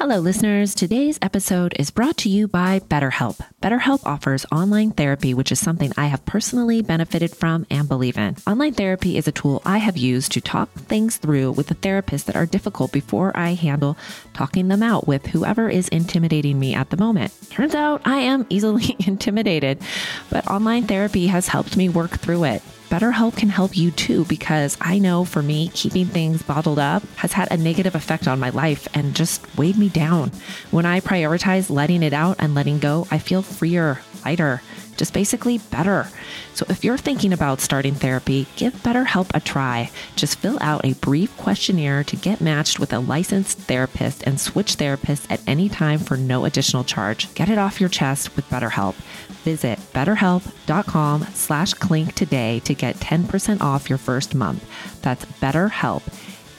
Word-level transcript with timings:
Hello, 0.00 0.18
listeners. 0.18 0.74
Today's 0.74 1.18
episode 1.20 1.74
is 1.78 1.90
brought 1.90 2.16
to 2.16 2.30
you 2.30 2.48
by 2.48 2.78
BetterHelp. 2.78 3.38
BetterHelp 3.60 4.00
offers 4.06 4.46
online 4.50 4.92
therapy, 4.92 5.34
which 5.34 5.52
is 5.52 5.60
something 5.60 5.92
I 5.94 6.06
have 6.06 6.24
personally 6.24 6.80
benefited 6.80 7.36
from 7.36 7.66
and 7.70 7.86
believe 7.86 8.16
in. 8.16 8.34
Online 8.46 8.72
therapy 8.72 9.18
is 9.18 9.28
a 9.28 9.32
tool 9.32 9.60
I 9.66 9.76
have 9.76 9.98
used 9.98 10.32
to 10.32 10.40
talk 10.40 10.72
things 10.72 11.18
through 11.18 11.52
with 11.52 11.70
a 11.70 11.74
therapist 11.74 12.24
that 12.28 12.34
are 12.34 12.46
difficult 12.46 12.92
before 12.92 13.36
I 13.36 13.52
handle 13.52 13.98
talking 14.32 14.68
them 14.68 14.82
out 14.82 15.06
with 15.06 15.26
whoever 15.26 15.68
is 15.68 15.88
intimidating 15.88 16.58
me 16.58 16.74
at 16.74 16.88
the 16.88 16.96
moment. 16.96 17.34
Turns 17.50 17.74
out 17.74 18.00
I 18.06 18.20
am 18.20 18.46
easily 18.48 18.96
intimidated, 19.06 19.82
but 20.30 20.48
online 20.48 20.84
therapy 20.86 21.26
has 21.26 21.48
helped 21.48 21.76
me 21.76 21.90
work 21.90 22.12
through 22.12 22.44
it. 22.44 22.62
BetterHelp 22.90 23.36
can 23.36 23.50
help 23.50 23.76
you 23.76 23.92
too 23.92 24.24
because 24.24 24.76
I 24.80 24.98
know 24.98 25.24
for 25.24 25.42
me, 25.42 25.68
keeping 25.68 26.06
things 26.06 26.42
bottled 26.42 26.80
up 26.80 27.04
has 27.14 27.32
had 27.32 27.46
a 27.52 27.56
negative 27.56 27.94
effect 27.94 28.26
on 28.26 28.40
my 28.40 28.50
life 28.50 28.88
and 28.94 29.14
just 29.14 29.46
weighed 29.56 29.78
me 29.78 29.88
down. 29.88 30.32
When 30.72 30.84
I 30.84 30.98
prioritize 30.98 31.70
letting 31.70 32.02
it 32.02 32.12
out 32.12 32.34
and 32.40 32.52
letting 32.52 32.80
go, 32.80 33.06
I 33.08 33.20
feel 33.20 33.42
freer, 33.42 34.00
lighter, 34.24 34.60
just 35.00 35.14
basically 35.14 35.56
better. 35.70 36.06
So 36.52 36.66
if 36.68 36.84
you're 36.84 36.98
thinking 36.98 37.32
about 37.32 37.62
starting 37.62 37.94
therapy, 37.94 38.46
give 38.56 38.74
BetterHelp 38.82 39.30
a 39.32 39.40
try. 39.40 39.90
Just 40.14 40.36
fill 40.36 40.58
out 40.60 40.84
a 40.84 40.92
brief 40.92 41.34
questionnaire 41.38 42.04
to 42.04 42.16
get 42.16 42.42
matched 42.42 42.78
with 42.78 42.92
a 42.92 42.98
licensed 42.98 43.56
therapist 43.60 44.22
and 44.26 44.38
switch 44.38 44.76
therapists 44.76 45.26
at 45.30 45.40
any 45.46 45.70
time 45.70 45.98
for 46.00 46.18
no 46.18 46.44
additional 46.44 46.84
charge. 46.84 47.32
Get 47.34 47.48
it 47.48 47.56
off 47.56 47.80
your 47.80 47.88
chest 47.88 48.36
with 48.36 48.44
BetterHelp. 48.50 48.94
Visit 49.42 49.78
betterhelp.com 49.94 51.22
slash 51.32 51.72
clink 51.72 52.14
today 52.14 52.60
to 52.60 52.74
get 52.74 52.96
10% 52.96 53.62
off 53.62 53.88
your 53.88 53.98
first 53.98 54.34
month. 54.34 54.62
That's 55.00 55.24
betterhelp, 55.24 56.02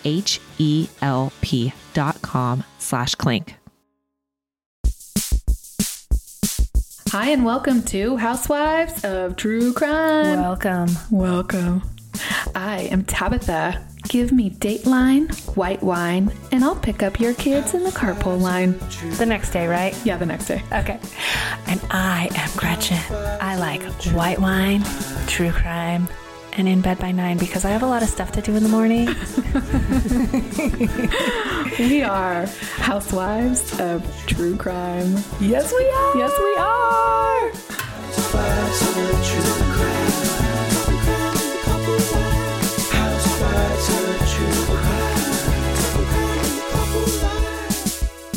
H-E-L-P 0.03 1.73
dot 1.94 2.22
com 2.23 2.63
slash 2.79 3.13
clink. 3.13 3.60
Hi, 7.11 7.31
and 7.31 7.44
welcome 7.44 7.83
to 7.88 8.16
Housewives 8.16 9.03
of 9.03 9.35
True 9.35 9.73
Crime. 9.73 10.39
Welcome. 10.39 10.88
Welcome. 11.09 11.83
I 12.55 12.88
am 12.89 13.03
Tabitha. 13.03 13.85
Give 14.07 14.31
me 14.31 14.51
Dateline, 14.51 15.29
white 15.57 15.83
wine, 15.83 16.31
and 16.53 16.63
I'll 16.63 16.77
pick 16.77 17.03
up 17.03 17.19
your 17.19 17.33
kids 17.33 17.73
in 17.73 17.83
the 17.83 17.89
carpool 17.89 18.39
line. 18.39 18.79
The 19.17 19.25
next 19.25 19.51
day, 19.51 19.67
right? 19.67 19.94
Yeah, 20.05 20.16
the 20.16 20.25
next 20.25 20.47
day. 20.47 20.63
Okay. 20.72 21.01
And 21.67 21.81
I 21.91 22.29
am 22.33 22.49
Gretchen. 22.55 22.99
I 23.41 23.57
like 23.57 23.83
white 24.13 24.39
wine, 24.39 24.81
true 25.28 25.51
crime, 25.51 26.07
and 26.53 26.67
in 26.67 26.81
bed 26.81 27.00
by 27.00 27.12
nine 27.12 27.38
because 27.38 27.66
I 27.66 27.69
have 27.72 27.84
a 27.84 27.88
lot 27.88 28.03
of 28.03 28.09
stuff 28.09 28.31
to 28.34 28.41
do 28.41 28.56
in 28.56 28.63
the 28.63 28.69
morning. 28.69 29.07
we 31.79 32.03
are 32.03 32.45
Housewives 32.78 33.79
of 33.79 34.03
True 34.25 34.57
Crime. 34.57 35.16
Yes, 35.40 35.72
we 35.72 35.90
are. 35.90 36.17
Yes, 36.17 36.31
we 36.40 36.56
are. 36.57 37.51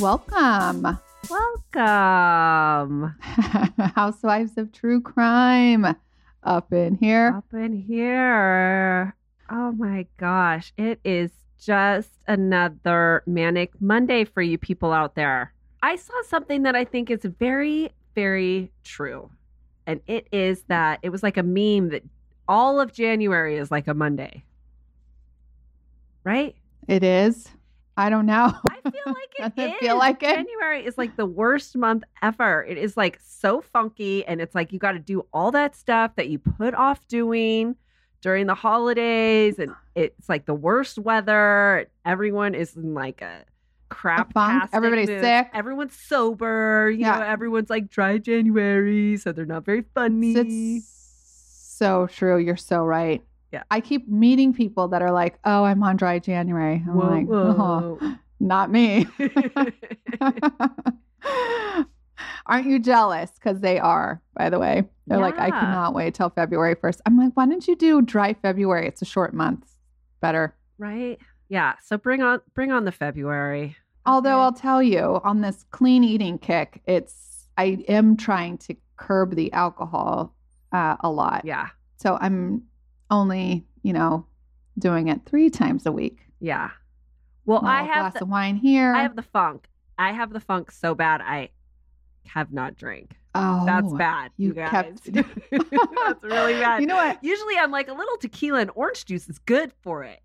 Welcome, 0.01 0.99
Welcome 1.31 3.15
Housewives 3.95 4.59
of 4.59 4.73
True 4.73 5.01
Crime, 5.01 5.87
up 6.45 6.73
in 6.73 6.97
here. 6.97 7.35
up 7.37 7.53
in 7.53 7.73
here. 7.73 9.15
Oh 9.51 9.73
my 9.73 10.07
gosh. 10.19 10.73
It 10.77 11.01
is 11.05 11.31
just 11.59 12.11
another 12.27 13.23
manic 13.27 13.73
Monday 13.81 14.25
for 14.25 14.43
you 14.43 14.59
people 14.59 14.93
out 14.93 15.15
there. 15.15 15.53
I 15.83 15.97
saw 15.97 16.15
something 16.27 16.63
that 16.63 16.75
I 16.75 16.85
think 16.85 17.11
is 17.11 17.25
very, 17.39 17.91
very 18.15 18.71
true. 18.85 19.31
And 19.87 20.01
it 20.07 20.29
is 20.33 20.63
that 20.69 21.01
it 21.03 21.11
was 21.11 21.23
like 21.23 21.37
a 21.37 21.43
meme 21.43 21.91
that 21.91 22.03
all 22.49 22.81
of 22.81 22.93
January 22.93 23.57
is 23.57 23.71
like 23.71 23.87
a 23.87 23.95
Monday. 23.95 24.45
Right? 26.25 26.55
It 26.89 27.05
is. 27.05 27.49
I 27.97 28.11
don't 28.11 28.27
know. 28.27 28.53
I 28.71 28.91
feel 28.91 29.03
like 29.07 29.55
it 29.57 29.79
feel 29.81 29.97
like 29.99 30.23
it? 30.23 30.35
January 30.35 30.85
is 30.85 30.99
like 30.99 31.17
the 31.17 31.27
worst 31.27 31.77
month 31.77 32.05
ever. 32.23 32.65
It 32.65 32.77
is 32.79 32.97
like 32.97 33.21
so 33.25 33.61
funky, 33.61 34.25
and 34.27 34.41
it's 34.41 34.55
like 34.55 34.73
you 34.73 34.79
got 34.79 34.93
to 34.93 34.99
do 34.99 35.27
all 35.33 35.51
that 35.53 35.77
stuff 35.77 36.17
that 36.17 36.29
you 36.29 36.39
put 36.39 36.75
off 36.75 37.07
doing 37.07 37.77
during 38.21 38.47
the 38.47 38.55
holidays, 38.55 39.59
and 39.59 39.73
it's 39.95 40.29
like 40.29 40.47
the 40.47 40.55
worst 40.55 40.99
weather. 40.99 41.89
Everyone 42.05 42.55
is 42.55 42.75
in 42.77 42.95
like 42.95 43.23
a 43.23 43.45
crap. 43.91 44.33
Everybody's 44.73 45.09
sick. 45.09 45.51
Everyone's 45.55 45.95
sober. 45.97 46.91
You 46.91 47.01
Yeah. 47.03 47.19
know, 47.19 47.23
everyone's 47.25 47.71
like 47.71 47.91
dry 47.91 48.19
January, 48.19 49.17
so 49.19 49.31
they're 49.31 49.47
not 49.47 49.65
very 49.65 49.85
funny. 49.95 50.33
It's 50.77 50.89
so 51.79 52.07
true. 52.09 52.39
You're 52.39 52.57
so 52.57 52.83
right. 52.83 53.23
Yeah. 53.55 53.63
I 53.71 53.81
keep 53.81 54.09
meeting 54.09 54.53
people 54.53 54.89
that 54.89 55.01
are 55.03 55.13
like, 55.13 55.39
"Oh, 55.45 55.65
I'm 55.65 55.83
on 55.83 55.97
dry 55.97 56.19
January." 56.19 56.83
I'm 56.87 56.95
Whoa, 56.95 57.09
like, 57.09 57.27
"Oh, 57.31 58.17
not 58.41 58.71
me." 58.71 59.07
Aren't 62.47 62.67
you 62.67 62.79
jealous? 62.79 63.31
Because 63.33 63.61
they 63.61 63.79
are, 63.79 64.21
by 64.37 64.51
the 64.51 64.59
way. 64.59 64.85
They're 65.07 65.19
like, 65.19 65.39
I 65.39 65.51
cannot 65.51 65.95
wait 65.95 66.15
till 66.15 66.31
February 66.31 66.75
1st. 66.77 67.01
I'm 67.07 67.17
like, 67.19 67.33
why 67.35 67.47
don't 67.47 67.67
you 67.67 67.77
do 67.77 68.03
dry 68.03 68.35
February? 68.35 68.87
It's 68.87 69.03
a 69.03 69.07
short 69.07 69.35
month. 69.35 69.67
Better. 70.21 70.55
right? 70.79 71.19
Yeah. 71.49 71.75
So 71.83 71.97
bring 71.99 72.23
on 72.23 72.41
bring 72.55 72.73
on 72.73 72.85
the 72.85 72.93
February. 72.93 73.77
Although 74.07 74.37
Okay. 74.37 74.43
I'll 74.43 74.53
tell 74.53 74.83
you, 74.83 75.21
on 75.25 75.41
this 75.43 75.65
clean 75.71 76.03
eating 76.05 76.39
kick, 76.39 76.83
it's 76.87 77.47
I 77.57 77.85
am 77.89 78.17
trying 78.17 78.59
to 78.59 78.75
curb 78.97 79.35
the 79.37 79.53
alcohol 79.53 80.35
uh, 80.73 80.97
a 81.01 81.11
lot. 81.11 81.43
yeah. 81.45 81.69
So 81.97 82.19
I'm 82.21 82.63
only, 83.15 83.65
you 83.83 83.93
know, 83.93 84.27
doing 84.79 85.09
it 85.09 85.21
three 85.27 85.51
times 85.51 85.87
a 85.87 85.93
week. 85.93 86.19
Yeah. 86.41 86.71
Well, 87.47 87.65
I 87.65 87.83
have 87.83 88.03
glass 88.03 88.13
the, 88.15 88.23
of 88.23 88.29
wine 88.29 88.57
here. 88.57 88.95
I 88.95 89.03
have 89.03 89.17
the 89.17 89.23
funk. 89.23 89.69
I 89.99 90.13
have 90.13 90.33
the 90.33 90.41
funk 90.41 90.71
so 90.71 90.95
bad 90.95 91.21
I 91.21 91.51
have 92.27 92.53
not 92.53 92.75
drank. 92.77 93.13
oh, 93.35 93.65
That's 93.67 93.93
bad. 93.93 94.31
You, 94.37 94.49
you 94.49 94.55
guys. 94.55 94.99
kept- 95.05 95.39
That's 95.51 96.23
really 96.25 96.55
bad. 96.55 96.81
You 96.81 96.87
know 96.87 96.97
what? 96.97 97.23
Usually 97.23 97.57
I'm 97.59 97.71
like 97.71 97.89
a 97.89 97.93
little 97.93 98.17
tequila 98.17 98.61
and 98.61 98.71
orange 98.75 99.05
juice 99.05 99.29
is 99.29 99.39
good 99.41 99.73
for 99.83 100.05
it. 100.05 100.21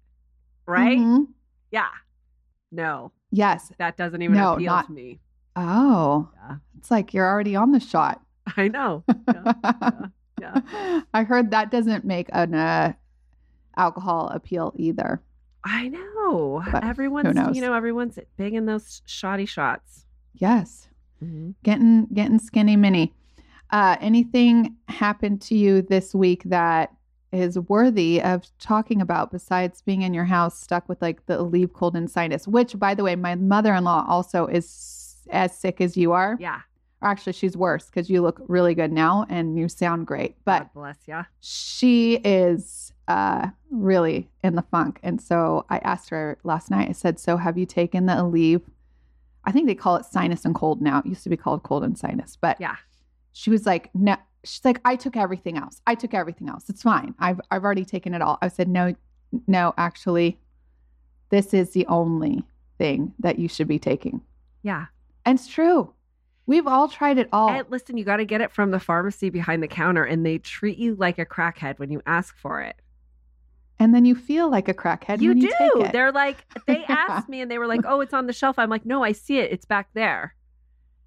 Right? 0.65 0.97
Mhm. 0.97 1.27
Yeah. 1.71 1.89
No, 2.71 3.11
Yes. 3.31 3.71
that 3.79 3.97
doesn't 3.97 4.21
even 4.21 4.37
No, 4.37 4.53
appeal 4.53 4.73
not- 4.73 4.85
to 4.87 4.91
me. 4.91 5.19
Oh, 5.55 6.29
Yeah. 6.35 6.55
it's 6.77 6.89
like 6.91 7.13
you're 7.13 7.27
already 7.27 7.55
on 7.55 7.71
the 7.71 7.79
shot. 7.79 8.21
I 8.57 8.67
know. 8.69 9.03
Yeah. 9.27 9.53
yeah. 9.63 9.91
I 11.13 11.23
heard 11.23 11.51
that 11.51 11.71
doesn't 11.71 12.05
make 12.05 12.27
an 12.31 12.53
uh, 12.53 12.93
alcohol 13.77 14.29
appeal 14.29 14.73
either. 14.75 15.21
I 15.63 15.89
know. 15.89 16.63
But 16.71 16.83
everyone's 16.83 17.55
you 17.55 17.61
know, 17.61 17.73
everyone's 17.73 18.17
big 18.37 18.53
in 18.53 18.65
those 18.65 19.01
shoddy 19.05 19.45
shots. 19.45 20.05
Yes. 20.33 20.87
Mm-hmm. 21.23 21.49
getting 21.63 22.05
getting 22.13 22.39
skinny 22.39 22.77
mini 22.77 23.13
uh 23.71 23.97
anything 23.99 24.77
happened 24.87 25.41
to 25.41 25.53
you 25.53 25.81
this 25.81 26.15
week 26.15 26.43
that 26.45 26.93
is 27.31 27.59
worthy 27.59 28.21
of 28.21 28.45
talking 28.59 29.01
about 29.01 29.31
besides 29.31 29.81
being 29.81 30.01
in 30.01 30.13
your 30.13 30.25
house 30.25 30.59
stuck 30.59 30.87
with 30.89 31.01
like 31.01 31.25
the 31.25 31.37
Aleve 31.37 31.73
cold 31.73 31.95
and 31.95 32.09
sinus, 32.09 32.47
which 32.47 32.77
by 32.79 32.95
the 32.95 33.03
way, 33.03 33.15
my 33.15 33.35
mother-in-law 33.35 34.05
also 34.07 34.47
is 34.47 35.17
as 35.29 35.55
sick 35.55 35.79
as 35.79 35.95
you 35.95 36.11
are. 36.11 36.37
Yeah. 36.39 36.61
Actually 37.01 37.33
she's 37.33 37.55
worse 37.55 37.85
because 37.85 38.09
you 38.09 38.21
look 38.21 38.41
really 38.47 38.75
good 38.75 38.91
now 38.91 39.25
and 39.29 39.57
you 39.57 39.69
sound 39.69 40.05
great. 40.05 40.35
But 40.43 40.59
God 40.59 40.69
bless 40.73 40.97
ya. 41.07 41.23
she 41.39 42.15
is 42.25 42.91
uh, 43.07 43.47
really 43.71 44.29
in 44.43 44.55
the 44.55 44.61
funk. 44.63 44.99
And 45.01 45.21
so 45.21 45.65
I 45.69 45.77
asked 45.79 46.09
her 46.09 46.37
last 46.43 46.69
night, 46.69 46.89
I 46.89 46.91
said, 46.91 47.17
So 47.19 47.37
have 47.37 47.57
you 47.57 47.65
taken 47.65 48.05
the 48.05 48.13
Aleve? 48.13 48.61
I 49.45 49.51
think 49.51 49.67
they 49.67 49.75
call 49.75 49.95
it 49.95 50.05
sinus 50.05 50.43
and 50.45 50.53
cold 50.53 50.81
now. 50.81 50.99
It 50.99 51.05
used 51.05 51.23
to 51.23 51.29
be 51.29 51.37
called 51.37 51.63
cold 51.63 51.83
and 51.83 51.97
sinus. 51.97 52.37
But 52.39 52.59
Yeah. 52.59 52.75
she 53.31 53.49
was 53.49 53.65
like, 53.65 53.89
No, 53.95 54.17
she's 54.43 54.65
like, 54.65 54.81
I 54.83 54.95
took 54.97 55.15
everything 55.15 55.57
else. 55.57 55.81
I 55.87 55.95
took 55.95 56.13
everything 56.13 56.49
else. 56.49 56.69
It's 56.69 56.83
fine. 56.83 57.15
I've, 57.17 57.39
I've 57.49 57.63
already 57.63 57.85
taken 57.85 58.13
it 58.13 58.21
all. 58.21 58.37
I 58.41 58.49
said, 58.49 58.67
No, 58.67 58.93
no, 59.47 59.73
actually, 59.77 60.37
this 61.29 61.53
is 61.53 61.71
the 61.71 61.85
only 61.87 62.43
thing 62.77 63.13
that 63.19 63.39
you 63.39 63.47
should 63.47 63.67
be 63.67 63.79
taking. 63.79 64.21
Yeah. 64.63 64.87
And 65.25 65.39
it's 65.39 65.47
true. 65.47 65.93
We've 66.49 66.65
all 66.67 66.87
tried 66.89 67.19
it 67.19 67.29
all. 67.31 67.49
And 67.51 67.67
listen, 67.69 67.95
you 67.97 68.03
got 68.03 68.17
to 68.17 68.25
get 68.25 68.41
it 68.41 68.51
from 68.51 68.71
the 68.71 68.79
pharmacy 68.79 69.29
behind 69.29 69.61
the 69.61 69.67
counter, 69.67 70.03
and 70.03 70.25
they 70.25 70.39
treat 70.39 70.79
you 70.79 70.95
like 70.95 71.19
a 71.19 71.25
crackhead 71.25 71.77
when 71.77 71.91
you 71.91 72.01
ask 72.07 72.35
for 72.35 72.59
it. 72.61 72.75
and 73.79 73.93
then 73.93 74.03
you 74.03 74.15
feel 74.15 74.49
like 74.49 74.67
a 74.67 74.73
crackhead 74.73 75.21
you 75.21 75.33
do. 75.35 75.41
you 75.41 75.47
take 75.47 75.75
it. 75.87 75.91
They're 75.93 76.11
like, 76.11 76.43
they 76.65 76.83
asked 76.85 77.29
me, 77.29 77.41
and 77.41 77.49
they 77.51 77.59
were 77.59 77.67
like, 77.67 77.81
"Oh, 77.85 78.01
it's 78.01 78.13
on 78.13 78.25
the 78.27 78.33
shelf." 78.33 78.57
I'm 78.57 78.69
like, 78.69 78.85
"No, 78.85 79.03
I 79.03 79.11
see 79.13 79.37
it. 79.37 79.51
It's 79.51 79.65
back 79.65 79.89
there." 79.93 80.35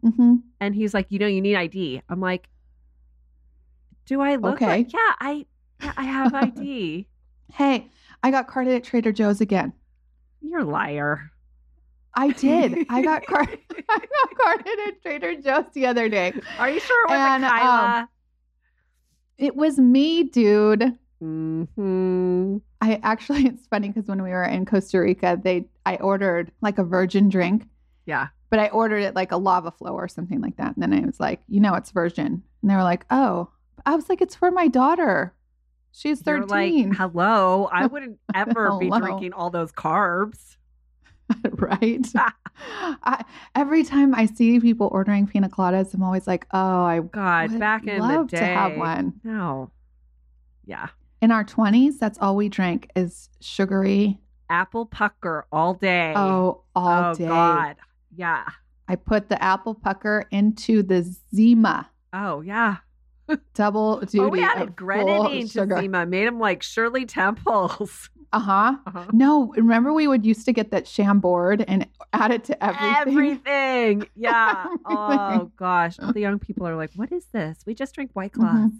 hmm 0.02 0.36
And 0.60 0.74
he's 0.76 0.94
like, 0.94 1.06
"You 1.10 1.18
know, 1.18 1.26
you 1.26 1.40
need 1.40 1.56
ID." 1.56 2.02
I'm 2.08 2.20
like, 2.20 2.48
"Do 4.06 4.20
I 4.20 4.36
look 4.36 4.54
Okay. 4.54 4.66
like? 4.66 4.92
Yeah, 4.92 5.12
I, 5.20 5.46
yeah, 5.80 5.92
I 5.96 6.04
have 6.04 6.34
ID." 6.34 7.08
Hey, 7.52 7.90
I 8.22 8.30
got 8.30 8.46
carded 8.46 8.74
at 8.74 8.84
Trader 8.84 9.12
Joe's 9.12 9.42
again. 9.42 9.74
You're 10.40 10.60
a 10.60 10.64
liar. 10.64 11.32
I 12.14 12.30
did. 12.32 12.86
I 12.88 13.02
got 13.02 13.24
carded. 13.26 13.58
I 13.88 13.98
got 13.98 14.38
carded 14.38 14.78
at 14.88 15.02
Trader 15.02 15.40
Joe's 15.40 15.64
the 15.72 15.86
other 15.86 16.08
day. 16.08 16.32
Are 16.58 16.70
you 16.70 16.80
sure 16.80 17.04
it 17.06 17.10
was 17.10 17.18
And, 17.18 17.44
a 17.44 17.48
Kyla? 17.48 18.08
It 19.38 19.56
was 19.56 19.78
me, 19.78 20.24
dude. 20.24 20.98
hmm 21.20 22.56
I 22.80 23.00
actually, 23.02 23.46
it's 23.46 23.66
funny 23.66 23.88
because 23.88 24.08
when 24.08 24.22
we 24.22 24.30
were 24.30 24.44
in 24.44 24.66
Costa 24.66 25.00
Rica, 25.00 25.40
they 25.42 25.66
I 25.86 25.96
ordered 25.96 26.52
like 26.60 26.78
a 26.78 26.84
virgin 26.84 27.28
drink, 27.28 27.66
Yeah. 28.06 28.28
but 28.50 28.58
I 28.58 28.68
ordered 28.68 29.02
it 29.02 29.14
like 29.14 29.32
a 29.32 29.36
lava 29.36 29.70
flow 29.70 29.92
or 29.94 30.08
something 30.08 30.40
like 30.40 30.56
that. 30.56 30.74
And 30.76 30.82
then 30.82 30.92
I 30.92 31.06
was 31.06 31.18
like, 31.20 31.40
you 31.48 31.60
know, 31.60 31.74
it's 31.74 31.90
virgin, 31.92 32.42
and 32.62 32.70
they 32.70 32.74
were 32.76 32.82
like, 32.84 33.04
oh. 33.10 33.48
I 33.84 33.96
was 33.96 34.08
like, 34.08 34.20
it's 34.20 34.36
for 34.36 34.52
my 34.52 34.68
daughter. 34.68 35.34
She's 35.90 36.24
You're 36.24 36.46
thirteen, 36.46 36.90
like, 36.90 36.98
hello. 36.98 37.68
I 37.72 37.86
wouldn't 37.86 38.18
ever 38.32 38.78
be 38.78 38.88
drinking 38.90 39.32
all 39.32 39.50
those 39.50 39.72
carbs. 39.72 40.56
right? 41.52 42.06
I, 42.56 43.24
every 43.54 43.84
time 43.84 44.14
I 44.14 44.26
see 44.26 44.60
people 44.60 44.88
ordering 44.92 45.26
pina 45.26 45.48
coladas, 45.48 45.94
I'm 45.94 46.02
always 46.02 46.26
like, 46.26 46.46
oh, 46.52 46.82
I 46.84 47.00
God, 47.00 47.50
would 47.50 47.60
back 47.60 47.86
in 47.86 48.00
love 48.00 48.28
the 48.28 48.36
day. 48.36 48.40
to 48.40 48.46
have 48.46 48.76
one. 48.76 49.14
No. 49.24 49.70
Yeah. 50.64 50.88
In 51.20 51.30
our 51.30 51.44
20s, 51.44 51.98
that's 51.98 52.18
all 52.18 52.36
we 52.36 52.48
drank 52.48 52.90
is 52.96 53.28
sugary. 53.40 54.18
Apple 54.50 54.86
pucker 54.86 55.46
all 55.52 55.74
day. 55.74 56.12
Oh, 56.16 56.62
all 56.74 57.10
oh 57.10 57.14
day. 57.14 57.26
God. 57.26 57.76
Yeah. 58.14 58.44
I 58.88 58.96
put 58.96 59.28
the 59.28 59.42
apple 59.42 59.74
pucker 59.74 60.26
into 60.30 60.82
the 60.82 61.02
Zima 61.34 61.88
Oh 62.12 62.40
yeah. 62.42 62.76
double 63.54 64.00
duty. 64.00 64.20
oh, 64.20 64.28
we 64.28 64.42
added 64.42 64.76
grenadine 64.76 65.48
to. 65.48 65.66
Zima. 65.66 66.06
Made 66.06 66.26
them 66.26 66.38
like 66.38 66.62
Shirley 66.62 67.06
Temples. 67.06 68.10
Uh 68.32 68.38
huh. 68.38 68.76
Uh-huh. 68.86 69.06
No, 69.12 69.52
remember 69.56 69.92
we 69.92 70.08
would 70.08 70.24
used 70.24 70.46
to 70.46 70.52
get 70.52 70.70
that 70.70 70.86
Chambord 70.86 71.64
and 71.68 71.86
add 72.12 72.30
it 72.30 72.44
to 72.44 72.64
everything. 72.64 72.94
Everything. 72.96 74.06
Yeah. 74.16 74.66
Oh 74.86 75.50
gosh. 75.56 75.98
All 76.00 76.12
the 76.12 76.20
young 76.20 76.38
people 76.38 76.66
are 76.66 76.76
like, 76.76 76.90
"What 76.96 77.12
is 77.12 77.26
this? 77.26 77.58
We 77.66 77.74
just 77.74 77.94
drink 77.94 78.10
White 78.14 78.32
Claws." 78.32 78.70
Mhm. 78.70 78.78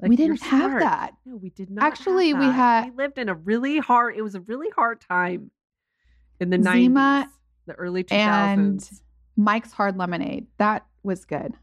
Like, 0.00 0.08
we 0.10 0.16
didn't 0.16 0.42
have 0.42 0.78
that. 0.80 1.14
No, 1.24 1.36
we 1.36 1.50
did 1.50 1.70
not. 1.70 1.84
Actually, 1.84 2.34
we 2.34 2.44
had- 2.44 2.86
We 2.86 2.90
lived 2.92 3.18
in 3.18 3.28
a 3.28 3.34
really 3.34 3.78
hard. 3.78 4.16
It 4.16 4.22
was 4.22 4.34
a 4.34 4.40
really 4.40 4.68
hard 4.70 5.00
time 5.00 5.50
in 6.40 6.50
the 6.50 6.58
nineties, 6.58 7.32
the 7.66 7.74
early 7.74 8.02
two 8.04 8.14
and 8.14 8.60
thousands. 8.78 9.02
Mike's 9.36 9.72
Hard 9.72 9.96
Lemonade. 9.96 10.46
That 10.58 10.86
was 11.02 11.24
good. 11.24 11.54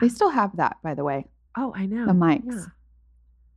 They 0.00 0.08
still 0.08 0.30
have 0.30 0.56
that, 0.56 0.76
by 0.82 0.94
the 0.94 1.02
way. 1.04 1.26
Oh, 1.56 1.72
I 1.76 1.86
know 1.86 2.06
The 2.06 2.14
Mike's. 2.14 2.44
Yeah. 2.46 2.64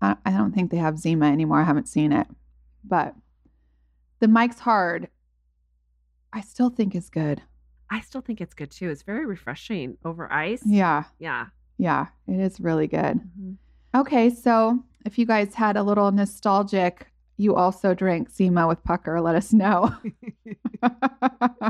I, 0.02 0.16
I 0.26 0.32
don't 0.32 0.52
think 0.54 0.72
they 0.72 0.78
have 0.78 0.98
Zima 0.98 1.28
anymore. 1.32 1.60
I 1.60 1.64
haven't 1.64 1.88
seen 1.88 2.12
it, 2.12 2.28
but 2.84 3.16
the 4.20 4.28
Mike's 4.28 4.60
Hard, 4.60 5.10
I 6.32 6.42
still 6.42 6.70
think 6.70 6.96
is 6.96 7.10
good. 7.10 7.42
I 7.90 8.02
still 8.02 8.22
think 8.22 8.42
it's 8.42 8.54
good 8.54 8.72
too. 8.72 8.90
It's 8.90 9.04
very 9.04 9.26
refreshing 9.26 9.98
over 10.04 10.32
ice. 10.32 10.64
Yeah, 10.66 11.04
Yeah. 11.20 11.48
yeah, 11.78 12.08
it 12.28 12.40
is 12.40 12.60
really 12.60 12.88
good. 12.88 13.20
Mhm. 13.40 13.58
Okay, 13.96 14.30
so 14.30 14.84
if 15.06 15.20
you 15.20 15.26
guys 15.26 15.54
had 15.54 15.78
a 15.78 15.84
little 15.84 16.12
nostalgic, 16.12 17.12
you 17.38 17.56
also 17.56 17.94
drank 17.94 18.30
Zima 18.30 18.68
with 18.68 18.84
Pucker, 18.84 19.20
let 19.22 19.36
us 19.36 19.52
know. 19.54 19.94
I 20.84 21.70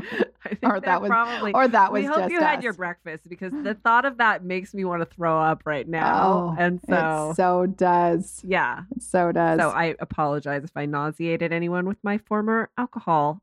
think 0.49 0.59
Or 0.63 0.79
that 0.79 1.01
was- 1.01 1.09
probably. 1.09 1.53
or 1.53 1.67
that 1.67 1.91
was 1.91 2.01
we 2.01 2.05
hope 2.07 2.29
you 2.31 2.39
had 2.39 2.63
your 2.63 2.73
breakfast 2.73 3.27
because 3.29 3.51
the 3.51 3.73
thought 3.75 4.05
of 4.05 4.17
that 4.17 4.43
makes 4.43 4.73
me 4.73 4.85
want 4.85 5.01
to 5.01 5.05
throw 5.05 5.39
up 5.39 5.63
right 5.65 5.87
now. 5.87 6.23
Oh, 6.23 6.55
and 6.57 6.79
so, 6.87 7.29
it 7.31 7.35
so 7.35 7.65
does. 7.67 8.41
yeah. 8.45 8.81
So 8.99 9.31
does. 9.31 9.59
So 9.59 9.69
I 9.69 9.95
apologize 9.99 10.63
if 10.63 10.71
I 10.75 10.85
nauseated 10.85 11.51
anyone 11.53 11.85
with 11.85 11.97
my 12.03 12.17
former 12.17 12.69
alcohol 12.77 13.41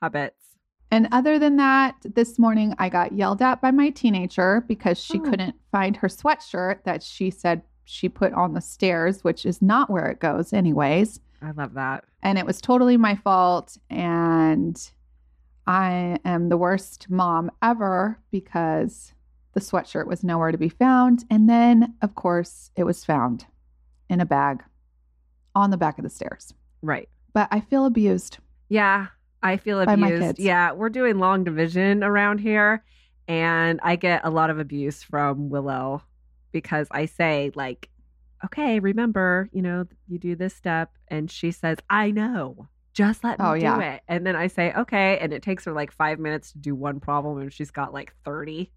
habits. 0.00 0.42
And 0.90 1.08
other 1.10 1.38
than 1.38 1.56
that, 1.56 1.96
this 2.14 2.38
morning 2.38 2.74
I 2.78 2.88
got 2.88 3.12
yelled 3.12 3.42
at 3.42 3.60
by 3.60 3.70
my 3.72 3.90
teenager 3.90 4.64
because 4.68 4.98
she 4.98 5.18
Oh. 5.18 5.22
couldn't 5.22 5.56
find 5.72 5.96
her 5.96 6.08
sweatshirt 6.08 6.84
that 6.84 7.02
she 7.02 7.30
said 7.30 7.62
she 7.84 8.08
put 8.08 8.32
on 8.32 8.54
the 8.54 8.60
stairs, 8.60 9.24
which 9.24 9.44
is 9.46 9.60
not 9.62 9.90
where 9.90 10.06
it 10.06 10.20
goes, 10.20 10.52
anyways. 10.52 11.20
I 11.42 11.50
love 11.50 11.74
that. 11.74 12.04
And 12.22 12.38
it 12.38 12.46
was 12.46 12.60
totally 12.60 12.96
my 12.96 13.14
fault. 13.16 13.76
And 13.90 14.76
I 15.66 16.18
am 16.24 16.48
the 16.48 16.56
worst 16.56 17.10
mom 17.10 17.50
ever 17.62 18.18
because 18.30 19.12
the 19.52 19.60
sweatshirt 19.60 20.06
was 20.06 20.22
nowhere 20.22 20.52
to 20.52 20.58
be 20.58 20.68
found. 20.68 21.24
And 21.30 21.48
then, 21.48 21.94
of 22.02 22.14
course, 22.14 22.70
it 22.76 22.84
was 22.84 23.04
found 23.04 23.46
in 24.08 24.20
a 24.20 24.26
bag 24.26 24.62
on 25.54 25.70
the 25.70 25.76
back 25.76 25.98
of 25.98 26.04
the 26.04 26.10
stairs. 26.10 26.52
Right. 26.82 27.08
But 27.32 27.48
I 27.50 27.60
feel 27.60 27.86
abused. 27.86 28.38
Yeah. 28.68 29.06
I 29.42 29.56
feel 29.56 29.80
abused. 29.80 30.38
Yeah. 30.38 30.72
We're 30.72 30.88
doing 30.88 31.18
long 31.18 31.44
division 31.44 32.04
around 32.04 32.38
here. 32.38 32.84
And 33.28 33.80
I 33.82 33.96
get 33.96 34.20
a 34.24 34.30
lot 34.30 34.50
of 34.50 34.58
abuse 34.58 35.02
from 35.02 35.50
Willow 35.50 36.02
because 36.52 36.86
I 36.90 37.06
say, 37.06 37.50
like, 37.54 37.88
okay, 38.44 38.78
remember, 38.78 39.48
you 39.52 39.62
know, 39.62 39.86
you 40.08 40.18
do 40.18 40.36
this 40.36 40.54
step. 40.54 40.90
And 41.08 41.30
she 41.30 41.50
says, 41.50 41.78
I 41.88 42.10
know. 42.10 42.68
Just 42.92 43.24
let 43.24 43.36
oh, 43.40 43.54
me 43.54 43.66
Oh, 43.66 43.74
do 43.76 43.80
it. 43.80 44.02
And 44.08 44.26
then 44.26 44.36
I 44.36 44.46
say, 44.46 44.72
okay. 44.72 45.18
And 45.18 45.32
it 45.32 45.42
takes 45.42 45.64
her 45.64 45.72
like 45.72 45.92
five 45.92 46.18
minutes 46.18 46.52
to 46.52 46.58
do 46.58 46.74
one 46.74 47.00
problem. 47.00 47.38
And 47.38 47.52
she's 47.52 47.70
got 47.70 47.92
like 47.92 48.14
30. 48.24 48.70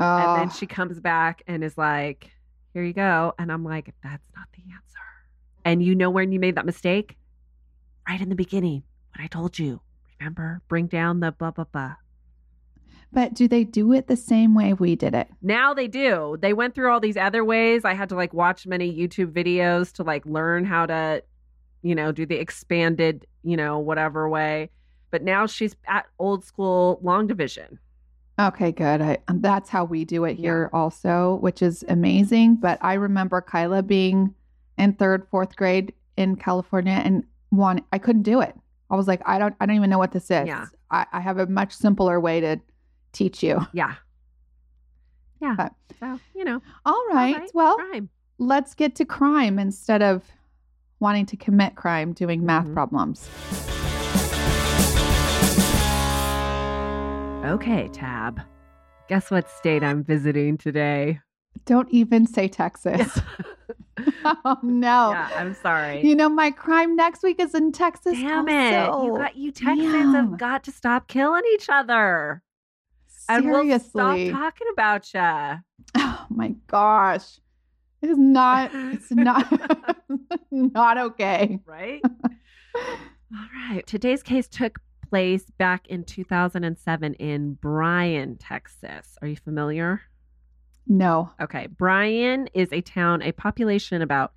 Oh, 0.00 0.16
And 0.16 0.40
then 0.40 0.50
she 0.50 0.66
comes 0.66 1.00
back 1.00 1.42
and 1.46 1.64
is 1.64 1.78
like, 1.78 2.30
here 2.74 2.84
you 2.84 2.92
go. 2.92 3.34
And 3.38 3.50
I'm 3.50 3.64
like, 3.64 3.94
that's 4.02 4.28
not 4.36 4.46
the 4.54 4.62
answer. 4.62 4.98
And 5.64 5.82
you 5.82 5.94
know 5.94 6.10
when 6.10 6.32
you 6.32 6.40
made 6.40 6.56
that 6.56 6.66
mistake? 6.66 7.16
Right 8.08 8.20
in 8.20 8.28
the 8.28 8.34
beginning, 8.34 8.84
when 9.14 9.24
I 9.24 9.28
told 9.28 9.58
you. 9.58 9.80
Remember, 10.18 10.62
bring 10.68 10.86
down 10.86 11.20
the 11.20 11.32
blah, 11.32 11.50
blah, 11.50 11.64
blah. 11.64 11.94
But 13.12 13.34
do 13.34 13.48
they 13.48 13.64
do 13.64 13.92
it 13.92 14.06
the 14.06 14.16
same 14.16 14.54
way 14.54 14.72
we 14.74 14.96
did 14.96 15.14
it? 15.14 15.28
Now 15.42 15.72
they 15.74 15.88
do. 15.88 16.36
They 16.40 16.52
went 16.52 16.74
through 16.74 16.92
all 16.92 17.00
these 17.00 17.16
other 17.16 17.44
ways. 17.44 17.84
I 17.84 17.94
had 17.94 18.08
to 18.10 18.14
like 18.14 18.34
watch 18.34 18.66
many 18.66 18.94
YouTube 18.94 19.32
videos 19.32 19.92
to 19.94 20.02
like 20.02 20.24
learn 20.26 20.64
how 20.64 20.86
to, 20.86 21.22
you 21.82 21.94
know, 21.94 22.12
do 22.12 22.26
the 22.26 22.36
expanded, 22.36 23.26
you 23.42 23.56
know, 23.56 23.78
whatever 23.78 24.28
way. 24.28 24.70
But 25.10 25.22
now 25.22 25.46
she's 25.46 25.74
at 25.86 26.06
old 26.18 26.44
school 26.44 26.98
long 27.02 27.26
division. 27.26 27.78
Okay, 28.40 28.70
good. 28.70 29.00
I, 29.00 29.18
um, 29.26 29.40
that's 29.40 29.68
how 29.68 29.84
we 29.84 30.04
do 30.04 30.24
it 30.24 30.36
Yeah. 30.38 30.42
here 30.42 30.70
also, 30.72 31.38
which 31.40 31.62
is 31.62 31.84
amazing. 31.88 32.56
But 32.56 32.78
I 32.82 32.94
remember 32.94 33.40
Kyla 33.40 33.82
being 33.82 34.34
in 34.76 34.92
third, 34.92 35.26
fourth 35.30 35.56
grade 35.56 35.92
in 36.16 36.36
California 36.36 37.00
and 37.04 37.24
one, 37.50 37.80
I 37.92 37.98
couldn't 37.98 38.22
do 38.22 38.40
it. 38.40 38.54
I 38.90 38.96
was 38.96 39.08
like, 39.08 39.22
I 39.26 39.38
don't, 39.38 39.54
I 39.60 39.66
don't 39.66 39.74
even 39.76 39.90
know 39.90 39.98
what 39.98 40.12
this 40.12 40.30
is. 40.30 40.46
Yeah. 40.46 40.66
I, 40.90 41.06
I 41.12 41.20
have 41.20 41.38
a 41.38 41.46
much 41.46 41.72
simpler 41.72 42.20
way 42.20 42.40
to 42.40 42.60
teach 43.12 43.42
you. 43.42 43.66
Yeah. 43.72 43.94
Yeah. 45.40 45.54
But- 45.56 45.72
so, 46.00 46.20
you 46.34 46.44
know, 46.44 46.62
All 46.86 46.94
all 46.94 47.06
right. 47.08 47.36
right, 47.36 47.50
Well, 47.54 47.76
crime. 47.76 48.08
let's 48.38 48.74
get 48.74 48.94
to 48.96 49.04
crime 49.04 49.58
instead 49.58 50.00
of 50.02 50.24
wanting 51.00 51.26
to 51.26 51.36
commit 51.36 51.74
crime 51.74 52.12
doing 52.12 52.44
math 52.46 52.66
Mhm. 52.68 52.74
problems. 52.74 53.28
Okay, 57.44 57.88
Tab. 57.92 58.40
Guess 59.08 59.30
what 59.30 59.48
state 59.48 59.82
I'm 59.82 60.04
visiting 60.04 60.58
today? 60.58 61.20
Don't 61.64 61.88
even 61.90 62.26
say 62.26 62.46
Texas. 62.46 63.20
oh 64.44 64.58
no. 64.62 65.10
Yeah, 65.12 65.30
I'm 65.34 65.54
sorry. 65.54 66.04
You 66.06 66.14
know, 66.14 66.28
my 66.28 66.50
crime 66.50 66.94
next 66.94 67.22
week 67.22 67.40
is 67.40 67.54
in 67.54 67.72
Texas. 67.72 68.12
Damn 68.14 68.48
it. 68.48 68.86
You 69.02 69.16
got 69.16 69.36
you 69.36 69.50
Texans 69.50 69.92
Damn. 69.92 70.12
have 70.14 70.38
got 70.38 70.64
to 70.64 70.72
stop 70.72 71.08
killing 71.08 71.42
each 71.54 71.68
other. 71.70 72.42
And 73.28 73.50
we'll 73.50 73.78
stop 73.78 74.18
talking 74.30 74.66
about 74.72 75.14
you. 75.14 75.62
Oh 75.96 76.26
my 76.30 76.54
gosh. 76.66 77.38
It 78.00 78.10
is 78.10 78.18
not 78.18 78.70
it's 78.72 79.10
not 79.10 79.52
not 80.50 80.98
okay. 80.98 81.58
Right? 81.66 82.00
All 82.74 83.46
right. 83.70 83.86
Today's 83.86 84.22
case 84.22 84.48
took 84.48 84.78
place 85.08 85.44
back 85.58 85.86
in 85.88 86.04
2007 86.04 87.14
in 87.14 87.54
Bryan, 87.54 88.36
Texas. 88.36 89.16
Are 89.20 89.28
you 89.28 89.36
familiar? 89.36 90.02
No. 90.86 91.32
Okay. 91.40 91.66
Bryan 91.66 92.48
is 92.54 92.72
a 92.72 92.80
town, 92.80 93.20
a 93.22 93.32
population 93.32 94.00
about 94.00 94.32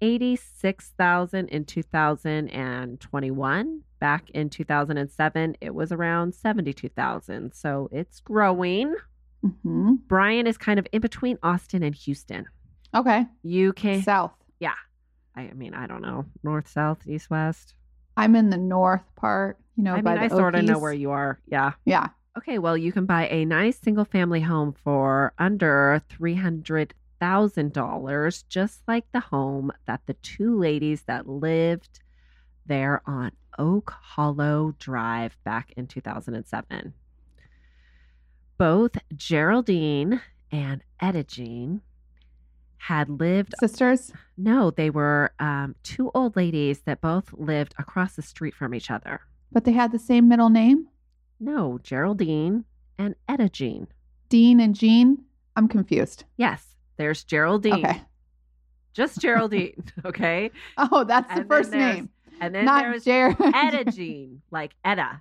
86,000 0.00 1.48
in 1.48 1.64
2021. 1.64 3.82
Back 4.00 4.30
in 4.30 4.48
2007, 4.48 5.56
it 5.60 5.74
was 5.74 5.90
around 5.92 6.34
72,000. 6.34 7.52
So 7.52 7.88
it's 7.92 8.20
growing. 8.20 8.94
hmm 9.42 9.94
Bryan 10.06 10.46
is 10.46 10.56
kind 10.58 10.78
of 10.78 10.86
in 10.92 11.00
between 11.00 11.38
Austin 11.42 11.82
and 11.82 11.94
Houston. 11.94 12.46
Okay. 12.94 13.26
UK, 13.44 14.02
South. 14.02 14.32
Yeah. 14.60 14.74
I 15.36 15.52
mean, 15.52 15.74
I 15.74 15.86
don't 15.86 16.02
know, 16.02 16.26
north, 16.42 16.68
south, 16.68 17.06
east, 17.06 17.28
west. 17.30 17.74
I'm 18.16 18.34
in 18.34 18.50
the 18.50 18.56
north 18.56 19.02
part, 19.14 19.58
you 19.76 19.84
know, 19.84 19.94
I 19.94 20.02
mean, 20.02 20.18
I 20.18 20.26
sort 20.28 20.54
of 20.56 20.64
know 20.64 20.78
where 20.78 20.92
you 20.92 21.10
are. 21.12 21.38
Yeah. 21.46 21.72
Yeah. 21.84 22.08
Okay, 22.36 22.58
well, 22.58 22.76
you 22.76 22.90
can 22.92 23.04
buy 23.06 23.28
a 23.28 23.44
nice 23.44 23.78
single 23.78 24.04
family 24.04 24.40
home 24.40 24.72
for 24.72 25.32
under 25.38 26.02
$300,000, 27.20 28.44
just 28.48 28.82
like 28.88 29.04
the 29.12 29.20
home 29.20 29.70
that 29.86 30.00
the 30.06 30.14
two 30.14 30.58
ladies 30.58 31.02
that 31.02 31.28
lived 31.28 32.00
there 32.68 33.02
on 33.06 33.32
Oak 33.58 33.90
Hollow 33.90 34.74
Drive 34.78 35.36
back 35.44 35.72
in 35.76 35.86
2007. 35.86 36.92
Both 38.56 38.98
Geraldine 39.14 40.20
and 40.50 40.82
Etta 41.00 41.24
Jean 41.24 41.80
had 42.78 43.08
lived 43.20 43.54
Sisters. 43.58 44.12
no, 44.36 44.70
they 44.70 44.90
were 44.90 45.32
um, 45.38 45.74
two 45.82 46.10
old 46.14 46.36
ladies 46.36 46.80
that 46.82 47.00
both 47.00 47.32
lived 47.32 47.74
across 47.78 48.14
the 48.14 48.22
street 48.22 48.54
from 48.54 48.74
each 48.74 48.90
other. 48.90 49.20
But 49.50 49.64
they 49.64 49.72
had 49.72 49.92
the 49.92 49.98
same 49.98 50.28
middle 50.28 50.48
name? 50.50 50.88
No, 51.40 51.78
Geraldine 51.82 52.64
and 52.98 53.14
Etta 53.28 53.48
Jean. 53.48 53.88
Dean 54.28 54.60
and 54.60 54.74
Jean? 54.74 55.24
I'm 55.56 55.68
confused. 55.68 56.24
Yes, 56.36 56.64
there's 56.96 57.24
Geraldine. 57.24 57.84
Okay. 57.84 58.02
Just 58.92 59.20
Geraldine. 59.20 59.84
Okay. 60.04 60.50
Oh, 60.76 61.04
that's 61.04 61.26
the 61.28 61.40
And 61.40 61.40
then 61.42 61.48
first 61.48 61.72
name. 61.72 62.10
And 62.40 62.54
then 62.54 62.64
Not 62.64 62.82
there's 62.82 63.04
Jared. 63.04 63.36
Etta 63.40 63.90
Jean, 63.92 64.42
like 64.50 64.72
Etta. 64.84 65.20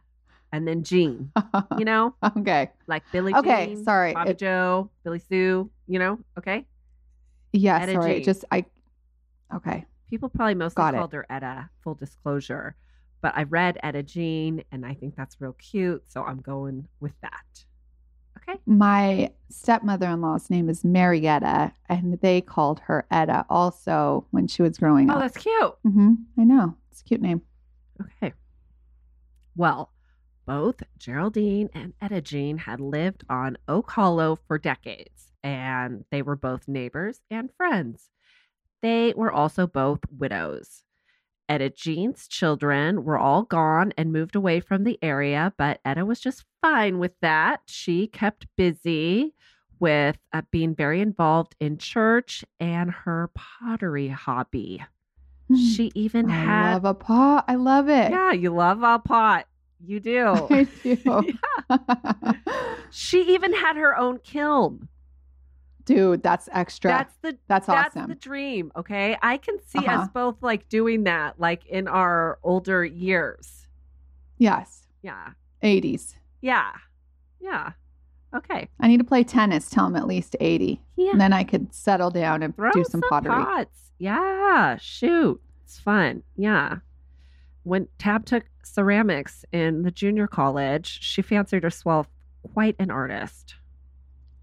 And 0.51 0.67
then 0.67 0.83
Jean, 0.83 1.31
you 1.77 1.83
know, 1.85 2.15
okay. 2.37 2.71
like 2.87 3.03
Billy 3.11 3.33
Okay, 3.35 3.67
Jean, 3.67 3.83
sorry, 3.83 4.13
Bobby 4.13 4.29
it- 4.31 4.37
Joe, 4.39 4.89
Billy 5.03 5.19
Sue, 5.19 5.69
you 5.87 5.99
know, 5.99 6.19
okay? 6.37 6.65
Yeah, 7.51 7.79
Etta 7.81 7.93
sorry. 7.93 8.13
Jean. 8.15 8.23
Just 8.23 8.45
I 8.51 8.65
okay. 9.53 9.85
People 10.09 10.29
probably 10.29 10.55
mostly 10.55 10.75
Got 10.81 10.93
it. 10.93 10.97
called 10.97 11.13
her 11.13 11.25
Etta, 11.29 11.69
full 11.83 11.95
disclosure. 11.95 12.75
But 13.21 13.33
I 13.35 13.43
read 13.43 13.77
Etta 13.83 14.03
Jean 14.03 14.63
and 14.71 14.85
I 14.85 14.93
think 14.93 15.15
that's 15.17 15.41
real 15.41 15.53
cute. 15.53 16.03
So 16.07 16.23
I'm 16.23 16.39
going 16.39 16.87
with 17.01 17.19
that. 17.21 17.65
Okay. 18.37 18.57
My 18.65 19.31
stepmother 19.49 20.07
in 20.07 20.21
law's 20.21 20.49
name 20.49 20.69
is 20.69 20.85
Marietta, 20.85 21.73
and 21.89 22.17
they 22.21 22.39
called 22.39 22.79
her 22.81 23.05
Etta 23.11 23.45
also 23.49 24.25
when 24.31 24.47
she 24.47 24.61
was 24.61 24.77
growing 24.77 25.09
Oh, 25.09 25.13
up. 25.15 25.17
Oh, 25.17 25.21
that's 25.21 25.37
cute. 25.37 25.73
hmm 25.83 26.13
I 26.39 26.43
know. 26.45 26.75
It's 26.97 27.03
a 27.03 27.09
cute 27.09 27.21
name. 27.21 27.43
Okay. 28.01 28.33
Well, 29.55 29.91
both 30.47 30.81
Geraldine 30.97 31.69
and 31.75 31.93
Etta 32.01 32.21
Jean 32.21 32.57
had 32.57 32.79
lived 32.79 33.23
on 33.29 33.59
Oak 33.67 33.91
Hollow 33.91 34.35
for 34.47 34.57
decades, 34.57 35.31
and 35.43 36.05
they 36.09 36.23
were 36.23 36.35
both 36.35 36.67
neighbors 36.67 37.21
and 37.29 37.53
friends. 37.55 38.09
They 38.81 39.13
were 39.15 39.31
also 39.31 39.67
both 39.67 39.99
widows. 40.09 40.85
Etta 41.47 41.69
Jean's 41.69 42.27
children 42.27 43.03
were 43.03 43.19
all 43.19 43.43
gone 43.43 43.93
and 43.95 44.11
moved 44.11 44.35
away 44.35 44.59
from 44.59 44.83
the 44.83 44.97
area, 45.03 45.53
but 45.55 45.79
Etta 45.85 46.03
was 46.03 46.19
just 46.19 46.45
fine 46.63 46.97
with 46.97 47.13
that. 47.21 47.61
She 47.67 48.07
kept 48.07 48.47
busy 48.55 49.35
with 49.79 50.17
uh, 50.33 50.41
being 50.49 50.73
very 50.73 51.01
involved 51.01 51.55
in 51.59 51.77
church 51.77 52.43
and 52.59 52.89
her 52.89 53.29
pottery 53.35 54.07
hobby. 54.07 54.83
She 55.55 55.91
even 55.95 56.25
Hmm. 56.25 56.31
I 56.31 56.35
had 56.35 56.73
love 56.73 56.85
a 56.85 56.93
pot. 56.93 57.45
I 57.47 57.55
love 57.55 57.87
it. 57.89 58.11
yeah, 58.11 58.33
you 58.33 58.49
love 58.53 58.83
a 58.83 58.99
pot. 58.99 59.45
You 59.85 59.99
do. 59.99 60.25
I 60.49 60.67
do. 60.83 61.23
she 62.91 63.21
even 63.33 63.53
had 63.53 63.75
her 63.77 63.97
own 63.97 64.19
kiln. 64.19 64.87
Dude, 65.85 66.21
that's 66.21 66.49
extra. 66.51 66.89
That's 66.91 67.15
the 67.21 67.37
That's 67.47 67.67
that's 67.67 67.95
awesome. 67.95 68.09
the 68.09 68.15
dream. 68.15 68.71
Okay, 68.75 69.15
I 69.21 69.37
can 69.37 69.57
see 69.65 69.79
us 69.79 69.85
Uh-huh. 69.87 70.07
both 70.13 70.35
like 70.43 70.67
doing 70.67 71.03
that, 71.05 71.39
like 71.39 71.65
in 71.65 71.87
our 71.87 72.39
older 72.43 72.83
years. 72.83 73.67
yes. 74.37 74.83
Yeah, 75.03 75.29
80s. 75.63 76.15
yeah, 76.41 76.71
yeah. 77.39 77.71
Okay, 78.35 78.67
I 78.79 78.87
need 78.87 78.97
to 78.97 79.03
play 79.03 79.23
tennis 79.23 79.69
till 79.69 79.85
I'm 79.85 79.95
at 79.95 80.05
least 80.07 80.35
80. 80.39 80.81
yeah. 80.95 81.11
And 81.11 81.21
then 81.21 81.33
I 81.33 81.43
could 81.43 81.73
settle 81.73 82.11
down 82.11 82.43
and 82.43 82.55
Throw 82.55 82.71
do 82.71 82.83
some, 82.83 83.01
pottery. 83.01 83.31
pots. 83.31 83.91
Yeah, 83.99 84.77
shoot, 84.79 85.41
it's 85.63 85.79
fun. 85.79 86.23
Yeah. 86.35 86.77
When 87.63 87.87
Tab 87.97 88.25
took 88.25 88.45
ceramics 88.63 89.43
in 89.51 89.81
the 89.83 89.91
junior 89.91 90.27
college, 90.27 90.99
she 91.01 91.21
fancied 91.21 91.63
herself 91.63 92.07
quite 92.53 92.75
an 92.79 92.91
artist. 92.91 93.55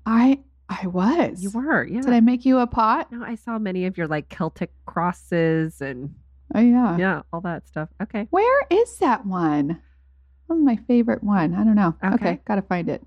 I 0.07 0.41
I 0.69 0.87
was. 0.87 1.43
You 1.43 1.51
were, 1.51 1.85
yeah. 1.87 2.01
Did 2.01 2.13
I 2.15 2.21
make 2.21 2.45
you 2.45 2.59
a 2.59 2.67
pot? 2.67 3.13
No, 3.13 3.23
I 3.25 3.35
saw 3.35 3.59
many 3.59 3.85
of 3.87 3.97
your 3.99 4.07
like 4.09 4.29
Celtic 4.31 4.73
crosses 4.87 5.81
and 5.81 6.15
Oh 6.55 6.61
yeah. 6.61 6.97
yeah, 6.99 7.23
all 7.33 7.41
that 7.43 7.67
stuff. 7.67 7.89
Okay. 8.03 8.27
Where 8.31 8.67
is 8.71 8.99
that 8.99 9.25
one? 9.27 9.69
That 10.49 10.55
was 10.55 10.63
my 10.63 10.77
favorite 10.89 11.23
one. 11.23 11.55
I 11.55 11.65
don't 11.65 11.75
know. 11.77 11.95
Okay. 12.05 12.15
Okay, 12.15 12.41
gotta 12.47 12.63
find 12.63 12.89
it. 12.89 13.03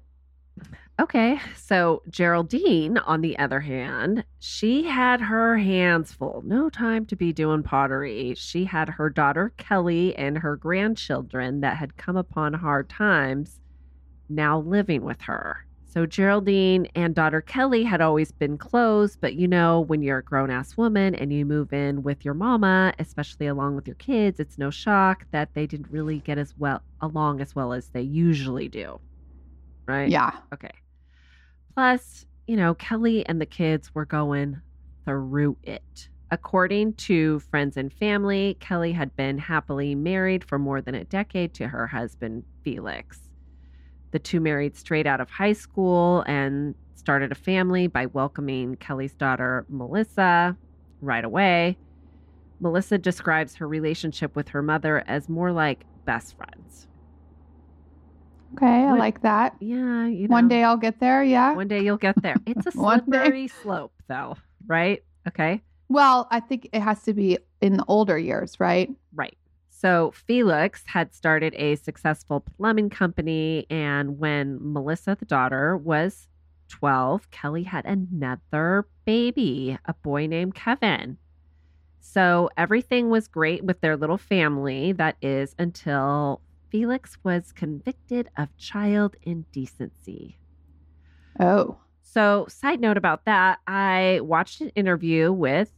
Okay. 1.00 1.40
So 1.56 2.02
Geraldine, 2.10 2.98
on 2.98 3.22
the 3.22 3.38
other 3.38 3.60
hand, 3.60 4.26
she 4.40 4.84
had 4.84 5.22
her 5.22 5.58
hands 5.58 6.12
full. 6.12 6.42
No 6.44 6.70
time 6.70 7.06
to 7.08 7.16
be 7.16 7.32
doing 7.32 7.62
pottery. 7.62 8.34
She 8.36 8.66
had 8.66 8.90
her 8.90 9.10
daughter 9.10 9.54
Kelly 9.58 10.16
and 10.16 10.40
her 10.40 10.56
grandchildren 10.56 11.62
that 11.62 11.78
had 11.78 11.98
come 11.98 12.18
upon 12.18 12.54
hard 12.54 12.90
times 12.90 13.60
now 14.28 14.60
living 14.60 15.04
with 15.04 15.22
her. 15.22 15.66
So 15.86 16.06
Geraldine 16.06 16.88
and 16.96 17.16
daughter 17.16 17.42
Kelly 17.42 17.84
had 17.84 18.02
always 18.02 18.32
been 18.32 18.58
close, 18.58 19.16
but 19.16 19.36
you 19.36 19.48
know, 19.48 19.82
when 19.82 20.02
you're 20.02 20.18
a 20.20 20.24
grown 20.24 20.50
ass 20.52 20.78
woman 20.78 21.16
and 21.16 21.32
you 21.32 21.46
move 21.46 21.74
in 21.74 22.04
with 22.04 22.26
your 22.26 22.34
mama, 22.34 22.94
especially 23.00 23.48
along 23.48 23.76
with 23.76 23.88
your 23.88 23.96
kids, 23.96 24.40
it's 24.40 24.58
no 24.58 24.70
shock 24.72 25.26
that 25.32 25.54
they 25.54 25.66
didn't 25.68 25.92
really 25.92 26.20
get 26.20 26.38
as 26.40 26.56
well 26.58 26.82
along 27.02 27.40
as 27.40 27.56
well 27.56 27.72
as 27.72 27.90
they 27.90 28.02
usually 28.02 28.68
do. 28.68 29.00
Right? 29.88 30.10
Yeah. 30.10 30.32
Okay. 30.54 30.72
Plus, 31.78 32.26
you 32.48 32.56
know, 32.56 32.74
Kelly 32.74 33.24
and 33.28 33.40
the 33.40 33.46
kids 33.46 33.94
were 33.94 34.04
going 34.04 34.60
through 35.06 35.58
it. 35.62 36.10
According 36.32 36.94
to 36.94 37.38
friends 37.52 37.78
and 37.78 37.94
family, 37.94 38.58
Kelly 38.60 38.94
had 38.94 39.16
been 39.16 39.38
happily 39.38 39.94
married 39.94 40.44
for 40.44 40.58
more 40.58 40.82
than 40.82 40.96
a 40.96 41.04
decade 41.04 41.54
to 41.54 41.68
her 41.68 41.86
husband, 41.86 42.46
Felix. 42.64 43.30
The 44.10 44.18
two 44.18 44.40
married 44.40 44.76
straight 44.76 45.06
out 45.06 45.22
of 45.22 45.30
high 45.30 45.54
school 45.54 46.24
and 46.26 46.74
started 46.96 47.32
a 47.32 47.36
family 47.36 47.86
by 47.86 48.08
welcoming 48.08 48.76
Kelly's 48.78 49.14
daughter, 49.14 49.64
Melissa, 49.70 50.58
right 51.00 51.24
away. 51.24 51.78
Melissa 52.60 52.98
describes 52.98 53.54
her 53.54 53.68
relationship 53.68 54.36
with 54.36 54.48
her 54.48 54.64
mother 54.64 55.04
as 55.06 55.30
more 55.30 55.52
like 55.52 55.86
best 56.06 56.36
friends. 56.38 56.87
Okay, 58.54 58.66
I 58.86 58.94
like 58.94 59.22
that. 59.22 59.56
Yeah, 59.60 60.08
you 60.08 60.28
know. 60.28 60.34
One 60.34 60.48
day 60.48 60.64
I'll 60.64 60.78
get 60.78 61.00
there, 61.00 61.24
yeah. 61.24 61.54
One 61.54 61.68
day 61.68 61.82
you'll 61.84 61.98
get 61.98 62.22
there. 62.22 62.36
It's 62.46 62.76
a 62.76 62.80
One 62.80 63.00
day. 63.00 63.04
slippery 63.20 63.48
slope, 63.48 63.94
though, 64.08 64.38
right? 64.66 65.04
Okay. 65.28 65.62
Well, 65.90 66.28
I 66.32 66.40
think 66.40 66.70
it 66.74 66.82
has 66.82 67.04
to 67.04 67.14
be 67.14 67.38
in 67.62 67.78
the 67.78 67.86
older 67.88 68.18
years, 68.18 68.60
right? 68.60 68.90
Right. 69.14 69.38
So 69.70 70.12
Felix 70.12 70.84
had 70.88 71.14
started 71.14 71.54
a 71.56 71.76
successful 71.76 72.40
plumbing 72.58 72.90
company. 72.90 73.68
And 73.70 74.18
when 74.18 74.58
Melissa, 74.60 75.16
the 75.20 75.26
daughter, 75.26 75.78
was 75.78 76.28
12, 76.70 77.30
Kelly 77.32 77.64
had 77.64 77.86
another 77.86 78.88
baby, 79.06 79.78
a 79.86 79.94
boy 79.94 80.26
named 80.28 80.56
Kevin. 80.56 81.18
So 82.00 82.50
everything 82.58 83.10
was 83.10 83.28
great 83.28 83.64
with 83.64 83.82
their 83.82 83.96
little 83.96 84.18
family. 84.18 84.94
That 84.94 85.16
is 85.22 85.54
until 85.60 86.42
Felix 86.70 87.18
was 87.24 87.52
convicted 87.52 88.30
of 88.38 88.56
child 88.58 89.16
indecency. 89.24 90.38
Oh. 91.40 91.78
So, 92.02 92.46
side 92.50 92.80
note 92.80 92.98
about 92.98 93.26
that, 93.26 93.60
I 93.68 94.22
watched 94.24 94.62
an 94.62 94.70
interview 94.76 95.32
with 95.32 95.72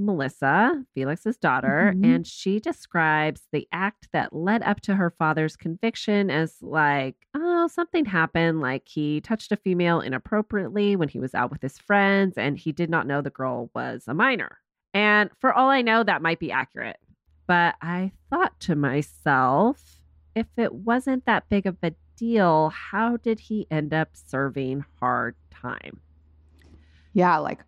Melissa, 0.00 0.84
Felix's 0.94 1.36
daughter, 1.36 1.92
Mhm. 1.96 2.04
and 2.06 2.26
she 2.26 2.60
describes 2.60 3.48
the 3.50 3.66
act 3.72 4.08
that 4.12 4.32
led 4.32 4.62
up 4.62 4.80
to 4.82 4.94
her 4.94 5.10
father's 5.10 5.56
conviction 5.56 6.30
as 6.30 6.62
like, 6.62 7.16
oh, 7.34 7.66
something 7.66 8.04
happened. 8.04 8.60
Like 8.60 8.86
he 8.86 9.20
touched 9.20 9.50
a 9.50 9.56
female 9.56 10.00
inappropriately 10.00 10.94
when 10.94 11.08
he 11.08 11.18
was 11.18 11.34
out 11.34 11.50
with 11.50 11.62
his 11.62 11.78
friends, 11.78 12.38
and 12.38 12.56
he 12.56 12.70
did 12.70 12.90
not 12.90 13.08
know 13.08 13.20
the 13.20 13.30
girl 13.30 13.70
was 13.74 14.04
a 14.06 14.14
minor. 14.14 14.58
And 14.94 15.30
for 15.40 15.52
all 15.52 15.68
I 15.68 15.82
know, 15.82 16.04
that 16.04 16.22
might 16.22 16.38
be 16.38 16.52
accurate. 16.52 16.98
But 17.48 17.74
I 17.82 18.12
thought 18.30 18.60
to 18.60 18.76
myself, 18.76 19.97
if 20.34 20.46
it 20.56 20.74
wasn't 20.74 21.24
that 21.26 21.48
big 21.48 21.66
of 21.66 21.76
a 21.82 21.92
deal, 22.16 22.70
how 22.70 23.16
did 23.16 23.40
he 23.40 23.66
end 23.70 23.92
up 23.94 24.10
serving 24.12 24.84
hard 25.00 25.36
time? 25.50 26.00
Yeah, 27.12 27.38
like 27.38 27.60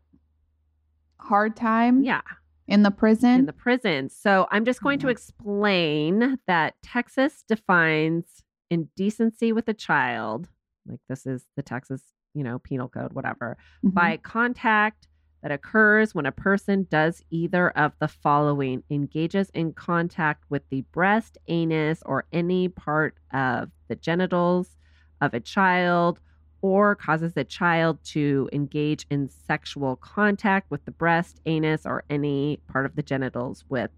hard 1.19 1.57
time 1.57 2.02
Yeah. 2.02 2.23
in 2.67 2.83
the 2.83 2.90
prison. 2.90 3.40
in 3.40 3.47
the 3.47 3.52
prison. 3.52 4.09
So 4.09 4.47
I'm 4.50 4.64
just 4.64 4.83
going 4.83 4.99
to 5.00 5.07
Mhm. 5.09 5.11
explain 5.12 6.38
that 6.47 6.75
Texas 6.83 7.43
defines 7.47 8.43
indecency 8.71 9.52
with 9.52 9.69
a 9.69 9.75
child, 9.75 10.49
like 10.87 11.00
this 11.09 11.26
is 11.26 11.47
the 11.57 11.62
Texas, 11.62 12.12
you 12.35 12.45
know, 12.45 12.59
penal 12.61 12.88
code, 12.88 13.12
whatever, 13.12 13.57
Mhm. 13.85 13.95
by 13.95 14.17
contact 14.19 15.09
that 15.42 15.52
occurs 15.52 16.14
when 16.14 16.26
a 16.26 16.32
person 16.32 16.87
does 16.90 17.23
either 17.30 17.70
of 17.70 17.92
the 17.99 18.09
following 18.09 18.82
engages 18.90 19.50
in 19.50 19.73
contact 19.73 20.44
with 20.50 20.62
the 20.68 20.82
breast, 20.92 21.38
anus, 21.49 22.02
or 22.04 22.26
any 22.32 22.68
part 22.68 23.16
of 23.32 23.70
the 23.88 23.97
genitals 23.97 24.76
of 25.20 25.32
a 25.35 25.40
child, 25.40 26.18
or 26.62 26.94
causes 26.94 27.32
a 27.37 27.44
child 27.44 27.99
to 28.04 28.49
engage 28.52 29.06
in 29.11 29.28
sexual 29.28 29.97
contact 29.97 30.70
with 30.70 30.85
the 30.85 30.90
breast, 30.90 31.40
anus, 31.47 31.87
or 31.87 32.04
any 32.11 32.59
part 32.68 32.85
of 32.85 32.94
the 32.97 33.02
genitals 33.02 33.64
with 33.68 33.90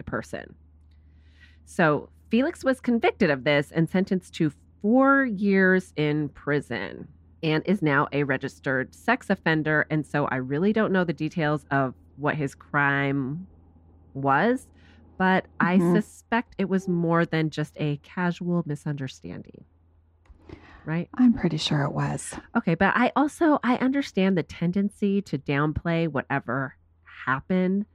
a 0.00 0.02
person. 0.02 0.54
So 1.64 2.08
Felix 2.28 2.64
was 2.64 2.80
convicted 2.80 3.30
of 3.30 3.44
this 3.44 3.70
and 3.70 3.88
sentenced 3.88 4.34
to 4.34 4.52
four 4.80 5.24
years 5.24 5.92
in 5.96 6.28
prison 6.30 7.06
and 7.42 7.62
is 7.66 7.82
now 7.82 8.08
a 8.12 8.24
registered 8.24 8.94
sex 8.94 9.30
offender. 9.30 9.86
And 9.90 10.06
so 10.06 10.26
I 10.26 10.36
really 10.36 10.72
don't 10.72 10.92
know 10.92 11.04
the 11.04 11.12
details 11.12 11.64
of 11.70 11.94
what 12.16 12.36
his 12.36 12.54
crime 12.54 13.48
was, 14.14 14.68
but 15.18 15.48
I 15.60 15.78
Mhm. 15.78 15.80
suspect 15.80 16.54
it 16.58 16.68
was 16.68 16.88
more 16.88 17.26
than 17.26 17.50
just 17.50 17.74
a 17.78 17.98
casual 17.98 18.62
misunderstanding. 18.66 19.66
Right? 20.84 21.08
I'm 21.16 21.32
pretty 21.32 21.58
sure 21.58 21.82
it 21.82 21.92
was. 21.92 22.34
Okay, 22.56 22.74
but 22.74 22.92
I 22.96 23.12
also 23.14 23.58
I 23.62 23.76
understand 23.76 24.36
the 24.36 24.42
tendency 24.42 25.22
to 25.22 25.38
downplay 25.38 26.08
whatever 26.08 26.76
happened 27.26 27.86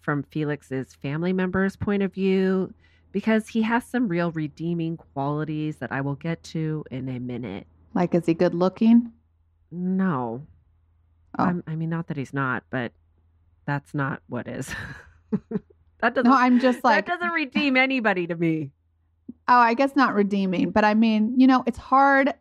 from 0.00 0.24
Felix's 0.24 0.94
family 0.94 1.32
members' 1.32 1.76
point 1.76 2.02
of 2.02 2.12
view 2.12 2.74
because 3.12 3.48
he 3.48 3.62
has 3.62 3.86
some 3.88 4.08
real 4.08 4.32
redeeming 4.32 4.96
qualities 4.96 5.78
that 5.78 5.92
I 5.92 6.00
will 6.00 6.16
get 6.16 6.42
to 6.44 6.84
in 6.90 7.08
a 7.08 7.20
minute. 7.20 7.68
Like, 7.94 8.14
is 8.14 8.26
he 8.26 8.34
good 8.34 8.54
looking? 8.54 9.12
No. 9.70 10.46
Oh. 11.38 11.44
I'm- 11.44 11.64
I 11.66 11.76
mean 11.76 11.90
not 11.90 12.08
that 12.08 12.16
he's 12.16 12.32
not, 12.34 12.64
but 12.70 12.92
that's 13.66 13.94
not 13.94 14.22
what 14.28 14.48
is. 14.48 14.74
that 16.00 16.14
doesn't 16.14 16.24
No, 16.30 16.36
I'm 16.36 16.60
just 16.60 16.82
like, 16.84 17.06
that 17.06 17.18
doesn't 17.20 17.32
redeem 17.32 17.76
anybody 17.76 18.26
to 18.26 18.34
me. 18.36 18.70
oh, 19.48 19.56
I 19.58 19.74
guess 19.74 19.94
not 19.96 20.14
redeeming, 20.14 20.70
but 20.70 20.84
I 20.84 20.94
mean, 20.94 21.38
you 21.38 21.46
know, 21.46 21.62
it's 21.66 21.78
hard. 21.78 22.32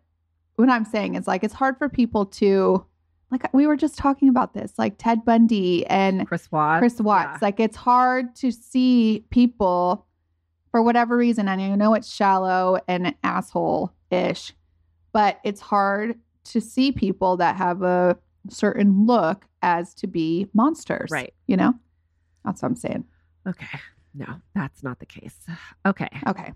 What 0.55 0.69
I'm 0.69 0.85
saying 0.85 1.15
is 1.15 1.27
like, 1.27 1.43
it's 1.43 1.53
hard 1.53 1.77
for 1.77 1.89
people 1.89 2.25
to, 2.27 2.85
like, 3.31 3.51
we 3.53 3.65
were 3.65 3.77
just 3.77 3.97
talking 3.97 4.29
about 4.29 4.53
this, 4.53 4.73
like 4.77 4.95
Ted 4.97 5.23
Bundy 5.25 5.85
and 5.87 6.27
Chris 6.27 6.51
Watts. 6.51 6.79
Chris 6.79 6.99
Watts. 7.01 7.41
Like, 7.41 7.59
it's 7.59 7.77
hard 7.77 8.35
to 8.37 8.51
see 8.51 9.25
people 9.29 10.05
for 10.69 10.81
whatever 10.83 11.15
reason. 11.17 11.47
And 11.47 11.61
I 11.61 11.75
know 11.75 11.93
it's 11.93 12.13
shallow 12.13 12.79
and 12.87 13.15
asshole 13.23 13.93
ish, 14.11 14.53
but 15.13 15.39
it's 15.43 15.61
hard 15.61 16.17
to 16.45 16.61
see 16.61 16.91
people 16.91 17.37
that 17.37 17.55
have 17.55 17.81
a 17.81 18.17
certain 18.49 19.05
look 19.05 19.45
as 19.61 19.93
to 19.95 20.07
be 20.07 20.47
monsters. 20.53 21.09
Right. 21.11 21.33
You 21.47 21.57
know? 21.57 21.73
That's 22.43 22.61
what 22.61 22.69
I'm 22.69 22.75
saying. 22.75 23.05
Okay. 23.47 23.79
No, 24.13 24.41
that's 24.55 24.83
not 24.83 24.99
the 24.99 25.05
case. 25.05 25.35
Okay. 25.85 26.09
Okay. 26.27 26.53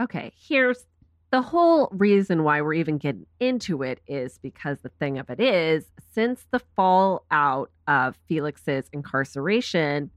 Okay, 0.00 0.32
here's 0.38 0.86
the 1.30 1.42
whole 1.42 1.88
reason 1.90 2.44
why 2.44 2.62
we're 2.62 2.74
even 2.74 2.98
getting 2.98 3.26
into 3.40 3.82
it 3.82 4.00
is 4.06 4.38
because 4.38 4.78
the 4.80 4.88
thing 4.88 5.18
of 5.18 5.28
it 5.28 5.40
is, 5.40 5.86
since 6.14 6.46
the 6.50 6.60
fallout 6.76 7.70
of 7.86 8.16
Felix's 8.28 8.88
incarceration, 8.92 10.10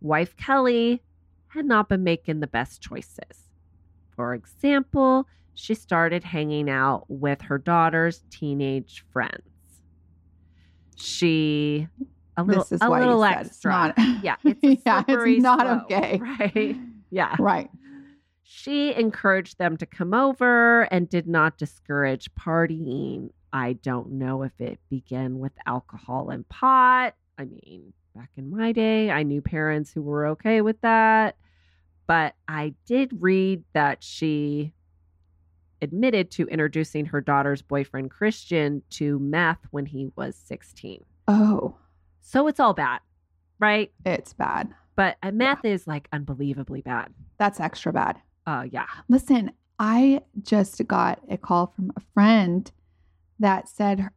wife 0.00 0.36
Kelly 0.36 1.02
had 1.48 1.66
not 1.66 1.88
been 1.88 2.04
making 2.04 2.40
the 2.40 2.46
best 2.46 2.80
choices. 2.80 3.50
For 4.16 4.32
example, 4.32 5.26
she 5.54 5.74
started 5.74 6.24
hanging 6.24 6.70
out 6.70 7.04
with 7.08 7.42
her 7.42 7.58
daughter's 7.58 8.22
teenage 8.30 9.04
friends. 9.12 9.42
She 10.96 11.88
a 12.36 12.42
little 12.42 12.66
a 12.80 12.90
little 12.90 13.24
extra. 13.24 13.94
it's 13.96 13.98
not. 13.98 14.24
yeah, 14.24 14.36
it's 14.44 14.62
a 14.64 14.82
yeah, 14.86 15.04
it's 15.06 15.42
not 15.42 15.60
slope, 15.60 15.82
okay. 15.84 16.18
right? 16.20 16.76
Yeah. 17.10 17.36
Right. 17.38 17.70
She 18.42 18.94
encouraged 18.94 19.58
them 19.58 19.76
to 19.78 19.86
come 19.86 20.14
over 20.14 20.82
and 20.82 21.08
did 21.08 21.26
not 21.26 21.58
discourage 21.58 22.30
partying. 22.34 23.30
I 23.52 23.74
don't 23.74 24.12
know 24.12 24.42
if 24.42 24.52
it 24.60 24.78
began 24.88 25.38
with 25.38 25.52
alcohol 25.66 26.30
and 26.30 26.48
pot. 26.48 27.14
I 27.38 27.44
mean, 27.44 27.92
back 28.14 28.30
in 28.36 28.50
my 28.50 28.72
day, 28.72 29.10
I 29.10 29.22
knew 29.22 29.42
parents 29.42 29.90
who 29.92 30.02
were 30.02 30.26
okay 30.28 30.60
with 30.60 30.80
that. 30.82 31.36
But 32.06 32.34
I 32.48 32.74
did 32.86 33.22
read 33.22 33.64
that 33.74 34.02
she 34.02 34.74
admitted 35.82 36.30
to 36.32 36.46
introducing 36.46 37.04
her 37.06 37.20
daughter's 37.20 37.60
boyfriend, 37.60 38.10
Christian, 38.10 38.82
to 38.90 39.18
meth 39.18 39.58
when 39.70 39.84
he 39.86 40.10
was 40.16 40.36
16. 40.36 41.04
Oh, 41.28 41.74
So 42.22 42.46
it's 42.46 42.60
all 42.60 42.72
bad, 42.74 43.00
right? 43.58 43.92
it's 44.06 44.32
bad. 44.32 44.72
But 44.96 45.16
meth 45.32 45.64
is 45.64 45.86
like 45.86 46.08
unbelievably 46.12 46.82
bad. 46.82 47.12
That's 47.38 47.60
extra 47.60 47.92
bad. 47.92 48.20
Uh, 48.46 48.66
yeah. 48.70 48.86
Listen, 49.08 49.50
I 49.78 50.20
just 50.42 50.86
got 50.86 51.20
a 51.28 51.36
call 51.38 51.66
from 51.74 51.92
a 51.96 52.00
friend 52.14 52.70
that 53.40 53.68
said 53.68 54.00
her, 54.00 54.12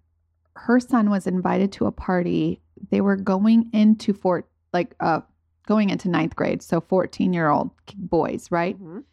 her 0.55 0.79
son 0.79 1.09
was 1.09 1.27
invited 1.27 1.71
to 1.73 1.85
a 1.85 1.91
party. 1.91 2.61
They 2.91 3.01
were 3.01 3.15
going 3.15 3.69
into 3.73 4.13
fort 4.13 4.47
like 4.73 4.93
uh 4.99 5.21
going 5.67 5.89
into 5.89 6.09
ninth 6.09 6.35
grade, 6.35 6.61
so 6.61 6.79
14 6.81 7.33
year 7.33 7.49
old 7.49 7.71
boys, 7.95 8.51
right? 8.51 8.79
Mhm. 8.79 9.03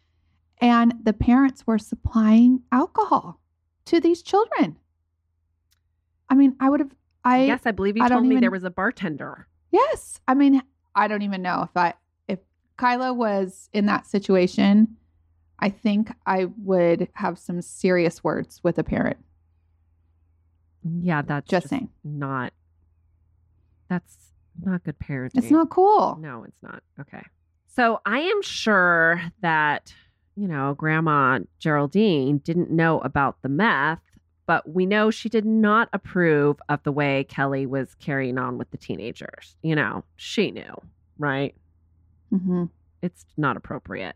And 0.63 0.93
the 1.03 1.11
parents 1.11 1.67
were 1.67 1.77
supplying 1.77 2.61
alcohol 2.71 3.41
to 3.85 3.99
these 3.99 4.23
children. 4.23 4.77
I 6.29 6.35
mean, 6.35 6.55
I 6.59 6.69
would 6.69 6.79
have 6.79 6.95
I 7.25 7.43
yes, 7.43 7.61
I 7.65 7.71
believe 7.71 7.97
you 7.97 8.03
I 8.03 8.07
told 8.07 8.25
me 8.25 8.39
there 8.39 8.49
was 8.49 8.63
a 8.63 8.69
bartender. 8.69 9.47
Yes. 9.71 10.21
I 10.25 10.33
mean, 10.33 10.61
I 10.95 11.09
don't 11.09 11.21
even 11.21 11.41
know 11.41 11.63
if 11.63 11.75
I 11.75 11.95
if 12.29 12.39
Kyla 12.77 13.13
was 13.13 13.69
in 13.73 13.87
that 13.87 14.07
situation, 14.07 14.95
I 15.59 15.69
think 15.69 16.13
I 16.25 16.45
would 16.57 17.09
have 17.15 17.37
some 17.37 17.61
serious 17.61 18.23
words 18.23 18.61
with 18.63 18.77
a 18.77 18.83
parent. 18.85 19.17
Yeah, 20.83 21.21
that's 21.23 21.49
Just 21.49 21.63
just, 21.63 21.69
saying. 21.71 21.89
not. 22.05 22.53
That's 23.89 24.17
not 24.63 24.83
good 24.83 24.97
parenting. 24.99 25.31
It's 25.35 25.51
not 25.51 25.69
cool. 25.69 26.17
No, 26.21 26.45
it's 26.47 26.61
not. 26.61 26.83
Okay. 27.01 27.23
So 27.67 27.99
I 28.05 28.19
am 28.19 28.41
sure 28.41 29.21
that, 29.41 29.93
you 30.35 30.47
know, 30.47 30.73
Grandma 30.75 31.39
Geraldine 31.59 32.39
didn't 32.39 32.71
know 32.71 32.99
about 32.99 33.41
the 33.41 33.49
meth, 33.49 34.01
but 34.45 34.69
we 34.69 34.85
know 34.85 35.09
she 35.11 35.29
did 35.29 35.45
not 35.45 35.89
approve 35.93 36.57
of 36.69 36.83
the 36.83 36.91
way 36.91 37.23
Kelly 37.25 37.65
was 37.65 37.95
carrying 37.95 38.37
on 38.37 38.57
with 38.57 38.69
the 38.71 38.77
teenagers. 38.77 39.55
You 39.61 39.75
know, 39.75 40.03
she 40.15 40.51
knew, 40.51 40.75
right? 41.17 41.55
hmm 42.29 42.65
It's 43.01 43.25
not 43.37 43.57
appropriate. 43.57 44.15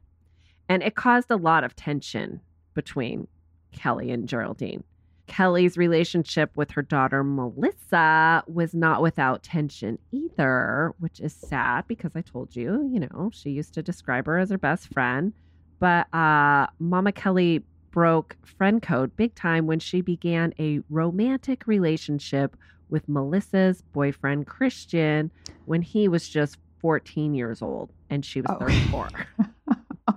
And 0.69 0.83
it 0.83 0.95
caused 0.95 1.31
a 1.31 1.37
lot 1.37 1.63
of 1.63 1.75
tension 1.75 2.41
between 2.73 3.27
Kelly 3.71 4.11
and 4.11 4.27
Geraldine. 4.27 4.83
Kelly's 5.27 5.77
relationship 5.77 6.55
with 6.55 6.71
her 6.71 6.81
daughter 6.81 7.23
Melissa 7.23 8.43
was 8.47 8.73
not 8.73 9.01
without 9.01 9.43
tension 9.43 9.99
either, 10.11 10.93
which 10.99 11.19
is 11.19 11.33
sad 11.33 11.85
because 11.87 12.15
I 12.15 12.21
told 12.21 12.55
you, 12.55 12.89
you 12.91 12.99
know, 12.99 13.29
she 13.33 13.49
used 13.51 13.73
to 13.73 13.83
describe 13.83 14.25
her 14.25 14.37
as 14.37 14.49
her 14.51 14.57
best 14.57 14.91
friend. 14.93 15.33
But 15.79 16.13
uh, 16.13 16.67
Mama 16.79 17.11
Kelly 17.11 17.63
broke 17.91 18.35
friend 18.43 18.81
code 18.81 19.15
big 19.15 19.33
time 19.35 19.65
when 19.67 19.79
she 19.79 20.01
began 20.01 20.53
a 20.59 20.79
romantic 20.89 21.65
relationship 21.67 22.55
with 22.89 23.07
Melissa's 23.09 23.81
boyfriend 23.93 24.47
Christian 24.47 25.31
when 25.65 25.81
he 25.81 26.07
was 26.07 26.27
just 26.29 26.57
14 26.79 27.33
years 27.33 27.61
old 27.61 27.91
and 28.09 28.23
she 28.25 28.41
was 28.41 28.51
Oh. 28.51 28.59
34. 28.59 29.09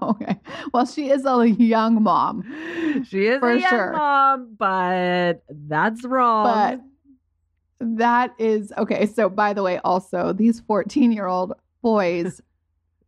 Okay. 0.03 0.39
Well, 0.73 0.87
she 0.87 1.11
is 1.11 1.27
a 1.27 1.47
young 1.47 2.03
mom, 2.03 2.43
she 3.07 3.27
is 3.27 3.39
For 3.41 3.51
a 3.51 3.61
young 3.61 3.69
sure. 3.69 3.93
mom, 3.93 4.55
but 4.59 5.43
that's 5.49 6.05
wrong. 6.05 6.81
but 7.81 7.87
That 7.99 8.35
is 8.39 8.73
okay. 8.79 9.05
So, 9.07 9.29
by 9.29 9.53
the 9.53 9.63
way, 9.63 9.79
also, 9.85 10.33
these 10.33 10.61
14 10.61 11.13
year 11.13 11.27
old 11.27 11.53
boys 11.83 12.41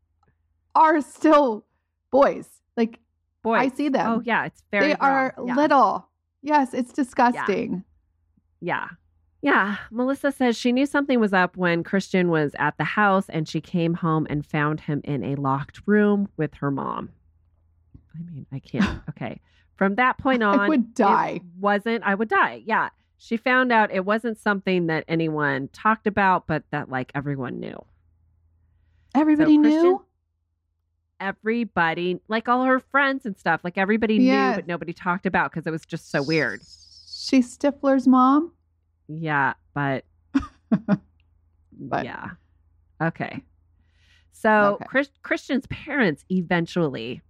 are 0.74 1.00
still 1.00 1.64
boys. 2.12 2.46
Like, 2.76 3.00
Boy. 3.42 3.54
I 3.54 3.68
see 3.68 3.88
them. 3.88 4.06
Oh 4.08 4.22
yeah, 4.24 4.44
it's 4.44 4.62
very 4.70 4.88
they 4.88 4.94
are. 5.00 5.34
Yeah. 5.44 5.56
little. 5.56 6.08
Yes, 6.42 6.72
it's 6.74 6.92
disgusting. 6.92 7.82
Yeah. 8.60 8.86
Yeah. 9.40 9.78
Melissa 9.90 10.30
says 10.30 10.56
she 10.56 10.70
knew 10.70 10.86
something 10.86 11.18
was 11.18 11.32
up 11.32 11.56
when 11.56 11.82
Christian 11.82 12.28
was 12.30 12.52
at 12.60 12.78
the 12.78 12.84
house 12.84 13.28
and 13.28 13.48
she 13.48 13.60
came 13.60 13.94
home 13.94 14.28
and 14.30 14.46
found 14.46 14.78
him 14.82 15.00
in 15.02 15.24
a 15.24 15.34
locked 15.34 15.80
room 15.86 16.28
with 16.36 16.54
her 16.54 16.70
mom. 16.70 17.10
I 18.14 18.18
mean, 18.32 18.46
I 18.52 18.60
can't. 18.60 19.00
Okay. 19.08 19.40
From 19.74 19.96
that 19.96 20.18
point 20.18 20.44
on, 20.44 20.60
I 20.60 20.68
would 20.68 20.80
it 20.80 20.94
die. 20.94 21.40
wasn't, 21.58 22.04
I 22.04 22.14
would 22.14 22.28
die. 22.28 22.62
Yeah. 22.64 22.90
She 23.18 23.36
found 23.36 23.72
out 23.72 23.90
it 23.92 24.04
wasn't 24.04 24.38
something 24.38 24.86
that 24.86 25.04
anyone 25.08 25.68
talked 25.72 26.06
about, 26.06 26.46
but 26.46 26.62
that 26.70 26.88
like 26.88 27.10
everyone 27.16 27.58
knew. 27.58 27.84
Everybody 29.14 29.58
Christian- 29.58 29.82
knew. 29.82 30.04
Everybody, 31.22 32.20
like 32.28 32.48
all 32.48 32.64
her 32.64 32.80
friends 32.80 33.24
and 33.24 33.38
stuff, 33.38 33.60
like 33.64 33.78
everybody 33.78 34.18
knew, 34.18 34.56
but 34.56 34.66
nobody 34.66 34.92
talked 34.92 35.24
about 35.26 35.50
because 35.50 35.66
it 35.66 35.70
was 35.70 35.86
just 35.86 36.10
so 36.10 36.22
weird. 36.22 36.60
She's 37.08 37.56
Stifler's 37.56 38.06
mom. 38.08 38.52
Yeah. 39.08 39.54
But 39.74 40.04
But 41.78 42.04
yeah. 42.04 42.30
Okay. 43.02 43.42
So 44.32 44.74
Okay. 44.74 44.84
Chris, 44.88 45.10
Christian's 45.22 45.66
parents 45.68 46.24
eventually 46.30 47.22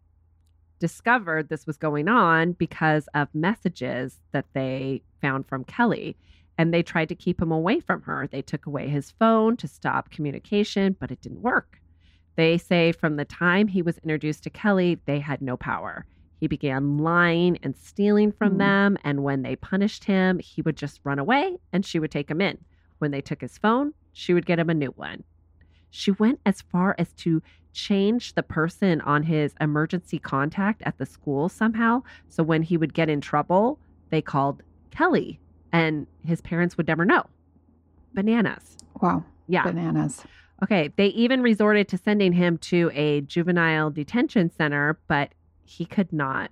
discovered 0.78 1.48
this 1.48 1.66
was 1.66 1.76
going 1.76 2.08
on 2.08 2.52
because 2.52 3.08
of 3.14 3.28
messages 3.34 4.18
that 4.32 4.46
they 4.54 5.02
found 5.20 5.46
from 5.46 5.64
Kelly. 5.64 6.16
And 6.58 6.72
they 6.72 6.82
tried 6.82 7.08
to 7.08 7.14
keep 7.14 7.40
him 7.40 7.50
away 7.52 7.80
from 7.80 8.02
her. 8.02 8.28
They 8.30 8.42
took 8.42 8.66
away 8.66 8.88
his 8.88 9.10
phone 9.10 9.56
to 9.58 9.68
stop 9.68 10.10
communication, 10.10 10.96
but 10.98 11.10
it 11.10 11.20
didn't 11.20 11.42
work. 11.42 11.80
They 12.36 12.56
say 12.58 12.92
from 12.92 13.16
the 13.16 13.24
time 13.24 13.68
he 13.68 13.82
was 13.82 13.98
introduced 13.98 14.42
to 14.44 14.50
Kelly, 14.50 14.98
they 15.06 15.20
had 15.20 15.42
no 15.42 15.56
power. 15.56 16.06
He 16.40 16.46
began 16.48 16.98
lying 16.98 17.58
and 17.62 17.76
stealing 17.76 18.32
from 18.32 18.52
Hmm. 18.52 18.58
them. 18.58 18.98
And 19.04 19.22
when 19.22 19.42
they 19.42 19.54
punished 19.56 20.04
him, 20.04 20.38
he 20.38 20.62
would 20.62 20.76
just 20.76 21.00
run 21.04 21.18
away 21.18 21.58
and 21.72 21.84
she 21.84 21.98
would 21.98 22.10
take 22.10 22.30
him 22.30 22.40
in. 22.40 22.58
When 22.98 23.10
they 23.10 23.20
took 23.20 23.40
his 23.40 23.58
phone, 23.58 23.92
she 24.12 24.34
would 24.34 24.46
get 24.46 24.58
him 24.58 24.70
a 24.70 24.74
new 24.74 24.90
one. 24.96 25.24
She 25.90 26.10
went 26.12 26.40
as 26.46 26.62
far 26.62 26.94
as 26.98 27.12
to 27.14 27.42
change 27.74 28.34
the 28.34 28.42
person 28.42 29.00
on 29.02 29.22
his 29.22 29.54
emergency 29.60 30.18
contact 30.18 30.82
at 30.84 30.98
the 30.98 31.06
school 31.06 31.48
somehow. 31.48 32.02
So 32.28 32.42
when 32.42 32.62
he 32.62 32.76
would 32.76 32.94
get 32.94 33.08
in 33.08 33.20
trouble, 33.20 33.78
they 34.10 34.22
called 34.22 34.62
Kelly 34.90 35.38
and 35.72 36.06
his 36.24 36.40
parents 36.40 36.76
would 36.76 36.86
never 36.88 37.04
know. 37.04 37.24
Bananas. 38.14 38.76
wow, 39.00 39.24
Yeah. 39.48 39.64
bananas. 39.64 40.24
Okay. 40.62 40.90
They 40.96 41.06
even 41.08 41.42
resorted 41.42 41.88
to 41.88 41.98
sending 41.98 42.32
him 42.32 42.58
to 42.58 42.90
a 42.94 43.20
juvenile 43.22 43.90
detention 43.90 44.50
center, 44.50 44.98
but 45.08 45.30
he 45.64 45.84
could 45.84 46.12
not 46.12 46.50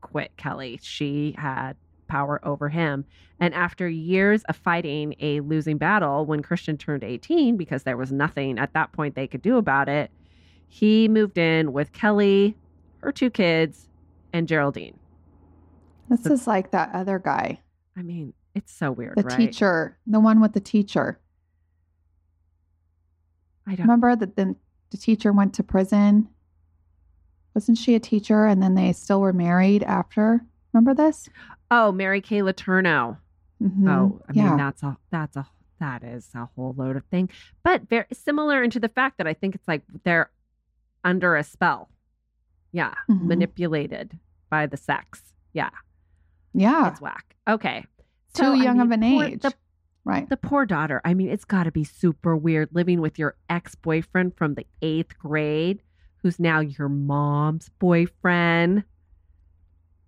quit 0.00 0.36
Kelly. 0.36 0.78
She 0.82 1.34
had 1.38 1.76
power 2.08 2.40
over 2.42 2.68
him. 2.68 3.04
And 3.40 3.54
after 3.54 3.88
years 3.88 4.42
of 4.44 4.56
fighting 4.56 5.14
a 5.20 5.40
losing 5.40 5.78
battle, 5.78 6.24
when 6.24 6.42
Christian 6.42 6.76
turned 6.76 7.04
18, 7.04 7.56
because 7.56 7.84
there 7.84 7.96
was 7.96 8.10
nothing 8.12 8.58
at 8.58 8.72
that 8.72 8.92
point 8.92 9.14
they 9.14 9.26
could 9.26 9.42
do 9.42 9.56
about 9.56 9.88
it, 9.88 10.10
he 10.68 11.08
moved 11.08 11.38
in 11.38 11.72
with 11.72 11.92
Kelly, 11.92 12.56
her 13.02 13.12
two 13.12 13.30
kids, 13.30 13.88
and 14.32 14.48
Geraldine. 14.48 14.98
This 16.08 16.26
is 16.26 16.46
like 16.46 16.70
that 16.72 16.90
other 16.94 17.18
guy, 17.18 17.60
I 17.96 18.02
mean, 18.02 18.32
it's 18.54 18.72
so 18.72 18.90
weird, 18.90 19.14
the 19.16 19.22
right? 19.22 19.36
teacher, 19.36 19.98
the 20.06 20.20
one 20.20 20.40
with 20.40 20.52
the 20.52 20.60
teacher. 20.60 21.20
I 23.68 23.74
don't 23.74 23.86
Remember 23.86 24.16
that 24.16 24.36
the, 24.36 24.56
the 24.90 24.96
teacher 24.96 25.32
went 25.32 25.54
to 25.54 25.62
prison? 25.62 26.28
Wasn't 27.54 27.78
she 27.78 27.94
a 27.94 28.00
teacher 28.00 28.46
and 28.46 28.62
then 28.62 28.74
they 28.74 28.92
still 28.92 29.20
were 29.20 29.32
married 29.32 29.82
after? 29.82 30.40
Remember 30.72 30.94
this? 30.94 31.28
Oh, 31.70 31.92
Mary 31.92 32.20
Kay 32.20 32.40
Letourneau. 32.40 33.18
Mhm. 33.62 33.88
Oh, 33.88 34.20
I 34.28 34.32
yeah. 34.32 34.48
mean 34.50 34.56
that's 34.56 34.82
a 34.82 34.96
that's 35.10 35.36
a 35.36 35.46
that 35.80 36.02
is 36.04 36.28
a 36.34 36.48
whole 36.56 36.74
load 36.76 36.96
of 36.96 37.04
thing, 37.06 37.28
but 37.64 37.88
very 37.88 38.06
similar 38.12 38.62
into 38.62 38.78
the 38.80 38.88
fact 38.88 39.18
that 39.18 39.26
I 39.26 39.34
think 39.34 39.54
it's 39.54 39.66
like 39.68 39.82
they're 40.04 40.30
under 41.04 41.36
a 41.36 41.42
spell. 41.44 41.88
Yeah, 42.72 42.94
Mhm. 43.10 43.22
manipulated 43.26 44.18
by 44.50 44.66
the 44.66 44.76
sex. 44.76 45.32
Yeah, 45.52 45.70
yeah. 46.52 46.88
it's 46.90 47.00
whack. 47.00 47.34
Okay, 47.48 47.84
Too 48.34 48.44
So, 48.44 48.52
I 48.52 48.56
young 48.62 48.80
of 48.80 48.90
an 48.92 49.02
age. 49.02 49.40
the, 49.42 49.52
right. 50.08 50.28
the 50.28 50.36
poor 50.36 50.66
daughter. 50.66 51.00
I 51.04 51.14
mean, 51.14 51.28
it's 51.28 51.44
got 51.44 51.64
to 51.64 51.70
be 51.72 51.84
super 51.84 52.36
weird 52.36 52.70
living 52.72 53.00
with 53.00 53.18
your 53.18 53.36
ex 53.48 53.74
boyfriend 53.74 54.36
from 54.36 54.54
the 54.54 54.66
eighth 54.82 55.16
grade, 55.18 55.82
who's 56.22 56.40
now 56.40 56.60
your 56.60 56.88
mom's 56.88 57.68
boyfriend. 57.78 58.84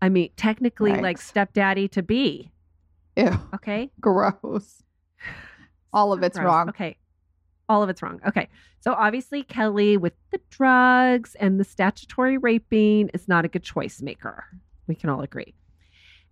I 0.03 0.09
mean, 0.09 0.31
technically, 0.37 0.93
Right. 0.93 1.03
like 1.03 1.19
stepdaddy 1.19 1.89
to 1.89 2.03
be. 2.03 2.51
Ew. 3.17 3.31
Okay. 3.55 3.91
Gross. 4.01 4.83
All 5.93 6.13
of 6.13 6.21
So 6.21 6.27
it's 6.27 6.39
gross. 6.39 6.47
wrong. 6.47 6.69
Okay. 6.71 6.97
All 7.69 7.83
of 7.83 7.89
it's 7.91 8.03
wrong. 8.03 8.21
Okay. 8.27 8.49
So 8.81 8.95
obviously, 8.95 9.43
Kelly, 9.43 9.97
with 9.97 10.15
the 10.31 10.41
drugs 10.51 11.35
and 11.39 11.61
the 11.61 11.65
statutory 11.65 12.39
raping, 12.39 13.11
is 13.13 13.29
not 13.29 13.45
a 13.45 13.49
good 13.49 13.63
choice 13.63 14.01
maker. 14.01 14.45
We 14.87 14.95
can 14.95 15.11
all 15.11 15.21
agree. 15.21 15.55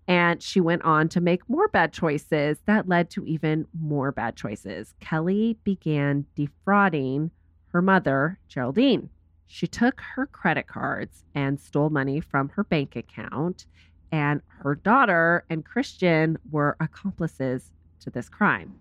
And 0.09 0.43
she 0.43 0.59
went 0.61 0.83
on 0.83 1.11
to 1.11 1.21
make 1.21 1.49
more 1.51 1.69
bad 1.69 1.93
choices 1.93 2.59
that 2.65 2.89
led 2.89 3.11
to 3.11 3.27
even 3.27 3.67
more 3.79 4.11
bad 4.11 4.37
choices. 4.37 4.95
Kelly 5.01 5.59
began 5.65 6.25
defrauding 6.35 7.31
her 7.69 7.83
mother, 7.83 8.39
Geraldine. 8.49 9.11
She 9.47 9.67
took 9.67 10.01
her 10.01 10.27
credit 10.27 10.67
cards 10.67 11.25
and 11.35 11.61
stole 11.61 11.91
money 11.91 12.21
from 12.21 12.49
her 12.51 12.65
bank 12.65 12.97
account. 12.97 13.67
And 14.11 14.41
her 14.49 14.75
daughter 14.75 15.45
and 15.51 15.65
Christian 15.65 16.39
were 16.51 16.79
accomplices 16.81 17.71
to 18.01 18.11
this 18.11 18.31
crime. 18.31 18.77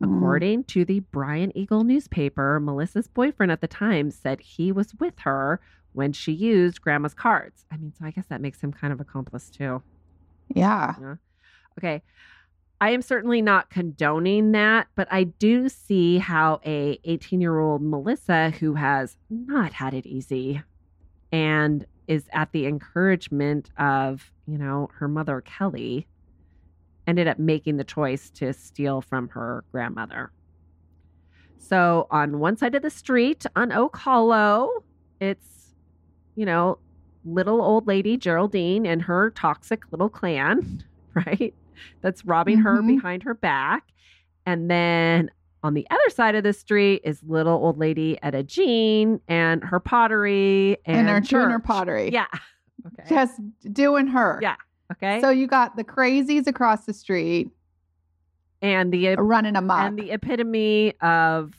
Mm. 0.00 0.16
According 0.16 0.64
to 0.64 0.84
the 0.84 1.00
Bryan 1.00 1.56
Eagle 1.56 1.84
newspaper, 1.84 2.58
Melissa's 2.58 3.06
boyfriend 3.06 3.52
at 3.52 3.60
the 3.60 3.68
time 3.68 4.10
said 4.10 4.40
he 4.40 4.72
was 4.72 4.92
with 4.98 5.20
her 5.20 5.60
when 5.92 6.12
she 6.12 6.32
used 6.32 6.80
grandma's 6.80 7.14
cards. 7.14 7.64
I 7.70 7.76
mean, 7.76 7.92
so 7.96 8.04
I 8.04 8.10
guess 8.10 8.26
that 8.26 8.40
makes 8.40 8.60
him 8.60 8.72
kind 8.72 8.92
of 8.92 9.00
accomplice 9.00 9.48
too. 9.48 9.82
Yeah. 10.54 10.94
Okay. 11.78 12.02
I 12.80 12.90
am 12.90 13.02
certainly 13.02 13.42
not 13.42 13.70
condoning 13.70 14.52
that, 14.52 14.88
but 14.96 15.06
I 15.10 15.24
do 15.24 15.68
see 15.68 16.18
how 16.18 16.60
a 16.64 16.98
18-year-old 17.06 17.80
Melissa 17.80 18.50
who 18.50 18.74
has 18.74 19.16
not 19.30 19.72
had 19.72 19.94
it 19.94 20.04
easy 20.04 20.62
and 21.30 21.86
is 22.08 22.24
at 22.32 22.50
the 22.50 22.66
encouragement 22.66 23.70
of, 23.78 24.32
you 24.46 24.58
know, 24.58 24.90
her 24.94 25.06
mother 25.06 25.40
Kelly 25.42 26.08
ended 27.06 27.28
up 27.28 27.38
making 27.38 27.76
the 27.76 27.84
choice 27.84 28.30
to 28.30 28.52
steal 28.52 29.00
from 29.00 29.28
her 29.28 29.64
grandmother. 29.70 30.32
So, 31.58 32.08
on 32.10 32.40
one 32.40 32.56
side 32.56 32.74
of 32.74 32.82
the 32.82 32.90
street 32.90 33.46
on 33.54 33.70
Oak 33.70 33.96
Hollow, 33.96 34.82
it's, 35.20 35.74
you 36.34 36.44
know, 36.44 36.78
little 37.24 37.60
old 37.62 37.86
lady 37.86 38.16
Geraldine 38.16 38.84
and 38.86 39.02
her 39.02 39.30
toxic 39.30 39.82
little 39.92 40.08
clan, 40.08 40.82
right? 41.14 41.54
That's 42.00 42.24
robbing 42.24 42.58
her 42.58 42.80
Mhm. 42.82 42.86
behind 42.96 43.22
her 43.24 43.34
back. 43.34 43.84
And 44.46 44.70
then 44.70 45.30
on 45.62 45.74
the 45.74 45.86
other 45.90 46.08
side 46.10 46.34
of 46.34 46.42
the 46.42 46.52
street 46.52 47.02
is 47.04 47.22
little 47.22 47.54
old 47.54 47.78
lady 47.78 48.18
Etta 48.22 48.42
Jean 48.42 49.20
and 49.28 49.62
her 49.62 49.78
pottery 49.78 50.76
and, 50.84 50.98
And, 50.98 51.08
her 51.08 51.20
doing 51.20 51.50
her 51.50 51.58
pottery. 51.60 52.10
Yeah. 52.12 52.26
Okay. 52.84 53.08
Just 53.08 53.38
doing 53.72 54.08
her. 54.08 54.40
Yeah. 54.42 54.56
Okay. 54.90 55.20
So 55.20 55.30
you 55.30 55.46
got 55.46 55.76
the 55.76 55.84
crazies 55.84 56.48
across 56.48 56.84
the 56.84 56.92
street 56.92 57.48
and 58.60 58.92
the 58.92 59.14
running 59.16 59.54
amok. 59.54 59.80
and 59.86 59.96
the 59.96 60.10
epitome 60.10 60.92
of 61.00 61.54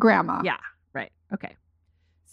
grandma. 0.00 0.40
Yeah, 0.42 0.56
right. 0.94 1.12
Okay. 1.34 1.54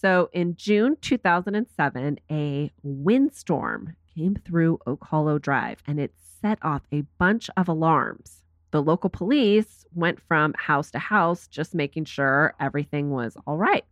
So 0.01 0.31
in 0.33 0.55
June 0.55 0.97
2007, 0.99 2.19
a 2.31 2.71
windstorm 2.81 3.95
came 4.15 4.33
through 4.33 4.79
Oak 4.87 5.03
Hollow 5.03 5.37
Drive 5.37 5.83
and 5.85 5.99
it 5.99 6.11
set 6.41 6.57
off 6.63 6.81
a 6.91 7.03
bunch 7.19 7.51
of 7.55 7.67
alarms. 7.67 8.41
The 8.71 8.81
local 8.81 9.11
police 9.11 9.85
went 9.93 10.19
from 10.19 10.55
house 10.57 10.89
to 10.91 10.99
house 10.99 11.45
just 11.45 11.75
making 11.75 12.05
sure 12.05 12.55
everything 12.59 13.11
was 13.11 13.37
all 13.45 13.57
right. 13.57 13.85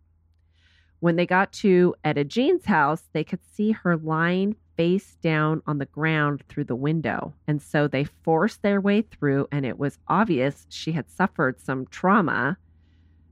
When 0.99 1.15
they 1.15 1.27
got 1.27 1.53
to 1.53 1.93
Etta 2.03 2.23
Jean's 2.23 2.65
house, 2.65 3.03
they 3.13 3.23
could 3.23 3.45
see 3.45 3.69
her 3.69 3.95
lying 3.95 4.55
face 4.77 5.15
down 5.21 5.61
on 5.67 5.77
the 5.77 5.85
ground 5.85 6.43
through 6.49 6.63
the 6.63 6.75
window. 6.75 7.35
And 7.47 7.61
so 7.61 7.87
they 7.87 8.03
forced 8.03 8.63
their 8.63 8.81
way 8.81 9.03
through, 9.03 9.47
and 9.51 9.63
it 9.63 9.77
was 9.77 9.99
obvious 10.07 10.65
she 10.69 10.91
had 10.91 11.07
suffered 11.07 11.61
some 11.61 11.85
trauma 11.85 12.57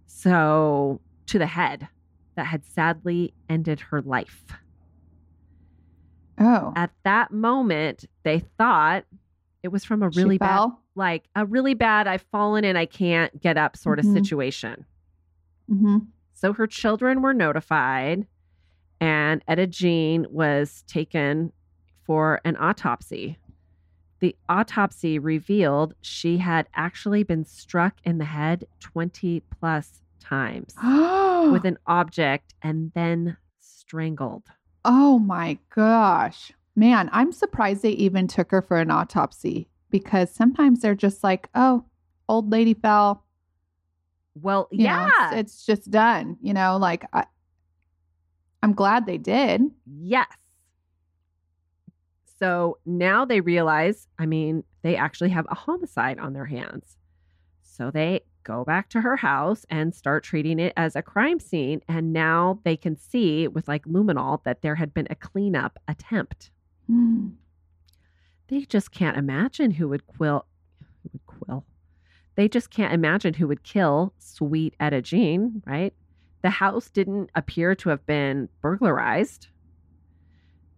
so 0.06 1.02
to 1.26 1.40
the 1.40 1.48
head 1.48 1.88
that 2.38 2.46
had 2.46 2.64
sadly 2.66 3.34
ended 3.50 3.82
her 3.82 4.02
life. 4.02 4.46
Oh. 6.40 6.72
At 6.76 6.92
that 7.04 7.32
moment, 7.32 8.06
they 8.24 8.40
thought 8.40 9.04
it 9.64 9.70
was 9.70 9.84
from 9.84 10.02
a 10.04 10.10
really 10.10 10.38
bad 10.38 10.70
like 10.96 11.26
a 11.36 11.46
really 11.46 11.76
bad, 11.76 12.08
I've 12.08 12.26
fallen 12.32 12.64
and 12.66 12.76
I 12.78 12.88
can't 12.88 13.40
get 13.40 13.56
up 13.58 13.78
sort 13.78 14.00
of 14.00 14.06
Mhm. 14.06 14.14
situation. 14.14 14.86
hmm 15.68 15.98
So 16.34 16.54
her 16.54 16.66
children 16.68 17.22
were 17.22 17.34
notified, 17.36 18.26
and 19.00 19.44
Etta 19.48 19.68
Jean 19.68 20.26
was 20.32 20.84
taken 20.88 21.52
for 22.04 22.40
an 22.46 22.56
autopsy. 22.58 23.38
The 24.20 24.36
autopsy 24.50 25.20
revealed 25.20 25.94
she 26.02 26.38
had 26.38 26.68
actually 26.74 27.22
been 27.24 27.46
struck 27.46 27.96
in 28.04 28.18
the 28.20 28.26
head 28.26 28.66
20 28.80 29.40
plus 29.42 30.02
times 30.30 30.74
with 31.52 31.66
an 31.72 31.78
object 31.88 32.54
and 32.62 32.92
then 32.96 33.38
strangled. 33.60 34.44
oh 34.86 35.20
my 35.20 35.58
gosh. 35.76 36.52
Man, 36.76 37.10
I'm 37.12 37.32
surprised 37.32 37.82
they 37.82 37.92
even 37.92 38.28
took 38.28 38.52
her 38.52 38.62
for 38.62 38.78
an 38.78 38.92
autopsy 38.92 39.68
because 39.90 40.30
sometimes 40.30 40.82
they're 40.82 40.94
just 40.94 41.24
like, 41.24 41.50
oh, 41.56 41.84
old 42.30 42.52
lady 42.52 42.76
fell. 42.76 43.24
Well, 44.36 44.68
You 44.72 44.84
know, 44.86 45.10
yeah. 45.18 45.32
it's, 45.32 45.56
it's 45.56 45.66
just 45.66 45.90
done. 45.90 46.38
You 46.40 46.54
know, 46.54 46.78
like 46.78 47.06
I, 47.14 47.26
I'm 48.62 48.74
glad 48.74 49.06
they 49.08 49.18
did. 49.18 49.62
Yes. 49.86 50.28
So 52.40 52.78
now 52.86 53.26
they 53.26 53.42
realize, 53.42 54.08
I 54.20 54.28
mean, 54.28 54.64
they 54.84 54.96
actually 54.96 55.30
have 55.32 55.48
a 55.50 55.56
homicide 55.56 56.20
on 56.20 56.34
their 56.34 56.46
hands. 56.46 56.96
So 57.64 57.90
they 57.90 58.22
go 58.48 58.64
back 58.64 58.90
to 58.90 59.02
her 59.02 59.18
house 59.18 59.66
and 59.70 59.94
start 59.94 60.24
treating 60.24 60.58
it 60.58 60.72
as 60.78 60.96
a 60.96 61.02
crime 61.02 61.40
scene. 61.40 61.82
And 61.90 62.14
now 62.14 62.60
they 62.64 62.78
can 62.78 62.96
see 62.96 63.48
with 63.48 63.68
like 63.68 63.86
luminol 63.86 64.44
that 64.46 64.62
there 64.62 64.76
had 64.76 64.94
been 64.94 65.08
a 65.10 65.16
cleanup 65.16 65.78
attempt. 65.88 66.50
Hmm. 66.88 67.30
They 68.48 68.62
just 68.62 68.92
can't 68.92 69.18
imagine 69.18 69.72
who 69.72 69.90
would 69.90 70.08
quill, 70.08 70.46
who 71.04 71.10
would 71.12 71.26
quill. 71.26 71.66
They 72.36 72.48
just 72.48 72.70
can't 72.70 72.94
imagine 72.94 73.34
who 73.34 73.48
would 73.48 73.64
kill 73.64 74.14
sweet 74.20 74.76
Etta 74.80 75.02
Jean, 75.02 75.62
right? 75.66 75.94
The 76.44 76.52
house 76.52 76.90
didn't 76.90 77.30
appear 77.36 77.76
to 77.76 77.90
have 77.90 78.06
been 78.06 78.48
burglarized. 78.62 79.48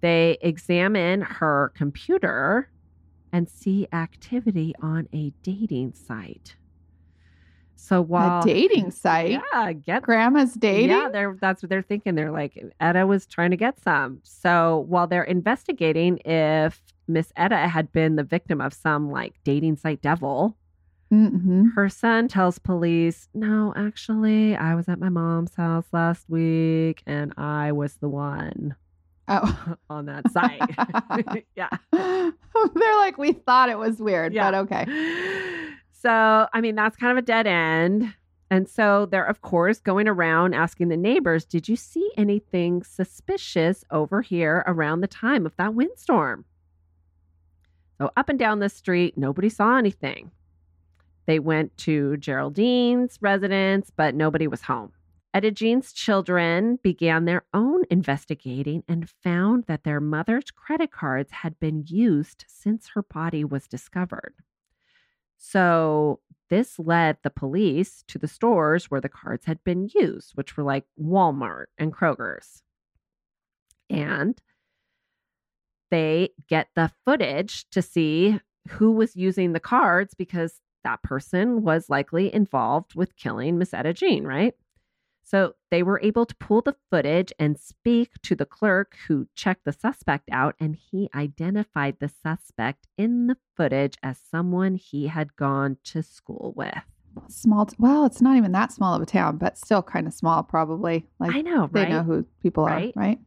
They 0.01 0.37
examine 0.41 1.21
her 1.21 1.71
computer 1.75 2.69
and 3.31 3.47
see 3.47 3.87
activity 3.93 4.73
on 4.81 5.07
a 5.13 5.31
dating 5.43 5.93
site. 5.93 6.55
So 7.81 8.01
while 8.01 8.41
a 8.41 8.45
dating 8.45 8.91
site. 9.05 9.31
yeah, 9.53 9.71
get 9.73 10.03
Grandma's 10.03 10.53
dating. 10.53 10.89
yeah, 10.89 11.09
they're 11.11 11.35
that's 11.39 11.63
what 11.63 11.69
they're 11.69 11.81
thinking. 11.81 12.15
They're 12.15 12.31
like, 12.31 12.61
Etta 12.79 13.07
was 13.07 13.25
trying 13.25 13.51
to 13.51 13.57
get 13.57 13.79
some. 13.81 14.19
So 14.23 14.85
while 14.87 15.07
they're 15.07 15.23
investigating 15.23 16.17
if 16.25 16.81
Miss 17.07 17.31
Etta 17.35 17.57
had 17.67 17.91
been 17.91 18.15
the 18.15 18.23
victim 18.23 18.61
of 18.61 18.73
some 18.73 19.09
like 19.09 19.33
dating 19.43 19.77
site 19.77 20.01
devil, 20.01 20.55
hmm 21.09 21.69
her 21.75 21.89
son 21.89 22.27
tells 22.27 22.59
police, 22.59 23.27
No, 23.33 23.73
actually, 23.75 24.55
I 24.55 24.75
was 24.75 24.87
at 24.87 24.99
my 24.99 25.09
mom's 25.09 25.55
house 25.55 25.85
last 25.91 26.29
week 26.29 27.01
and 27.07 27.33
I 27.37 27.71
was 27.71 27.95
the 27.95 28.09
one 28.09 28.75
Oh. 29.27 29.75
on 29.89 30.05
that 30.07 30.29
site. 30.31 30.61
yeah. 31.55 31.69
They're 31.91 32.95
like, 32.97 33.17
we 33.17 33.31
thought 33.33 33.69
it 33.69 33.77
was 33.77 33.99
weird, 33.99 34.33
Yeah. 34.33 34.51
but 34.51 34.57
okay. 34.71 34.85
So, 36.01 36.47
I 36.53 36.61
mean, 36.61 36.75
that's 36.75 36.95
kind 36.95 37.11
of 37.11 37.17
a 37.17 37.25
dead 37.25 37.45
end. 37.45 38.13
And 38.49 38.69
so 38.69 39.05
they're, 39.05 39.25
of 39.25 39.41
course, 39.41 39.79
going 39.79 40.07
around 40.07 40.53
asking 40.53 40.87
the 40.87 40.97
neighbors, 40.97 41.43
Did 41.43 41.67
you 41.67 41.75
see 41.75 42.09
anything 42.15 42.83
suspicious 42.83 43.83
over 43.91 44.21
here 44.21 44.63
around 44.65 45.01
the 45.01 45.07
time 45.07 45.45
of 45.45 45.55
that 45.57 45.73
windstorm? 45.73 46.45
So, 47.97 48.11
up 48.15 48.29
and 48.29 48.39
down 48.39 48.59
the 48.59 48.69
street, 48.69 49.17
nobody 49.17 49.49
saw 49.49 49.77
anything. 49.77 50.31
They 51.25 51.37
went 51.37 51.75
to 51.79 52.15
Geraldine's 52.17 53.19
residence, 53.21 53.91
but 53.93 54.15
nobody 54.15 54.47
was 54.47 54.61
home. 54.61 54.93
Etta 55.33 55.51
Jean's 55.51 55.91
children 55.91 56.79
began 56.81 57.25
their 57.25 57.43
own 57.53 57.83
investigating 57.91 58.83
and 58.87 59.09
found 59.21 59.65
that 59.67 59.83
their 59.83 59.99
mother's 59.99 60.49
credit 60.49 60.91
cards 60.91 61.31
had 61.31 61.59
been 61.59 61.83
used 61.85 62.45
since 62.47 62.87
her 62.95 63.03
body 63.03 63.43
was 63.43 63.67
discovered. 63.67 64.33
So, 65.39 66.19
this 66.49 66.77
led 66.77 67.17
the 67.23 67.29
police 67.29 68.03
to 68.07 68.17
the 68.17 68.27
stores 68.27 68.91
where 68.91 69.01
the 69.01 69.09
cards 69.09 69.45
had 69.45 69.63
been 69.63 69.89
used, 69.95 70.31
which 70.35 70.57
were 70.57 70.63
like 70.63 70.85
Walmart 70.99 71.65
and 71.77 71.93
Kroger's. 71.93 72.61
And 73.89 74.39
they 75.91 76.29
get 76.47 76.67
the 76.75 76.91
footage 77.05 77.69
to 77.71 77.81
see 77.81 78.39
who 78.67 78.91
was 78.91 79.15
using 79.15 79.53
the 79.53 79.59
cards 79.59 80.13
because 80.13 80.59
that 80.83 81.01
person 81.03 81.63
was 81.63 81.89
likely 81.89 82.33
involved 82.33 82.95
with 82.95 83.15
killing 83.15 83.57
Miss 83.57 83.73
Etta 83.73 83.93
Jean, 83.93 84.25
right? 84.25 84.53
So 85.29 85.53
they 85.69 85.83
were 85.83 85.99
able 86.01 86.25
to 86.25 86.35
pull 86.37 86.61
the 86.61 86.75
footage 86.89 87.31
and 87.37 87.59
speak 87.59 88.13
to 88.23 88.33
the 88.35 88.47
clerk 88.47 88.95
who 89.07 89.27
checked 89.35 89.63
the 89.63 89.71
suspect 89.71 90.27
out, 90.31 90.55
and 90.59 90.75
he 90.75 91.07
identified 91.13 91.97
the 91.99 92.09
suspect 92.09 92.87
in 92.97 93.27
the 93.27 93.37
footage 93.55 93.95
as 94.01 94.17
someone 94.17 94.73
he 94.73 95.05
had 95.05 95.35
gone 95.35 95.77
to 95.83 96.01
school 96.01 96.53
with. 96.55 96.73
Small. 97.27 97.67
T- 97.67 97.75
well, 97.77 98.05
it's 98.07 98.21
not 98.21 98.37
even 98.37 98.53
that 98.53 98.71
small 98.71 98.95
of 98.95 99.03
a 99.03 99.05
town, 99.05 99.37
but 99.37 99.55
still 99.55 99.83
kind 99.83 100.07
of 100.07 100.13
small, 100.15 100.41
probably. 100.41 101.07
Like 101.19 101.35
I 101.35 101.41
know, 101.41 101.69
they 101.71 101.81
right? 101.81 101.89
know 101.89 102.01
who 102.01 102.25
people 102.41 102.65
Right? 102.65 102.91
are, 102.95 102.99
right? 102.99 103.19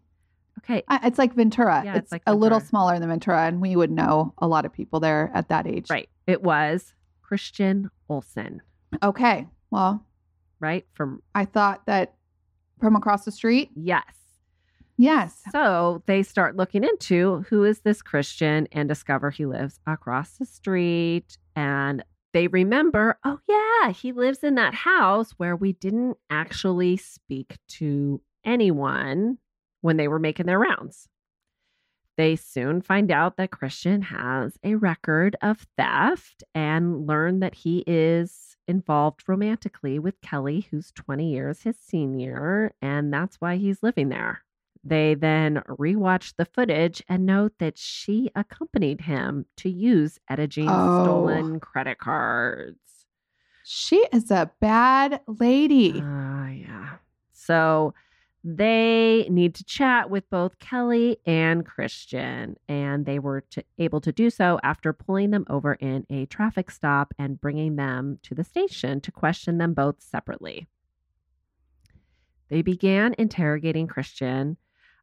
Okay. 0.58 0.82
I, 0.88 1.06
it's 1.06 1.18
like 1.18 1.34
Ventura. 1.34 1.82
Yeah, 1.84 1.94
it's 1.94 2.06
it's 2.06 2.12
like 2.12 2.22
a 2.26 2.34
little 2.34 2.58
smaller 2.58 2.98
than 2.98 3.08
Ventura, 3.08 3.46
and 3.46 3.60
we 3.60 3.76
would 3.76 3.92
know 3.92 4.34
a 4.38 4.48
lot 4.48 4.64
of 4.64 4.72
people 4.72 4.98
there 4.98 5.30
at 5.34 5.50
that 5.50 5.68
age. 5.68 5.88
Right. 5.88 6.08
It 6.26 6.42
was 6.42 6.94
Christian 7.22 7.90
Olsen, 8.08 8.60
Okay. 9.04 9.46
Well, 9.70 10.04
right? 10.62 10.86
From, 10.94 11.22
I 11.34 11.44
thought 11.44 11.84
that 11.86 12.14
from 12.80 12.96
across 12.96 13.24
the 13.24 13.32
street. 13.32 13.70
yes. 13.74 14.04
Yes. 14.98 15.42
So 15.50 16.02
they 16.06 16.22
start 16.22 16.54
looking 16.56 16.84
into 16.84 17.44
who 17.48 17.64
is 17.64 17.80
this 17.80 18.02
Christian 18.02 18.68
and 18.72 18.88
discover 18.88 19.30
he 19.30 19.46
lives 19.46 19.80
across 19.86 20.36
the 20.36 20.44
street. 20.44 21.38
And 21.56 22.04
they 22.32 22.46
remember, 22.46 23.18
oh, 23.24 23.38
yeah, 23.48 23.90
he 23.92 24.12
lives 24.12 24.44
in 24.44 24.54
that 24.56 24.74
house 24.74 25.32
where 25.38 25.56
we 25.56 25.72
didn't 25.72 26.18
actually 26.30 26.98
speak 26.98 27.56
to 27.68 28.20
anyone 28.44 29.38
when 29.80 29.96
they 29.96 30.08
were 30.08 30.18
making 30.18 30.46
their 30.46 30.58
rounds. 30.58 31.08
They 32.16 32.36
soon 32.36 32.82
find 32.82 33.10
out 33.10 33.38
that 33.38 33.50
Christian 33.50 34.02
has 34.02 34.58
a 34.62 34.74
record 34.74 35.34
of 35.42 35.66
theft 35.76 36.44
and 36.54 37.06
learn 37.06 37.40
that 37.40 37.54
he 37.54 37.82
is 37.86 38.51
involved 38.68 39.22
romantically 39.28 39.98
with 39.98 40.20
Kelly, 40.20 40.66
who's 40.70 40.92
20 40.92 41.30
years 41.30 41.62
his 41.62 41.76
senior, 41.78 42.72
and 42.80 43.12
that's 43.12 43.40
why 43.40 43.56
he's 43.56 43.82
living 43.82 44.08
there. 44.08 44.42
They 44.84 45.14
then 45.14 45.62
rewatch 45.68 46.34
the 46.36 46.44
footage 46.44 47.02
and 47.08 47.24
note 47.24 47.52
that 47.58 47.78
she 47.78 48.30
accompanied 48.34 49.02
him 49.02 49.46
to 49.58 49.68
use 49.70 50.18
Etta 50.28 50.46
Jean's 50.48 50.70
Oh. 50.72 51.04
stolen 51.04 51.60
credit 51.60 51.98
cards. 51.98 52.78
She 53.64 54.04
is 54.12 54.30
a 54.30 54.50
bad 54.60 55.20
lady. 55.28 56.00
Ah, 56.02 56.48
yeah. 56.48 56.88
So 57.32 57.94
they 58.44 59.26
need 59.30 59.54
to 59.54 59.64
chat 59.64 60.10
with 60.10 60.28
both 60.28 60.58
Kelly 60.58 61.18
and 61.24 61.64
Christian, 61.64 62.56
and 62.68 63.06
they 63.06 63.20
were 63.20 63.42
to, 63.50 63.64
able 63.78 64.00
to 64.00 64.10
do 64.10 64.30
so 64.30 64.58
after 64.64 64.92
pulling 64.92 65.30
them 65.30 65.46
over 65.48 65.74
in 65.74 66.04
a 66.10 66.26
traffic 66.26 66.70
stop 66.70 67.14
and 67.18 67.40
bringing 67.40 67.76
them 67.76 68.18
to 68.22 68.34
the 68.34 68.42
station 68.42 69.00
to 69.02 69.12
question 69.12 69.58
them 69.58 69.74
both 69.74 70.02
separately. 70.02 70.66
They 72.48 72.62
began 72.62 73.14
interrogating 73.16 73.86
Christian 73.86 74.56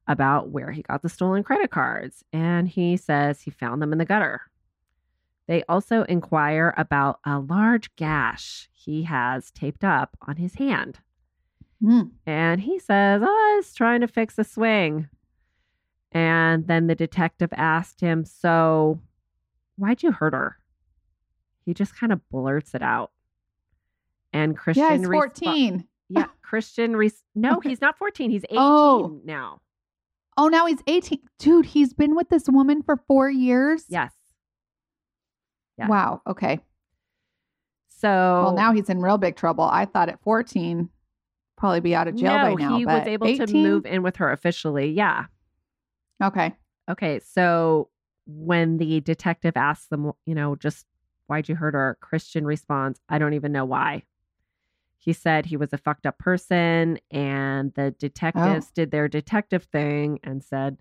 about 0.06 0.50
where 0.50 0.72
he 0.72 0.82
got 0.82 1.02
the 1.02 1.10
stolen 1.10 1.44
credit 1.44 1.72
cards, 1.72 2.26
and 2.34 2.68
he 2.68 2.98
says 2.98 3.42
he 3.42 3.52
found 3.52 3.82
them 3.82 3.94
in 3.94 4.00
the 4.00 4.06
gutter. 4.06 4.42
They 5.48 5.64
also 5.70 6.04
inquire 6.04 6.74
about 6.78 7.20
a 7.26 7.40
large 7.40 7.96
gash 7.96 8.70
he 8.74 9.04
has 9.04 9.50
taped 9.50 9.84
up 9.84 10.18
on 10.28 10.36
his 10.36 10.56
hand. 10.56 11.00
Hmm. 11.82 12.02
And 12.26 12.62
he 12.62 12.78
says, 12.80 13.22
Oh, 13.24 13.52
I 13.54 13.56
was 13.58 13.74
trying 13.74 14.02
to 14.02 14.08
fix 14.08 14.38
a 14.38 14.44
swing. 14.44 15.08
And 16.12 16.68
then 16.68 16.88
the 16.88 16.96
detective 16.96 17.50
asked 17.54 18.02
him, 18.02 18.26
So 18.26 19.00
why'd 19.78 20.04
you 20.04 20.12
hurt 20.12 20.34
her? 20.34 20.58
He 21.66 21.74
just 21.74 21.96
kind 21.96 22.12
of 22.12 22.28
blurts 22.30 22.74
it 22.76 22.82
out. 22.82 23.12
And 24.34 24.58
Christian 24.58 24.84
Yeah, 24.84 24.98
he's 24.98 25.08
respo- 25.08 25.12
14. 25.40 25.88
yeah, 26.10 26.26
Christian. 26.42 26.96
Res- 26.96 27.24
no, 27.36 27.58
Okay. 27.58 27.70
he's 27.70 27.82
not 27.82 27.98
14. 27.98 28.30
He's 28.32 28.44
18 28.46 28.58
Oh. 28.60 29.22
now. 29.24 29.62
Oh, 30.38 30.48
now 30.48 30.66
he's 30.66 30.80
18. 30.88 31.20
Dude, 31.38 31.66
he's 31.66 31.94
been 31.94 32.16
with 32.16 32.30
this 32.30 32.48
woman 32.50 32.82
for 32.82 32.98
four 33.08 33.30
years. 33.30 33.86
Yes. 33.90 34.14
Yeah. 35.78 35.88
Wow. 35.88 36.22
Okay. 36.28 36.60
So 37.90 38.08
Well, 38.10 38.54
now 38.56 38.72
he's 38.74 38.90
in 38.90 39.02
real 39.02 39.18
big 39.18 39.36
trouble. 39.36 39.64
I 39.66 39.86
thought 39.86 40.10
at 40.10 40.22
14, 40.22 40.90
probably 41.60 41.82
be 41.82 41.94
out 41.94 42.08
of 42.08 42.16
jail 42.16 42.38
no, 42.38 42.56
by 42.56 42.64
now. 42.64 42.78
he 42.78 42.86
was 42.86 43.08
able 43.08 43.28
to 43.28 43.54
move 43.54 43.86
in 43.86 44.02
with 44.02 44.16
her 44.16 44.32
officially. 44.32 44.92
Yeah. 44.92 45.26
Okay. 46.24 46.56
Okay, 46.90 47.20
so 47.20 47.90
when 48.26 48.78
the 48.78 49.00
detective 49.02 49.56
asks 49.56 49.88
them, 49.88 50.12
you 50.26 50.34
know, 50.34 50.56
just 50.56 50.86
Why'd 51.30 51.48
you 51.48 51.54
hurt 51.54 51.76
her? 51.76 51.96
Christian 52.02 52.44
responds, 52.44 53.00
I 53.08 53.20
don't 53.20 53.36
even 53.36 53.52
know 53.52 53.64
why. 53.64 54.02
He 54.98 55.14
said 55.14 55.46
he 55.46 55.58
was 55.58 55.72
a 55.72 55.78
fucked 55.78 56.08
up 56.08 56.18
person, 56.18 57.00
and 57.12 57.72
the 57.76 57.84
oh. 57.84 57.96
detectives 58.00 58.66
Oh. 58.68 58.72
did 58.74 58.90
their 58.90 59.08
detective 59.08 59.66
thing 59.66 60.20
and 60.24 60.44
said, 60.44 60.78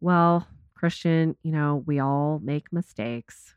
Well, 0.00 0.48
Christian, 0.74 1.36
you 1.44 1.52
know, 1.52 1.84
we 1.86 2.00
all 2.00 2.40
make 2.42 2.72
mistakes. 2.72 3.54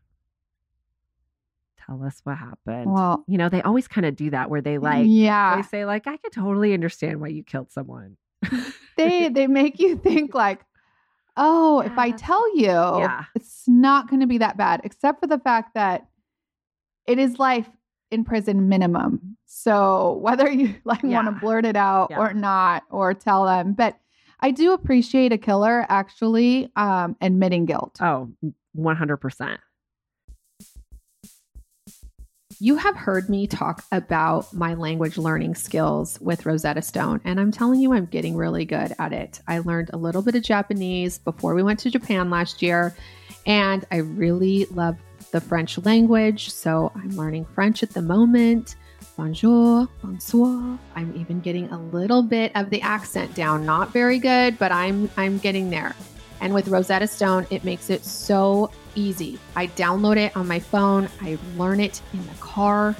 Tell 1.86 2.04
us 2.04 2.20
what 2.24 2.38
happened. 2.38 2.92
Well, 2.94 3.24
you 3.28 3.38
know, 3.38 3.50
they 3.50 3.62
always 3.62 3.88
kind 3.88 4.06
of 4.06 4.16
do 4.16 4.30
that 4.30 4.50
where 4.50 4.62
they 4.62 4.78
like, 4.78 5.08
yeah, 5.10 5.56
they 5.56 5.62
say, 5.64 5.86
like, 5.86 6.08
I 6.08 6.18
could 6.18 6.32
totally 6.32 6.74
understand 6.74 7.20
why 7.20 7.28
you 7.30 7.44
killed 7.44 7.72
someone. 7.72 8.18
they 8.98 9.30
they 9.30 9.48
make 9.48 9.80
you 9.80 9.98
think 9.98 10.34
like, 10.34 10.62
oh, 11.36 11.82
if 11.82 11.98
I 11.98 12.12
tell 12.12 12.56
you, 12.58 12.66
Yeah. 12.68 13.26
it's 13.36 13.64
not 13.68 14.10
going 14.10 14.20
to 14.22 14.28
be 14.28 14.38
that 14.40 14.56
bad, 14.58 14.82
except 14.84 15.20
for 15.20 15.28
the 15.28 15.40
fact 15.40 15.74
that 15.74 16.08
it 17.08 17.20
is 17.20 17.40
life 17.40 17.70
in 18.12 18.24
prison 18.24 18.70
minimum. 18.70 19.38
So 19.46 20.20
whether 20.22 20.50
you 20.50 20.76
like 20.86 21.04
want 21.04 21.28
to 21.28 21.32
blurt 21.32 21.66
it 21.66 21.76
out 21.76 22.12
Yeah. 22.12 22.20
or 22.20 22.34
not, 22.34 22.84
or 22.90 23.14
tell 23.14 23.46
them, 23.46 23.74
but 23.74 23.98
I 24.40 24.52
do 24.52 24.74
appreciate 24.74 25.32
a 25.34 25.38
killer 25.38 25.86
actually 25.90 26.70
um, 26.76 27.16
admitting 27.22 27.66
guilt. 27.66 27.98
Oh, 28.02 28.30
100%. 28.78 29.58
You 32.64 32.78
have 32.78 32.96
heard 32.96 33.28
me 33.28 33.46
talk 33.46 33.84
about 33.92 34.54
my 34.54 34.74
language 34.74 35.18
learning 35.18 35.56
skills 35.56 36.18
with 36.22 36.46
Rosetta 36.46 36.82
Stone, 36.82 37.20
and 37.26 37.38
I'm 37.38 37.52
telling 37.52 37.82
you, 37.82 37.92
I'm 37.92 38.06
getting 38.06 38.38
really 38.38 38.64
good 38.64 38.96
at 39.00 39.12
it. 39.12 39.42
I 39.50 39.60
learned 39.60 39.90
a 39.92 39.98
little 39.98 40.22
bit 40.22 40.36
of 40.36 40.44
Japanese 40.44 41.18
before 41.18 41.56
we 41.56 41.62
went 41.62 41.80
to 41.80 41.92
Japan 41.92 42.30
last 42.30 42.62
year, 42.62 42.96
and 43.46 43.84
I 43.92 43.98
really 43.98 44.64
love 44.72 44.96
the 45.32 45.42
French 45.42 45.78
language. 45.80 46.52
So 46.52 46.90
I'm 46.96 47.10
learning 47.18 47.48
French 47.54 47.84
at 47.84 47.90
the 47.90 48.02
moment. 48.02 48.78
Bonjour, 49.18 49.90
bonsoir. 50.02 50.80
I'm 50.96 51.14
even 51.18 51.42
getting 51.42 51.70
a 51.70 51.78
little 51.78 52.24
bit 52.24 52.54
of 52.56 52.70
the 52.70 52.82
accent 52.82 53.36
down. 53.36 53.66
Not 53.66 53.92
very 53.92 54.20
good, 54.20 54.58
but 54.58 54.72
I'm 54.72 55.10
I'm 55.18 55.38
getting 55.40 55.70
there. 55.70 55.98
And 56.44 56.54
with 56.54 56.68
Rosetta 56.68 57.08
Stone, 57.08 57.48
it 57.52 57.64
makes 57.64 57.90
it 57.90 58.04
so 58.04 58.70
easy. 58.96 59.40
I 59.56 59.68
download 59.68 60.18
it 60.18 60.36
on 60.36 60.46
my 60.46 60.60
phone, 60.60 61.08
I 61.22 61.38
learn 61.58 61.80
it 61.80 62.02
in 62.12 62.22
the 62.28 62.34
car. 62.42 62.98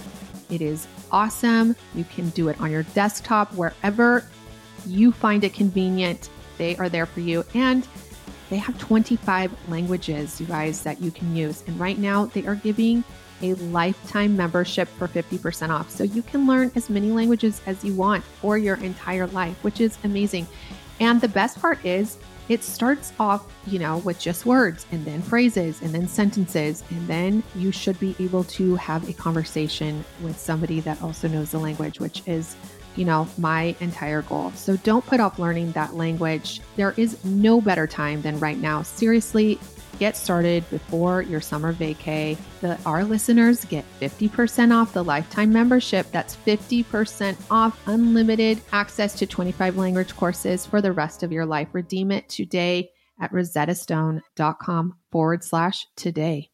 It 0.50 0.62
is 0.62 0.88
awesome. 1.12 1.76
You 1.94 2.06
can 2.06 2.30
do 2.30 2.48
it 2.48 2.60
on 2.62 2.72
your 2.72 2.84
desktop, 2.84 3.54
wherever 3.54 4.24
you 4.88 5.12
find 5.12 5.44
it 5.44 5.54
convenient. 5.54 6.30
They 6.58 6.78
are 6.78 6.88
there 6.88 7.06
for 7.06 7.20
you. 7.20 7.44
And 7.54 7.86
they 8.50 8.58
have 8.58 8.80
25 8.80 9.52
languages, 9.70 10.40
you 10.40 10.48
guys, 10.48 10.82
that 10.84 11.02
you 11.02 11.12
can 11.12 11.36
use. 11.36 11.66
And 11.68 11.78
right 11.78 11.98
now, 11.98 12.28
they 12.28 12.46
are 12.46 12.56
giving 12.56 13.04
a 13.42 13.56
lifetime 13.56 14.38
membership 14.38 14.88
for 14.88 15.10
50% 15.10 15.70
off. 15.70 15.90
So 15.90 16.06
you 16.06 16.22
can 16.22 16.48
learn 16.48 16.72
as 16.76 16.90
many 16.90 17.12
languages 17.12 17.62
as 17.66 17.84
you 17.84 17.94
want 17.94 18.24
for 18.24 18.58
your 18.58 18.78
entire 18.78 19.28
life, 19.28 19.62
which 19.66 19.82
is 19.82 19.98
amazing. 20.06 20.48
And 21.00 21.20
the 21.22 21.28
best 21.28 21.60
part 21.60 21.84
is, 21.86 22.18
it 22.50 22.62
starts 22.64 23.14
off, 23.20 23.46
you 23.66 23.80
know, 23.80 24.00
with 24.00 24.20
just 24.20 24.46
words 24.46 24.86
and 24.92 25.06
then 25.06 25.22
phrases 25.22 25.82
and 25.82 25.96
then 25.96 26.08
sentences. 26.08 26.84
And 26.90 27.08
then 27.08 27.42
you 27.56 27.72
should 27.72 28.00
be 28.00 28.16
able 28.20 28.44
to 28.46 28.76
have 28.76 29.08
a 29.08 29.14
conversation 29.14 30.04
with 30.22 30.38
somebody 30.38 30.82
that 30.82 31.02
also 31.02 31.28
knows 31.28 31.52
the 31.52 31.60
language, 31.60 32.02
which 32.02 32.22
is, 32.28 32.56
you 32.98 33.06
know, 33.06 33.28
my 33.38 33.76
entire 33.80 34.24
goal. 34.24 34.52
So 34.52 34.76
don't 34.78 35.06
put 35.06 35.22
off 35.22 35.40
learning 35.40 35.72
that 35.72 35.96
language. 35.96 36.60
There 36.76 36.94
is 36.98 37.24
no 37.24 37.62
better 37.62 37.88
time 37.88 38.22
than 38.22 38.38
right 38.40 38.58
now. 38.58 38.82
Seriously, 38.82 39.58
get 40.04 40.18
started 40.18 40.70
before 40.70 41.22
your 41.22 41.40
summer 41.40 41.74
vacay. 41.74 42.36
The, 42.60 42.78
our 42.86 43.06
listeners 43.06 43.64
get 43.64 43.86
50% 44.02 44.76
off 44.76 44.92
the 44.92 45.02
lifetime 45.02 45.54
membership. 45.54 46.12
That's 46.12 46.36
50% 46.36 47.38
off 47.50 47.80
unlimited 47.88 48.60
access 48.74 49.14
to 49.16 49.26
25 49.26 49.78
language 49.78 50.14
courses 50.18 50.66
for 50.66 50.82
the 50.82 50.92
rest 50.92 51.24
of 51.24 51.32
your 51.32 51.46
life. 51.46 51.70
Redeem 51.72 52.12
it 52.12 52.28
today 52.28 52.90
at 53.22 53.32
rosettastone.com 53.32 54.98
forward 55.10 55.42
slash 55.42 55.88
today. 55.96 56.50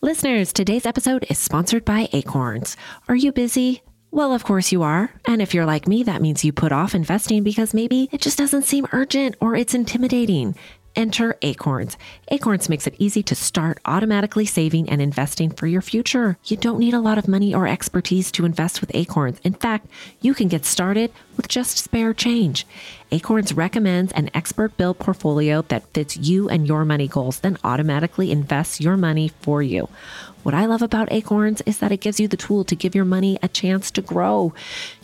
Listeners, 0.00 0.52
today's 0.52 0.84
episode 0.84 1.24
is 1.30 1.38
sponsored 1.38 1.84
by 1.84 2.08
Acorns. 2.12 2.76
Are 3.06 3.14
you 3.14 3.30
busy? 3.30 3.82
Well, 4.14 4.34
of 4.34 4.44
course 4.44 4.72
you 4.72 4.82
are. 4.82 5.10
And 5.24 5.40
if 5.40 5.54
you're 5.54 5.64
like 5.64 5.88
me, 5.88 6.02
that 6.02 6.20
means 6.20 6.44
you 6.44 6.52
put 6.52 6.70
off 6.70 6.94
investing 6.94 7.42
because 7.42 7.72
maybe 7.72 8.10
it 8.12 8.20
just 8.20 8.36
doesn't 8.36 8.64
seem 8.64 8.86
urgent 8.92 9.36
or 9.40 9.56
it's 9.56 9.72
intimidating. 9.72 10.54
Enter 10.94 11.38
Acorns. 11.40 11.96
Acorns 12.28 12.68
makes 12.68 12.86
it 12.86 12.94
easy 12.98 13.22
to 13.22 13.34
start 13.34 13.80
automatically 13.86 14.44
saving 14.44 14.90
and 14.90 15.00
investing 15.00 15.50
for 15.50 15.66
your 15.66 15.80
future. 15.80 16.36
You 16.44 16.58
don't 16.58 16.78
need 16.78 16.92
a 16.92 17.00
lot 17.00 17.16
of 17.16 17.26
money 17.26 17.54
or 17.54 17.66
expertise 17.66 18.30
to 18.32 18.44
invest 18.44 18.82
with 18.82 18.94
Acorns. 18.94 19.40
In 19.44 19.54
fact, 19.54 19.86
you 20.20 20.34
can 20.34 20.48
get 20.48 20.66
started 20.66 21.10
with 21.38 21.48
just 21.48 21.78
spare 21.78 22.12
change. 22.12 22.66
Acorns 23.10 23.54
recommends 23.54 24.12
an 24.12 24.28
expert 24.34 24.76
built 24.76 24.98
portfolio 24.98 25.62
that 25.68 25.86
fits 25.94 26.18
you 26.18 26.50
and 26.50 26.68
your 26.68 26.84
money 26.84 27.08
goals, 27.08 27.40
then 27.40 27.56
automatically 27.64 28.30
invests 28.30 28.78
your 28.78 28.98
money 28.98 29.28
for 29.40 29.62
you. 29.62 29.88
What 30.42 30.54
I 30.54 30.66
love 30.66 30.82
about 30.82 31.12
Acorns 31.12 31.62
is 31.66 31.78
that 31.78 31.92
it 31.92 32.00
gives 32.00 32.18
you 32.18 32.26
the 32.26 32.36
tool 32.36 32.64
to 32.64 32.74
give 32.74 32.96
your 32.96 33.04
money 33.04 33.38
a 33.42 33.48
chance 33.48 33.92
to 33.92 34.02
grow. 34.02 34.52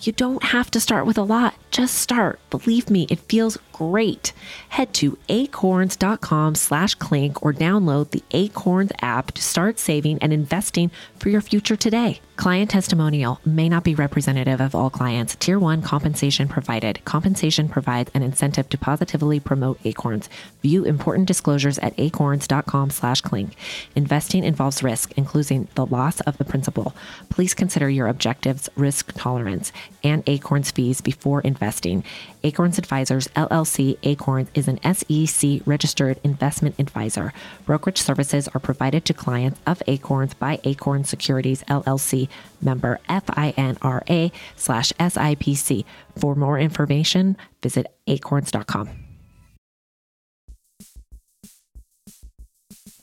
You 0.01 0.13
don't 0.13 0.43
have 0.43 0.69
to 0.73 0.81
start 0.81 1.07
with 1.07 1.17
a 1.17 1.23
lot, 1.23 1.55
just 1.71 1.95
start. 1.95 2.41
Believe 2.51 2.91
me, 2.91 3.07
it 3.09 3.21
feels 3.21 3.57
great. 3.73 4.33
Head 4.71 4.93
to 4.95 5.17
acorns.com 5.29 6.57
slash 6.57 6.97
clink 6.97 7.41
or 7.45 7.53
download 7.53 8.11
the 8.11 8.25
Acorns 8.33 8.91
app 9.01 9.31
to 9.33 9.43
start 9.43 9.79
saving 9.79 10.19
and 10.19 10.33
investing 10.33 10.91
for 11.21 11.29
your 11.29 11.41
future 11.41 11.77
today. 11.77 12.21
Client 12.35 12.71
testimonial 12.71 13.41
may 13.45 13.69
not 13.69 13.85
be 13.85 13.95
representative 13.95 14.61
of 14.61 14.75
all 14.75 14.91
clients. 14.91 15.37
Tier 15.37 15.59
1 15.59 15.83
compensation 15.83 16.49
provided. 16.49 17.05
Compensation 17.05 17.69
provides 17.69 18.11
an 18.15 18.23
incentive 18.23 18.69
to 18.71 18.79
positively 18.79 19.41
promote 19.41 19.79
Acorns. 19.85 20.29
View 20.63 20.85
important 20.85 21.27
disclosures 21.29 21.79
at 21.79 21.95
acorns.com 21.99 22.91
slash 22.91 23.21
clink. 23.21 23.55
Investing 23.95 24.45
involves 24.45 24.83
risk, 24.83 25.13
including 25.17 25.28
the 25.75 25.87
loss 25.87 26.21
of 26.21 26.39
the 26.39 26.45
principal. 26.45 26.95
Please 27.29 27.55
consider 27.55 27.89
your 27.89 28.09
objectives, 28.09 28.69
risk 28.77 29.13
tolerance, 29.15 29.73
and 30.03 30.23
Acorns 30.27 30.71
fees 30.71 31.01
before 31.01 31.41
investing. 31.43 32.05
Acorns 32.43 32.79
Advisors 32.79 33.29
LLC 33.29 33.99
Acorns 34.03 34.49
is 34.55 34.69
an 34.69 34.81
SEC 34.95 35.61
registered 35.67 36.21
investment 36.25 36.75
advisor. 36.79 37.33
Brokerage 37.67 37.99
services 37.99 38.49
are 38.49 38.61
provided 38.61 39.05
to 39.05 39.15
clients 39.15 39.61
of 39.67 39.83
Acorns 39.87 40.35
by 40.35 40.61
Acorns 40.65 41.09
Securities 41.09 41.63
LLC 41.65 42.29
member 42.61 43.01
FINRA 43.09 44.33
slash 44.57 44.93
SIPC. 44.93 45.85
For 46.17 46.35
more 46.35 46.59
information, 46.59 47.37
visit 47.63 47.87
acorns.com. 48.07 49.08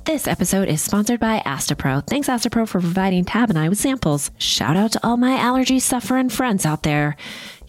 This 0.05 0.27
episode 0.27 0.67
is 0.67 0.83
sponsored 0.83 1.19
by 1.19 1.39
Astepro. 1.47 2.05
Thanks, 2.05 2.27
Astepro, 2.27 2.67
for 2.67 2.79
providing 2.79 3.25
Tab 3.25 3.49
and 3.49 3.57
I 3.57 3.69
with 3.69 3.79
samples. 3.79 4.29
Shout 4.37 4.77
out 4.77 4.91
to 4.91 4.99
all 5.03 5.17
my 5.17 5.35
allergy 5.35 5.79
suffering 5.79 6.29
friends 6.29 6.63
out 6.63 6.83
there. 6.83 7.17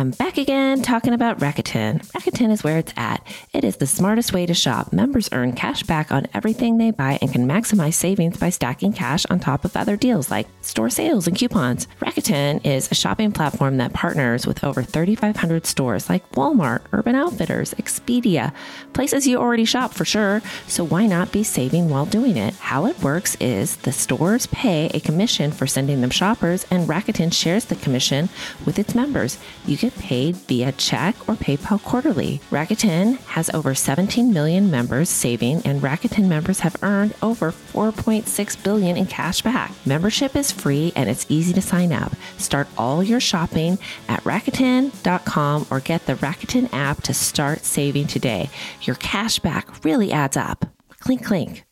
I'm 0.00 0.12
back 0.12 0.38
again 0.38 0.80
talking 0.80 1.12
about 1.12 1.40
Rakuten. 1.40 2.00
Rakuten 2.12 2.50
is 2.50 2.64
where 2.64 2.78
it's 2.78 2.94
at. 2.96 3.22
It 3.52 3.64
is 3.64 3.76
the 3.76 3.86
smartest 3.86 4.32
way 4.32 4.46
to 4.46 4.54
shop. 4.54 4.94
Members 4.94 5.28
earn 5.30 5.52
cash 5.52 5.82
back 5.82 6.10
on 6.10 6.26
everything 6.32 6.78
they 6.78 6.90
buy 6.90 7.18
and 7.20 7.30
can 7.30 7.46
maximize 7.46 7.92
savings 7.92 8.38
by 8.38 8.48
stacking 8.48 8.94
cash 8.94 9.26
on 9.26 9.40
top 9.40 9.62
of 9.62 9.76
other 9.76 9.98
deals 9.98 10.30
like 10.30 10.48
store 10.62 10.88
sales 10.88 11.26
and 11.26 11.36
coupons. 11.36 11.86
Rakuten 12.00 12.64
is 12.64 12.90
a 12.90 12.94
shopping 12.94 13.30
platform 13.30 13.76
that 13.76 13.92
partners 13.92 14.46
with 14.46 14.64
over 14.64 14.82
3,500 14.82 15.66
stores 15.66 16.08
like 16.08 16.26
Walmart, 16.32 16.80
Urban 16.94 17.14
Outfitters, 17.14 17.74
Expedia, 17.74 18.54
places 18.94 19.26
you 19.26 19.36
already 19.36 19.66
shop 19.66 19.92
for 19.92 20.06
sure. 20.06 20.40
So 20.66 20.82
why 20.82 21.04
not 21.04 21.30
be 21.30 21.42
saving 21.42 21.90
while 21.90 22.06
doing 22.06 22.38
it? 22.38 22.54
How 22.54 22.86
it 22.86 23.02
works 23.02 23.36
is 23.38 23.76
the 23.76 23.92
stores 23.92 24.46
pay 24.46 24.86
a 24.94 25.00
commission 25.00 25.52
for 25.52 25.66
sending 25.66 26.00
them 26.00 26.08
shoppers, 26.08 26.64
and 26.70 26.88
Rakuten 26.88 27.34
shares 27.34 27.66
the 27.66 27.76
commission 27.76 28.30
with 28.64 28.78
its 28.78 28.94
members. 28.94 29.36
You 29.66 29.89
get 29.90 30.02
paid 30.02 30.36
via 30.36 30.72
check 30.72 31.16
or 31.28 31.34
PayPal 31.34 31.82
quarterly. 31.82 32.40
Rakuten 32.50 33.18
has 33.26 33.50
over 33.50 33.74
17 33.74 34.32
million 34.32 34.70
members 34.70 35.08
saving, 35.08 35.62
and 35.62 35.80
Rakuten 35.80 36.26
members 36.26 36.60
have 36.60 36.76
earned 36.82 37.14
over 37.22 37.52
4.6 37.52 38.62
billion 38.62 38.96
in 38.96 39.06
cash 39.06 39.42
back. 39.42 39.72
Membership 39.86 40.36
is 40.36 40.52
free 40.52 40.92
and 40.96 41.08
it's 41.08 41.26
easy 41.28 41.52
to 41.52 41.62
sign 41.62 41.92
up. 41.92 42.12
Start 42.38 42.68
all 42.76 43.02
your 43.02 43.20
shopping 43.20 43.78
at 44.08 44.22
Rakuten.com 44.24 45.66
or 45.70 45.80
get 45.80 46.06
the 46.06 46.14
Rakuten 46.14 46.72
app 46.72 47.02
to 47.02 47.14
start 47.14 47.64
saving 47.64 48.06
today. 48.06 48.50
Your 48.82 48.96
cash 48.96 49.38
back 49.38 49.84
really 49.84 50.12
adds 50.12 50.36
up. 50.36 50.66
Clink, 51.00 51.24
clink. 51.24 51.64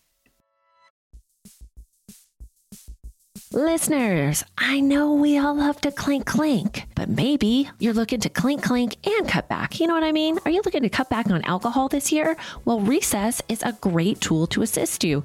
Listeners, 3.50 4.44
I 4.58 4.80
know 4.80 5.14
we 5.14 5.38
all 5.38 5.54
love 5.54 5.80
to 5.80 5.90
clink 5.90 6.26
clink, 6.26 6.86
but 6.94 7.08
maybe 7.08 7.70
you're 7.78 7.94
looking 7.94 8.20
to 8.20 8.28
clink 8.28 8.62
clink 8.62 8.96
and 9.06 9.26
cut 9.26 9.48
back. 9.48 9.80
You 9.80 9.86
know 9.86 9.94
what 9.94 10.02
I 10.02 10.12
mean? 10.12 10.38
Are 10.44 10.50
you 10.50 10.60
looking 10.66 10.82
to 10.82 10.90
cut 10.90 11.08
back 11.08 11.30
on 11.30 11.40
alcohol 11.44 11.88
this 11.88 12.12
year? 12.12 12.36
Well, 12.66 12.80
Recess 12.80 13.40
is 13.48 13.62
a 13.62 13.72
great 13.80 14.20
tool 14.20 14.46
to 14.48 14.60
assist 14.60 15.02
you 15.02 15.24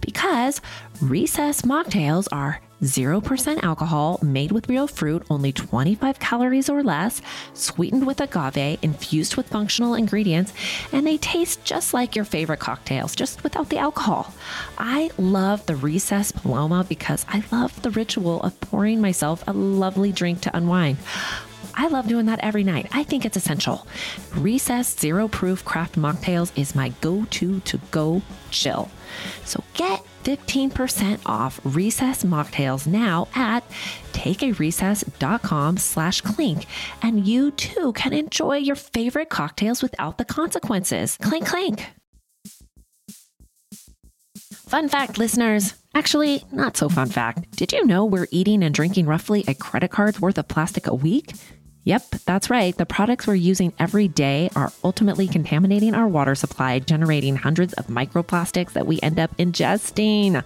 because 0.00 0.60
Recess 1.00 1.62
mocktails 1.62 2.28
are 2.30 2.60
0% 2.84 3.62
alcohol, 3.62 4.18
made 4.22 4.52
with 4.52 4.68
real 4.68 4.86
fruit, 4.86 5.24
only 5.30 5.52
25 5.52 6.18
calories 6.18 6.68
or 6.68 6.82
less, 6.82 7.22
sweetened 7.54 8.06
with 8.06 8.20
agave, 8.20 8.78
infused 8.82 9.36
with 9.36 9.48
functional 9.48 9.94
ingredients, 9.94 10.52
and 10.92 11.06
they 11.06 11.16
taste 11.16 11.64
just 11.64 11.94
like 11.94 12.14
your 12.14 12.24
favorite 12.24 12.60
cocktails, 12.60 13.16
just 13.16 13.42
without 13.42 13.70
the 13.70 13.78
alcohol. 13.78 14.32
I 14.78 15.10
love 15.18 15.64
the 15.66 15.76
Recess 15.76 16.30
Paloma 16.30 16.84
because 16.88 17.24
I 17.28 17.42
love 17.50 17.80
the 17.82 17.90
ritual 17.90 18.42
of 18.42 18.60
pouring 18.60 19.00
myself 19.00 19.42
a 19.46 19.52
lovely 19.52 20.12
drink 20.12 20.42
to 20.42 20.56
unwind. 20.56 20.98
I 21.76 21.88
love 21.88 22.06
doing 22.06 22.26
that 22.26 22.40
every 22.40 22.62
night. 22.62 22.88
I 22.92 23.02
think 23.02 23.24
it's 23.24 23.36
essential. 23.36 23.86
Recess 24.36 24.96
Zero 24.96 25.26
Proof 25.26 25.64
Craft 25.64 25.96
Mocktails 25.96 26.52
is 26.56 26.74
my 26.74 26.90
go 27.00 27.24
to 27.30 27.60
to 27.60 27.80
go 27.90 28.22
chill. 28.50 28.90
So 29.44 29.64
get 29.74 30.03
15% 30.24 31.20
off 31.26 31.60
Recess 31.64 32.24
Mocktails 32.24 32.86
now 32.86 33.28
at 33.34 33.62
takearecess.com 34.12 35.76
slash 35.76 36.20
clink. 36.22 36.66
And 37.02 37.26
you 37.26 37.50
too 37.50 37.92
can 37.92 38.12
enjoy 38.12 38.56
your 38.56 38.76
favorite 38.76 39.30
cocktails 39.30 39.82
without 39.82 40.18
the 40.18 40.24
consequences. 40.24 41.18
Clink, 41.22 41.46
clink. 41.46 41.86
Fun 44.52 44.88
fact, 44.88 45.18
listeners. 45.18 45.74
Actually, 45.94 46.42
not 46.50 46.76
so 46.76 46.88
fun 46.88 47.08
fact. 47.08 47.50
Did 47.56 47.72
you 47.72 47.86
know 47.86 48.04
we're 48.04 48.26
eating 48.30 48.64
and 48.64 48.74
drinking 48.74 49.06
roughly 49.06 49.44
a 49.46 49.54
credit 49.54 49.90
card's 49.90 50.20
worth 50.20 50.38
of 50.38 50.48
plastic 50.48 50.86
a 50.86 50.94
week? 50.94 51.34
Yep, 51.84 52.10
that's 52.24 52.48
right. 52.48 52.76
The 52.76 52.86
products 52.86 53.26
we're 53.26 53.34
using 53.34 53.74
every 53.78 54.08
day 54.08 54.48
are 54.56 54.72
ultimately 54.82 55.28
contaminating 55.28 55.94
our 55.94 56.08
water 56.08 56.34
supply, 56.34 56.78
generating 56.78 57.36
hundreds 57.36 57.74
of 57.74 57.88
microplastics 57.88 58.72
that 58.72 58.86
we 58.86 58.98
end 59.02 59.18
up 59.18 59.36
ingesting. 59.36 60.42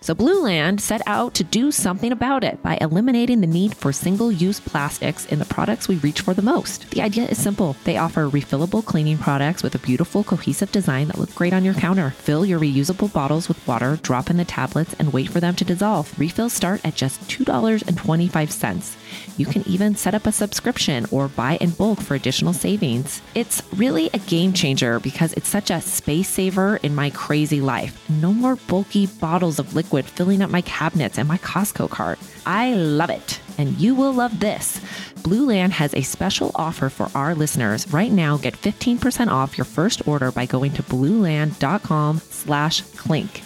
So, 0.00 0.14
Blueland 0.14 0.80
set 0.80 1.02
out 1.06 1.34
to 1.34 1.44
do 1.44 1.72
something 1.72 2.12
about 2.12 2.44
it 2.44 2.62
by 2.62 2.78
eliminating 2.80 3.40
the 3.40 3.48
need 3.48 3.74
for 3.74 3.92
single 3.92 4.30
use 4.30 4.60
plastics 4.60 5.26
in 5.26 5.40
the 5.40 5.44
products 5.44 5.88
we 5.88 5.96
reach 5.96 6.20
for 6.20 6.34
the 6.34 6.42
most. 6.42 6.88
The 6.90 7.02
idea 7.02 7.24
is 7.24 7.42
simple 7.42 7.74
they 7.82 7.96
offer 7.96 8.28
refillable 8.28 8.84
cleaning 8.84 9.18
products 9.18 9.62
with 9.62 9.74
a 9.74 9.80
beautiful, 9.80 10.22
cohesive 10.22 10.70
design 10.70 11.08
that 11.08 11.18
look 11.18 11.34
great 11.34 11.52
on 11.52 11.64
your 11.64 11.74
counter. 11.74 12.10
Fill 12.10 12.46
your 12.46 12.60
reusable 12.60 13.12
bottles 13.12 13.48
with 13.48 13.66
water, 13.66 13.98
drop 14.02 14.30
in 14.30 14.36
the 14.36 14.44
tablets, 14.44 14.94
and 15.00 15.12
wait 15.12 15.30
for 15.30 15.40
them 15.40 15.56
to 15.56 15.64
dissolve. 15.64 16.16
Refills 16.18 16.52
start 16.52 16.80
at 16.84 16.94
just 16.94 17.20
$2.25. 17.22 18.96
You 19.36 19.46
can 19.46 19.66
even 19.68 19.94
set 19.94 20.14
up 20.14 20.26
a 20.26 20.32
subscription 20.32 21.06
or 21.10 21.28
buy 21.28 21.56
in 21.56 21.70
bulk 21.70 22.00
for 22.00 22.14
additional 22.14 22.52
savings. 22.52 23.22
It's 23.34 23.62
really 23.76 24.10
a 24.12 24.18
game 24.18 24.52
changer 24.52 25.00
because 25.00 25.32
it's 25.34 25.48
such 25.48 25.70
a 25.70 25.80
space 25.80 26.28
saver 26.28 26.76
in 26.82 26.94
my 26.94 27.10
crazy 27.10 27.60
life. 27.60 28.08
No 28.08 28.32
more 28.32 28.56
bulky 28.56 29.06
bottles 29.06 29.58
of 29.58 29.74
liquid 29.74 30.04
filling 30.04 30.42
up 30.42 30.50
my 30.50 30.62
cabinets 30.62 31.18
and 31.18 31.28
my 31.28 31.38
Costco 31.38 31.90
cart. 31.90 32.18
I 32.46 32.74
love 32.74 33.10
it. 33.10 33.40
And 33.58 33.76
you 33.78 33.94
will 33.94 34.12
love 34.12 34.40
this. 34.40 34.80
Blueland 35.22 35.70
has 35.70 35.92
a 35.94 36.02
special 36.02 36.52
offer 36.54 36.88
for 36.88 37.10
our 37.14 37.34
listeners. 37.34 37.92
Right 37.92 38.12
now, 38.12 38.36
get 38.36 38.54
15% 38.54 39.28
off 39.28 39.58
your 39.58 39.64
first 39.64 40.06
order 40.06 40.30
by 40.30 40.46
going 40.46 40.72
to 40.72 40.82
blueland.com 40.82 42.18
slash 42.18 42.80
clink. 42.96 43.42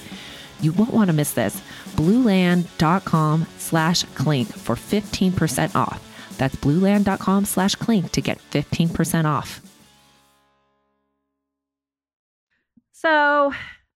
You 0.61 0.73
won't 0.73 0.93
want 0.93 1.09
to 1.09 1.13
miss 1.13 1.33
this. 1.33 1.61
Blueland.com 1.93 3.47
slash 3.59 4.05
clink 4.15 4.49
for 4.49 4.77
15% 4.77 5.75
off. 5.77 6.35
That's 6.39 6.57
blueland.com 6.57 7.45
slash 7.45 7.75
clink 7.75 8.13
to 8.13 8.21
get 8.21 8.39
15% 8.51 9.25
off. 9.25 9.61
So 12.93 13.53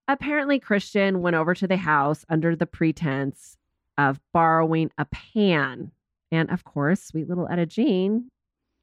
apparently, 0.09 0.59
Christian 0.59 1.23
went 1.23 1.37
over 1.37 1.55
to 1.55 1.67
the 1.67 1.77
house 1.77 2.25
under 2.29 2.57
the 2.57 2.67
pretense 2.67 3.57
of 3.97 4.21
borrowing 4.33 4.91
a 4.99 5.05
pan. 5.07 5.93
And 6.33 6.51
of 6.51 6.65
course, 6.65 7.03
sweet 7.03 7.29
little 7.29 7.49
Etta 7.49 7.67
Jean, 7.67 8.31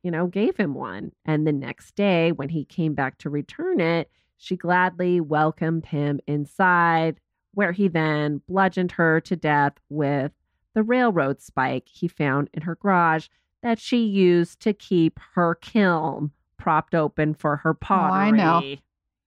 you 0.01 0.11
know, 0.11 0.27
gave 0.27 0.57
him 0.57 0.73
one. 0.73 1.11
And 1.25 1.45
the 1.45 1.51
next 1.51 1.95
day, 1.95 2.31
when 2.31 2.49
he 2.49 2.65
came 2.65 2.93
back 2.93 3.17
to 3.19 3.29
return 3.29 3.79
it, 3.79 4.09
she 4.37 4.55
gladly 4.55 5.21
welcomed 5.21 5.85
him 5.85 6.19
inside, 6.27 7.19
where 7.53 7.71
he 7.71 7.87
then 7.87 8.41
bludgeoned 8.47 8.91
her 8.93 9.21
to 9.21 9.35
death 9.35 9.73
with 9.89 10.31
the 10.73 10.83
railroad 10.83 11.41
spike 11.41 11.87
he 11.87 12.07
found 12.07 12.49
in 12.53 12.63
her 12.63 12.75
garage 12.75 13.27
that 13.61 13.79
she 13.79 14.05
used 14.05 14.59
to 14.61 14.73
keep 14.73 15.19
her 15.35 15.55
kiln 15.55 16.31
propped 16.57 16.95
open 16.95 17.33
for 17.33 17.57
her 17.57 17.73
pottery. 17.73 18.27
I 18.27 18.31
know. 18.31 18.75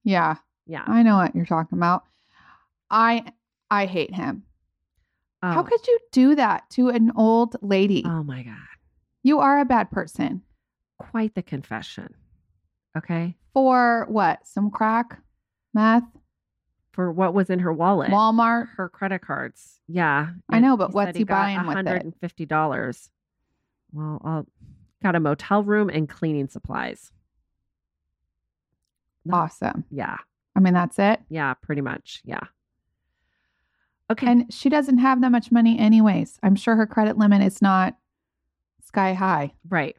Yeah, 0.05 0.37
Yeah. 0.67 0.85
I 0.87 1.03
know 1.03 1.17
what 1.17 1.35
you're 1.35 1.47
talking 1.47 1.79
about. 1.79 2.05
I 2.91 3.33
I 3.71 3.87
hate 3.87 4.15
him. 4.15 4.45
How 5.43 5.61
Oh. 5.61 5.65
could 5.65 5.87
you 5.87 5.99
do 6.13 6.35
that 6.37 6.69
to 6.71 6.89
an 6.89 7.13
old 7.17 7.57
lady? 7.63 8.03
Oh 8.07 8.23
my 8.23 8.43
God. 8.43 8.57
you 9.23 9.41
are 9.41 9.59
a 9.59 9.65
bad 9.65 9.91
person. 9.91 10.43
Quite 10.99 11.35
the 11.35 11.43
confession. 11.43 12.15
Okay. 12.97 13.37
For 13.53 14.07
what? 14.09 14.47
Some 14.47 14.71
crack? 14.71 15.21
Meth? 15.75 16.05
For 16.97 17.13
what 17.13 17.35
was 17.35 17.51
in 17.51 17.59
her 17.59 17.73
wallet. 17.73 18.11
Walmart? 18.11 18.69
her 18.77 18.89
credit 18.89 19.21
cards. 19.21 19.81
Yeah. 19.87 20.31
I 20.49 20.61
know, 20.61 20.79
but 20.79 20.89
he 20.89 20.95
what's 20.95 21.19
he 21.19 21.25
got 21.25 21.35
buying 21.35 21.67
with 21.67 21.87
it? 21.87 22.21
$150. 22.23 23.09
Well, 23.93 24.21
I'll 24.25 24.47
got 25.03 25.15
a 25.15 25.21
motel 25.21 25.63
room 25.63 25.91
and 25.91 26.09
cleaning 26.09 26.49
supplies. 26.49 27.13
Awesome. 29.31 29.85
Yeah. 29.91 30.17
I 30.57 30.61
mean, 30.61 30.73
that's 30.73 30.99
it. 30.99 31.21
Yeah, 31.29 31.53
pretty 31.55 31.83
much. 31.83 32.23
Yeah. 32.25 32.41
Okay. 34.11 34.27
And 34.27 34.53
she 34.53 34.71
doesn't 34.71 34.99
have 34.99 35.21
that 35.21 35.31
much 35.31 35.53
money, 35.53 35.79
anyways. 35.79 36.39
I'm 36.43 36.57
sure 36.57 36.77
her 36.77 36.87
credit 36.87 37.19
limit 37.19 37.43
is 37.43 37.61
not 37.61 37.95
sky 38.83 39.13
high. 39.13 39.53
right. 39.69 39.97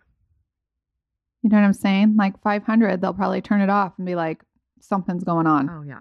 You 1.43 1.51
know 1.51 1.57
what 1.57 1.65
I'm 1.65 1.73
saying? 1.73 2.15
Like 2.17 2.41
500, 2.41 2.99
they'll 2.99 3.13
probably 3.13 3.41
turn 3.41 3.61
it 3.61 3.69
off 3.69 3.93
and 3.97 4.05
be 4.05 4.15
like, 4.15 4.41
something's 4.81 5.23
going 5.23 5.45
on. 5.45 5.69
Oh 5.69 5.83
yeah. 5.83 5.99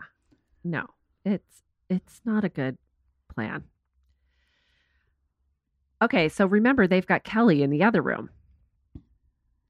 No. 0.67 0.87
It's 1.25 1.63
it's 1.89 2.21
not 2.25 2.45
a 2.45 2.49
good 2.49 2.77
plan. 3.33 3.65
Okay, 6.03 6.29
so 6.29 6.47
remember 6.47 6.87
they've 6.87 7.07
got 7.07 7.25
Kelly 7.25 7.63
in 7.63 7.71
the 7.71 7.83
other 7.85 8.03
room. 8.03 8.31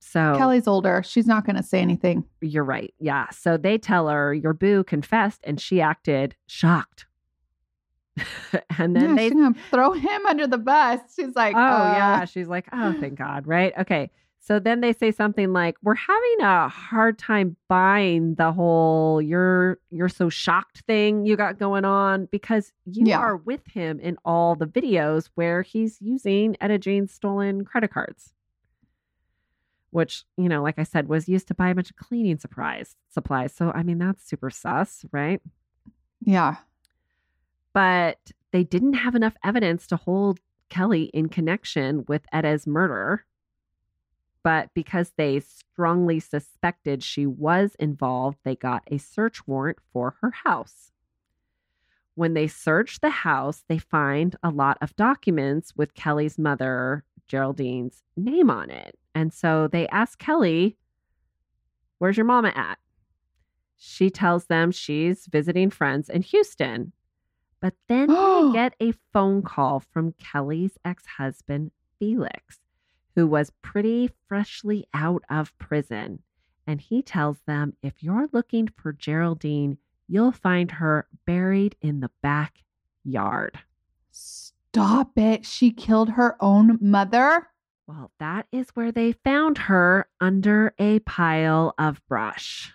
So 0.01 0.35
Kelly's 0.37 0.67
older. 0.67 1.03
She's 1.05 1.27
not 1.27 1.45
going 1.45 1.57
to 1.57 1.63
say 1.63 1.81
anything. 1.81 2.25
You're 2.41 2.65
right. 2.65 2.95
Yeah. 2.99 3.29
So 3.31 3.57
they 3.57 3.77
tell 3.77 4.09
her 4.09 4.33
your 4.33 4.55
boo 4.55 4.85
confessed 4.85 5.41
and 5.45 5.61
she 5.61 5.81
acted 5.81 6.35
shocked. 6.47 7.07
and 8.79 8.97
then 8.97 9.11
yeah, 9.11 9.15
they 9.17 9.29
she's 9.29 9.33
going 9.35 9.55
to 9.55 9.61
throw 9.71 9.93
him 9.93 10.27
under 10.27 10.47
the 10.47 10.59
bus. 10.59 11.01
She's 11.15 11.35
like, 11.37 11.55
Oh, 11.55 11.59
oh, 11.59 11.93
yeah. 11.93 12.21
Uh. 12.23 12.25
She's 12.25 12.49
like, 12.49 12.67
"Oh, 12.73 12.95
thank 12.99 13.17
God." 13.17 13.47
Right? 13.47 13.75
Okay. 13.79 14.11
So 14.47 14.61
then 14.61 14.81
they 14.81 14.93
say 14.93 15.11
something 15.11 15.53
like, 15.53 15.77
"We're 15.83 15.97
having 15.97 16.41
a 16.41 16.69
hard 16.69 17.19
time 17.19 17.57
buying 17.67 18.37
the 18.37 18.53
whole 18.53 19.21
you're 19.21 19.79
you're 19.91 20.09
so 20.09 20.29
shocked 20.29 20.83
thing 20.87 21.27
you 21.27 21.35
got 21.37 21.59
going 21.59 21.85
on 21.85 22.27
because 22.27 22.73
you 22.85 23.07
Yeah. 23.07 23.19
are 23.19 23.37
with 23.37 23.67
him 23.67 23.99
in 23.99 24.17
all 24.25 24.55
the 24.55 24.67
videos 24.69 25.31
where 25.35 25.63
he's 25.63 26.01
using 26.01 26.57
Etta 26.61 26.79
Jane's 26.79 27.13
stolen 27.13 27.65
credit 27.65 27.91
cards." 27.93 28.33
which, 29.91 30.25
you 30.37 30.47
know, 30.49 30.63
like 30.63 30.79
I 30.79 30.83
said, 30.83 31.09
was 31.09 31.27
used 31.27 31.49
to 31.49 31.55
buy 31.55 31.71
a 31.71 31.75
bunch 31.75 31.89
of 31.89 31.97
cleaning 31.97 32.37
supplies 32.39 32.97
supplies. 33.09 33.55
So 33.55 33.73
I 33.75 33.83
mean 33.83 33.99
that's 33.99 34.23
super 34.29 34.51
sus, 34.51 35.07
right? 35.11 35.41
Yeah. 36.21 36.57
But 37.73 38.33
they 38.53 38.63
didn't 38.63 38.95
have 38.95 39.15
enough 39.15 39.37
evidence 39.43 39.87
to 39.89 39.97
hold 39.97 40.39
Kelly 40.69 41.05
in 41.15 41.29
connection 41.31 42.05
with 42.07 42.27
Etta's 42.33 42.67
murder. 42.67 43.25
But 44.47 44.73
because 44.75 45.11
they 45.17 45.41
strongly 45.41 46.21
suspected 46.21 47.03
she 47.03 47.27
was 47.27 47.75
involved, 47.81 48.39
they 48.45 48.55
got 48.55 48.85
a 48.89 48.97
search 48.97 49.45
warrant 49.45 49.79
for 49.93 50.19
her 50.21 50.31
house. 50.31 50.93
When 52.15 52.35
they 52.35 52.47
search 52.47 53.01
the 53.01 53.11
house, 53.11 53.65
they 53.69 53.79
find 53.79 54.37
a 54.45 54.51
lot 54.51 54.79
of 54.81 54.95
documents 54.95 55.75
with 55.75 55.95
Kelly's 55.95 56.39
mother, 56.39 57.03
Geraldine's 57.27 58.05
name 58.17 58.49
on 58.49 58.71
it. 58.71 58.97
And 59.17 59.35
so 59.35 59.67
they 59.67 59.89
ask 59.89 60.17
Kelly, 60.17 60.77
Where's 61.99 62.17
your 62.17 62.25
mama 62.27 62.53
at? 62.55 62.79
She 63.77 64.11
tells 64.11 64.47
them 64.47 64.71
she's 64.71 65.27
visiting 65.27 65.71
friends 65.71 66.09
in 66.09 66.23
Houston. 66.23 66.93
But 67.59 67.75
then 67.89 68.07
they 68.07 68.51
get 68.53 68.77
a 68.81 68.93
phone 69.13 69.43
call 69.43 69.81
from 69.81 70.13
Kelly's 70.13 70.79
ex 70.85 71.05
husband, 71.05 71.73
Felix, 71.99 72.61
who 73.17 73.27
was 73.27 73.51
pretty 73.63 74.11
freshly 74.29 74.87
out 74.95 75.25
of 75.29 75.57
prison. 75.59 76.23
And 76.67 76.81
he 76.81 77.03
tells 77.03 77.39
them 77.47 77.75
if 77.83 78.03
you're 78.03 78.29
looking 78.33 78.69
for 78.77 78.93
Geraldine, 78.93 79.79
you'll 80.07 80.33
find 80.33 80.71
her 80.73 81.09
buried 81.27 81.75
in 81.81 82.01
the 82.01 82.11
backyard. 82.23 83.59
Stop 84.11 85.17
it. 85.17 85.47
She 85.47 85.71
killed 85.71 86.11
her 86.11 86.37
own 86.41 86.79
mother. 86.81 87.49
Well, 87.87 88.11
that 88.19 88.47
is 88.53 88.69
where 88.75 88.93
they 88.93 89.13
found 89.13 89.59
her 89.59 90.09
under 90.21 90.75
a 90.79 90.99
pile 91.01 91.75
of 91.79 92.07
brush. 92.09 92.73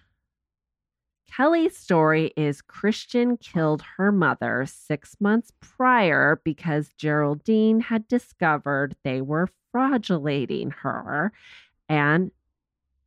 Kelly's 1.35 1.77
story 1.77 2.33
is 2.35 2.61
Christian 2.61 3.37
killed 3.37 3.83
her 3.97 4.11
mother 4.11 4.65
six 4.65 5.15
months 5.21 5.51
prior 5.61 6.41
because 6.43 6.89
Geraldine 6.97 7.79
had 7.79 8.07
discovered 8.09 8.97
they 9.03 9.21
were 9.21 9.47
fraudulating 9.73 10.71
her 10.71 11.31
and 11.87 12.31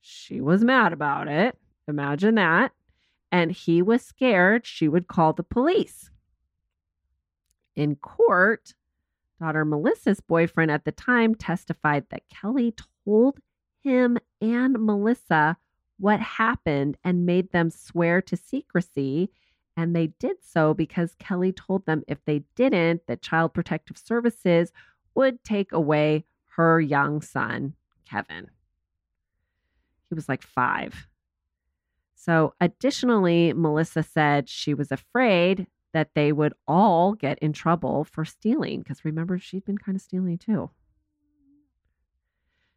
she 0.00 0.40
was 0.40 0.64
mad 0.64 0.92
about 0.92 1.28
it. 1.28 1.58
Imagine 1.86 2.36
that. 2.36 2.72
And 3.30 3.52
he 3.52 3.82
was 3.82 4.02
scared 4.02 4.66
she 4.66 4.88
would 4.88 5.06
call 5.06 5.34
the 5.34 5.42
police. 5.42 6.10
In 7.76 7.96
court, 7.96 8.74
daughter 9.38 9.64
Melissa's 9.64 10.20
boyfriend 10.20 10.70
at 10.70 10.84
the 10.84 10.92
time 10.92 11.34
testified 11.34 12.06
that 12.08 12.28
Kelly 12.30 12.74
told 13.04 13.38
him 13.82 14.18
and 14.40 14.78
Melissa 14.78 15.58
what 15.99 16.20
happened 16.20 16.97
and 17.05 17.26
made 17.26 17.53
them 17.53 17.70
swear 17.70 18.20
to 18.22 18.36
secrecy. 18.36 19.30
And 19.76 19.95
they 19.95 20.09
did 20.18 20.36
so 20.42 20.74
because 20.74 21.16
Kelly 21.18 21.53
told 21.53 21.86
them 21.86 22.03
if 22.07 22.24
they 22.24 22.45
didn't, 22.55 23.07
that 23.07 23.22
Child 23.22 23.55
Protective 23.55 23.99
Services 23.99 24.72
would 25.14 25.42
take 25.45 25.72
away 25.72 26.24
her 26.57 26.80
young 26.80 27.20
son, 27.20 27.74
Kevin. 28.09 28.49
He 30.09 30.14
was 30.14 30.28
like 30.28 30.42
five. 30.42 31.09
So, 32.14 32.55
additionally, 32.61 33.53
Melissa 33.53 34.03
said 34.03 34.49
she 34.49 34.72
was 34.72 34.90
afraid 34.90 35.66
that 35.92 36.11
they 36.14 36.32
would 36.32 36.55
all 36.66 37.14
get 37.14 37.38
in 37.40 37.53
trouble 37.53 38.05
for 38.05 38.24
stealing 38.24 38.80
because 38.80 39.05
remember, 39.05 39.38
she'd 39.38 39.64
been 39.64 39.78
kind 39.78 39.97
of 39.97 40.03
stealing 40.03 40.38
too. 40.38 40.70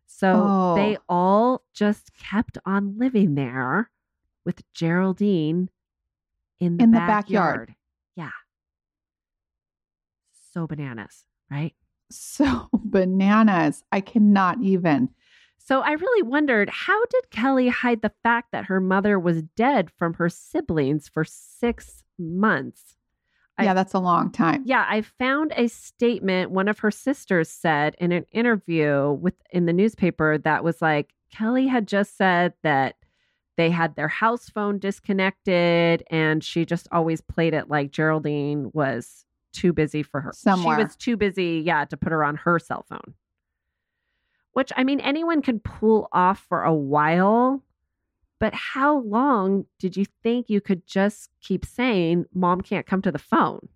So 0.08 0.74
they 0.76 0.96
Oh. 0.98 1.04
all 1.10 1.64
just 1.74 2.14
kept 2.18 2.58
on 2.66 2.98
living 2.98 3.36
there 3.36 3.92
with 4.46 4.62
Geraldine 4.74 5.70
in 6.60 6.78
the, 6.78 6.84
In 6.86 6.92
the 6.92 6.98
backyard. 6.98 7.68
backyard. 7.68 7.76
Yeah. 8.16 8.32
So 10.54 10.66
bananas, 10.68 11.26
right? 11.52 11.76
So 12.10 12.70
bananas. 12.74 13.84
I 13.92 14.02
cannot 14.02 14.62
even. 14.62 15.10
So 15.58 15.82
I 15.82 15.92
really 15.92 16.24
wondered 16.24 16.70
how 16.70 17.04
did 17.06 17.30
Kelly 17.30 17.68
hide 17.68 18.02
the 18.02 18.14
fact 18.24 18.52
that 18.54 18.66
her 18.66 18.80
mother 18.80 19.20
was 19.20 19.44
dead 19.44 19.92
from 19.98 20.14
her 20.16 20.30
siblings 20.30 21.10
for 21.10 21.26
six 21.26 22.04
months? 22.18 22.97
I- 23.58 23.64
yeah, 23.66 23.74
that's 23.74 23.94
a 23.94 24.00
long 24.00 24.32
time. 24.32 24.64
Yeah, 24.66 24.86
I 24.88 25.02
found 25.02 25.52
a 25.56 25.68
statement 25.68 26.52
one 26.52 26.68
of 26.68 26.80
her 26.80 26.92
sisters 26.92 27.50
said 27.50 27.96
in 28.00 28.12
an 28.12 28.26
interview 28.32 29.12
with 29.20 29.34
in 29.52 29.66
the 29.66 29.74
newspaper 29.74 30.38
that 30.40 30.64
was 30.64 30.82
like 30.82 31.14
Kelly 31.32 31.68
had 31.68 31.88
just 31.88 32.16
said 32.18 32.54
that 32.64 32.96
they 33.58 33.72
had 33.72 33.96
their 33.96 34.08
house 34.08 34.50
phone 34.50 34.78
disconnected 34.78 36.04
and 36.12 36.44
she 36.44 36.64
just 36.66 36.88
always 36.92 37.22
played 37.22 37.56
it 37.56 37.68
like 37.70 37.92
Geraldine 37.92 38.70
was 38.74 39.26
too 39.54 39.74
busy 39.74 40.04
for 40.04 40.22
her. 40.22 40.32
Somewhere. 40.36 40.78
She 40.78 40.84
was 40.84 40.96
too 40.96 41.18
busy, 41.18 41.64
yeah, 41.66 41.84
to 41.86 41.98
put 41.98 42.12
her 42.12 42.24
on 42.24 42.36
her 42.36 42.60
cell 42.60 42.86
phone. 42.88 43.16
Which 44.54 44.72
I 44.76 44.84
mean 44.84 45.00
anyone 45.00 45.42
can 45.42 45.60
pull 45.60 46.08
off 46.12 46.46
for 46.48 46.64
a 46.64 46.74
while, 46.74 47.64
but 48.40 48.54
how 48.54 49.00
long 49.00 49.66
did 49.80 49.98
you 49.98 50.06
think 50.24 50.50
you 50.50 50.62
could 50.62 50.86
just 50.88 51.30
keep 51.42 51.66
saying 51.66 52.26
mom 52.34 52.62
can't 52.62 52.86
come 52.86 53.02
to 53.02 53.12
the 53.12 53.20
phone? 53.20 53.68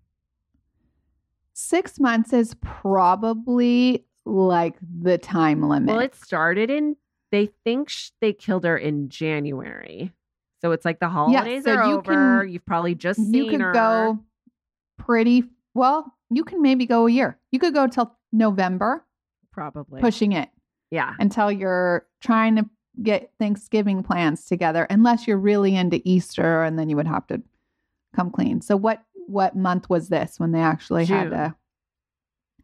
Six 1.54 2.00
months 2.00 2.32
is 2.32 2.54
probably 2.60 4.04
like 4.24 4.76
the 4.80 5.18
time 5.18 5.68
limit. 5.68 5.88
Well, 5.94 6.00
it 6.00 6.14
started 6.14 6.70
in, 6.70 6.96
they 7.30 7.50
think 7.64 7.88
sh- 7.90 8.10
they 8.20 8.32
killed 8.32 8.64
her 8.64 8.76
in 8.78 9.08
January. 9.08 10.12
So 10.60 10.70
it's 10.72 10.84
like 10.84 11.00
the 11.00 11.08
holidays 11.08 11.64
so 11.64 11.74
are 11.74 11.86
you 11.88 11.94
over. 11.98 12.40
can- 12.42 12.48
You've 12.52 12.64
probably 12.64 12.94
just 12.94 13.18
seen 13.20 13.34
you 13.34 13.50
could 13.50 13.60
her. 13.60 13.72
go 13.72 14.18
pretty 14.98 15.44
well. 15.74 16.14
You 16.30 16.44
can 16.44 16.62
maybe 16.62 16.86
go 16.86 17.06
a 17.06 17.10
year. 17.10 17.38
You 17.50 17.58
could 17.58 17.74
go 17.74 17.86
till 17.86 18.16
November, 18.32 19.04
Probably. 19.50 20.00
pushing 20.00 20.32
it 20.32 20.48
Yeah. 20.90 21.14
until 21.18 21.50
you're 21.52 22.06
trying 22.20 22.56
to 22.56 22.70
get 23.02 23.30
Thanksgiving 23.38 24.02
plans 24.02 24.44
together. 24.46 24.86
Unless 24.90 25.26
you're 25.26 25.38
really 25.38 25.76
into 25.76 26.00
Easter, 26.04 26.62
and 26.62 26.78
then 26.78 26.88
you 26.88 26.96
would 26.96 27.06
have 27.06 27.26
to 27.28 27.42
come 28.14 28.30
clean. 28.30 28.60
So 28.60 28.76
what 28.76 29.02
what 29.26 29.54
month 29.56 29.88
was 29.88 30.08
this 30.08 30.40
when 30.40 30.52
they 30.52 30.60
actually 30.60 31.04
had 31.06 31.24
June. 31.24 31.30
to? 31.30 31.54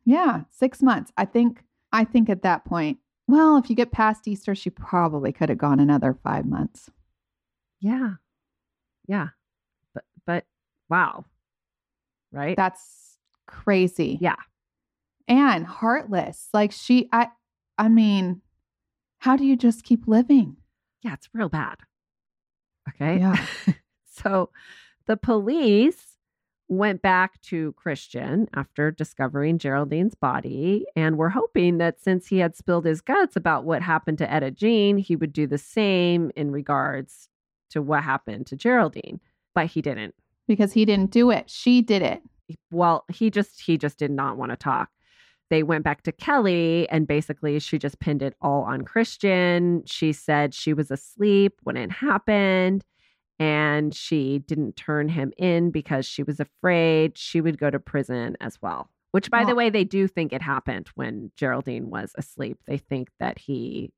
Yeah, 0.05 0.43
six 0.51 0.83
months. 0.83 1.12
I 1.16 1.24
think. 1.24 1.62
I 1.93 2.05
think 2.05 2.29
at 2.29 2.43
that 2.43 2.64
point. 2.64 2.99
Well, 3.29 3.57
if 3.59 3.68
you 3.70 3.76
get 3.76 3.93
past 3.93 4.26
Easter, 4.26 4.55
she 4.55 4.70
probably 4.70 5.33
could 5.33 5.49
have 5.51 5.59
gone 5.59 5.81
another 5.81 6.16
five 6.22 6.47
months. 6.47 6.91
Yeah. 7.81 8.14
Yeah. 9.07 9.29
But, 9.95 10.05
but 10.26 10.45
wow. 10.89 11.24
Right? 12.33 12.57
That's 12.57 13.18
crazy. 13.47 14.18
yeah. 14.20 14.37
and 15.26 15.66
heartless. 15.66 16.49
Like 16.55 16.72
she, 16.72 17.09
I, 17.12 17.29
I 17.76 17.89
mean, 17.89 18.41
how 19.19 19.37
do 19.37 19.45
you 19.45 19.57
just 19.57 19.85
keep 19.85 20.07
living? 20.07 20.57
Yeah. 21.03 21.14
It's 21.14 21.29
real 21.33 21.49
bad. 21.49 21.79
Okay. 22.89 23.19
Yeah. 23.19 23.45
so 24.11 24.51
the 25.07 25.16
police 25.16 26.16
went 26.69 27.01
back 27.01 27.41
to 27.41 27.73
Christian 27.73 28.47
after 28.55 28.91
discovering 28.91 29.59
Geraldine's 29.59 30.14
body 30.14 30.87
and 30.95 31.16
were 31.16 31.31
hoping 31.31 31.79
that 31.79 32.01
since 32.01 32.27
he 32.27 32.39
had 32.39 32.55
spilled 32.55 32.85
his 32.85 33.01
guts 33.01 33.37
about 33.37 33.64
what 33.64 33.83
happened 33.83 34.19
to 34.19 34.31
Etta 34.31 34.51
Jean, 34.51 34.99
he 34.99 35.16
would 35.16 35.33
do 35.33 35.47
the 35.47 35.59
same 35.59 36.31
in 36.37 36.51
regards 36.51 37.29
to 37.71 37.81
what 37.81 38.05
happened 38.05 38.47
to 38.49 38.57
Geraldine. 38.57 39.21
But 39.55 39.66
he 39.66 39.81
didn't. 39.81 40.14
Because 40.47 40.73
he 40.73 40.85
didn't 40.85 41.11
do 41.11 41.31
it. 41.31 41.49
She 41.51 41.83
did 41.83 42.03
it. 42.03 42.23
Well, 42.71 43.05
he 43.12 43.31
just 43.31 43.61
he 43.61 43.77
just 43.77 43.99
did 43.99 44.11
not 44.11 44.37
want 44.37 44.51
to 44.53 44.57
talk. 44.57 44.91
They 45.51 45.62
went 45.62 45.84
back 45.84 46.03
to 46.03 46.12
Kelly 46.12 46.88
and 46.90 47.07
basically 47.07 47.59
she 47.59 47.78
just 47.78 48.01
pinned 48.01 48.22
it 48.22 48.34
all 48.40 48.62
on 48.62 48.82
Christian. 48.82 49.82
She 49.86 50.12
said 50.12 50.55
she 50.55 50.74
was 50.74 50.90
asleep 50.90 51.55
when 51.62 51.76
it 51.76 51.90
happened 51.90 52.84
and 53.38 53.94
she 53.94 54.40
didn't 54.40 54.76
turn 54.76 55.09
him 55.09 55.32
in 55.38 55.70
because 55.70 56.05
she 56.05 56.22
was 56.22 56.40
afraid 56.40 57.16
she 57.16 57.40
would 57.40 57.59
go 57.59 57.70
to 57.70 57.78
prison 57.78 58.36
as 58.40 58.61
well. 58.61 58.90
Which, 59.12 59.30
by 59.30 59.44
the 59.44 59.55
way, 59.55 59.70
they 59.70 59.84
do 59.84 60.07
think 60.07 60.34
it 60.34 60.42
happened 60.42 60.90
when 60.94 61.30
Geraldine 61.34 61.88
was 61.88 62.12
asleep. 62.16 62.59
They 62.66 62.76
think 62.76 63.09
that 63.20 63.38
he 63.38 63.90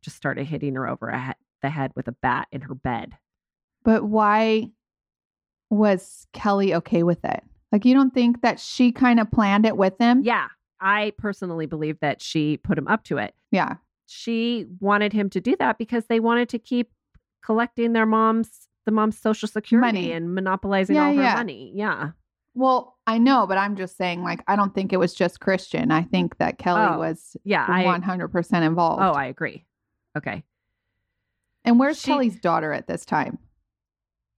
just 0.00 0.16
started 0.16 0.46
hitting 0.46 0.74
her 0.74 0.88
over 0.88 1.10
he- 1.10 1.32
the 1.60 1.68
head 1.68 1.92
with 1.94 2.08
a 2.08 2.12
bat 2.12 2.48
in 2.50 2.62
her 2.62 2.74
bed. 2.74 3.14
But 3.84 4.04
why 4.04 4.70
was 5.68 6.26
Kelly 6.32 6.74
okay 6.76 7.02
with 7.02 7.24
it? 7.24 7.42
Like, 7.72 7.84
you 7.84 7.92
don't 7.94 8.14
think 8.14 8.40
that 8.40 8.58
she 8.58 8.90
kind 8.90 9.20
of 9.20 9.30
planned 9.30 9.66
it 9.66 9.76
with 9.76 9.98
him? 9.98 10.22
Yeah, 10.24 10.48
I 10.80 11.12
personally 11.18 11.66
believe 11.66 11.98
that 12.00 12.20
she 12.22 12.56
put 12.58 12.78
him 12.78 12.88
up 12.88 13.04
to 13.04 13.18
it. 13.18 13.34
Yeah. 13.50 13.76
She 14.06 14.66
wanted 14.80 15.12
him 15.12 15.28
to 15.30 15.40
do 15.40 15.56
that 15.56 15.78
because 15.78 16.06
they 16.06 16.20
wanted 16.20 16.48
to 16.50 16.58
keep 16.58 16.92
collecting 17.42 17.92
their 17.92 18.06
mom's 18.06 18.68
the 18.86 18.92
mom's 18.92 19.18
social 19.18 19.48
security 19.48 19.86
Money. 19.98 20.12
and 20.12 20.34
monopolizing 20.34 20.96
Yeah, 20.96 21.06
all 21.08 21.14
her 21.14 21.22
yeah. 21.22 21.34
money. 21.34 21.72
Yeah. 21.74 22.10
Well, 22.54 22.96
I 23.06 23.18
know, 23.18 23.46
but 23.46 23.58
I'm 23.58 23.76
just 23.76 23.96
saying, 23.98 24.22
like, 24.24 24.42
I 24.48 24.56
don't 24.56 24.74
think 24.74 24.92
it 24.94 24.96
was 24.96 25.12
just 25.12 25.40
Christian. 25.40 25.90
I 25.90 26.02
think 26.02 26.38
that 26.38 26.56
Kelly 26.58 26.86
Oh, 26.94 26.98
was 26.98 27.36
Yeah. 27.44 27.66
100% 27.66 28.62
involved. 28.66 29.02
Oh, 29.02 29.12
I 29.12 29.26
agree. 29.26 29.66
Okay. 30.16 30.42
And 31.64 31.78
where's 31.78 32.00
She- 32.00 32.06
Kelly's 32.06 32.40
daughter 32.40 32.72
at 32.72 32.86
this 32.86 33.04
time? 33.04 33.38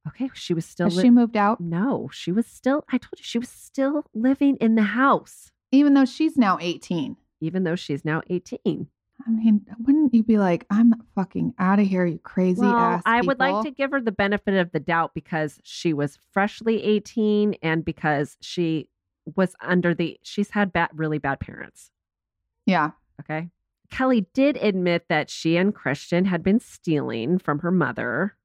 Okay. 0.08 0.30
She 0.34 0.52
was 0.54 0.64
still. 0.64 0.86
Has 0.86 0.96
li- 0.96 1.02
she 1.04 1.10
moved 1.10 1.36
out? 1.36 1.60
no, 1.60 2.08
she 2.12 2.32
was 2.32 2.46
still. 2.46 2.84
I 2.90 2.98
told 2.98 3.12
you 3.18 3.22
she 3.22 3.38
was 3.38 3.48
still 3.50 4.04
living 4.14 4.56
in 4.56 4.74
the 4.74 4.82
house, 4.82 5.52
Even 5.72 5.94
though 5.94 6.04
she's 6.04 6.36
now 6.36 6.58
18. 6.60 7.16
even 7.40 7.64
though 7.64 7.76
she's 7.76 8.04
now 8.04 8.22
18. 8.28 8.86
I 9.26 9.30
mean, 9.30 9.66
wouldn't 9.80 10.14
you 10.14 10.22
be 10.22 10.38
like, 10.38 10.66
I'm 10.70 10.94
fucking 11.14 11.54
out 11.58 11.78
of 11.78 11.86
here, 11.86 12.06
you 12.06 12.18
crazy 12.18 12.62
well, 12.62 12.74
ass? 12.74 13.02
I 13.04 13.20
would 13.20 13.38
like 13.38 13.64
to 13.64 13.70
give 13.70 13.90
her 13.90 14.00
the 14.00 14.12
benefit 14.12 14.54
of 14.54 14.72
the 14.72 14.80
doubt 14.80 15.12
because 15.14 15.58
she 15.62 15.92
was 15.92 16.18
freshly 16.32 16.82
18 16.82 17.56
and 17.62 17.84
because 17.84 18.38
she 18.40 18.88
was 19.36 19.54
under 19.60 19.94
the. 19.94 20.18
She's 20.22 20.50
had 20.50 20.72
bad, 20.72 20.88
really 20.94 21.18
bad 21.18 21.40
parents. 21.40 21.90
Yeah. 22.64 22.92
Okay. 23.20 23.50
Kelly 23.90 24.26
did 24.32 24.56
admit 24.56 25.06
that 25.08 25.28
she 25.28 25.56
and 25.56 25.74
Christian 25.74 26.24
had 26.24 26.42
been 26.42 26.60
stealing 26.60 27.38
from 27.38 27.58
her 27.58 27.72
mother 27.72 28.36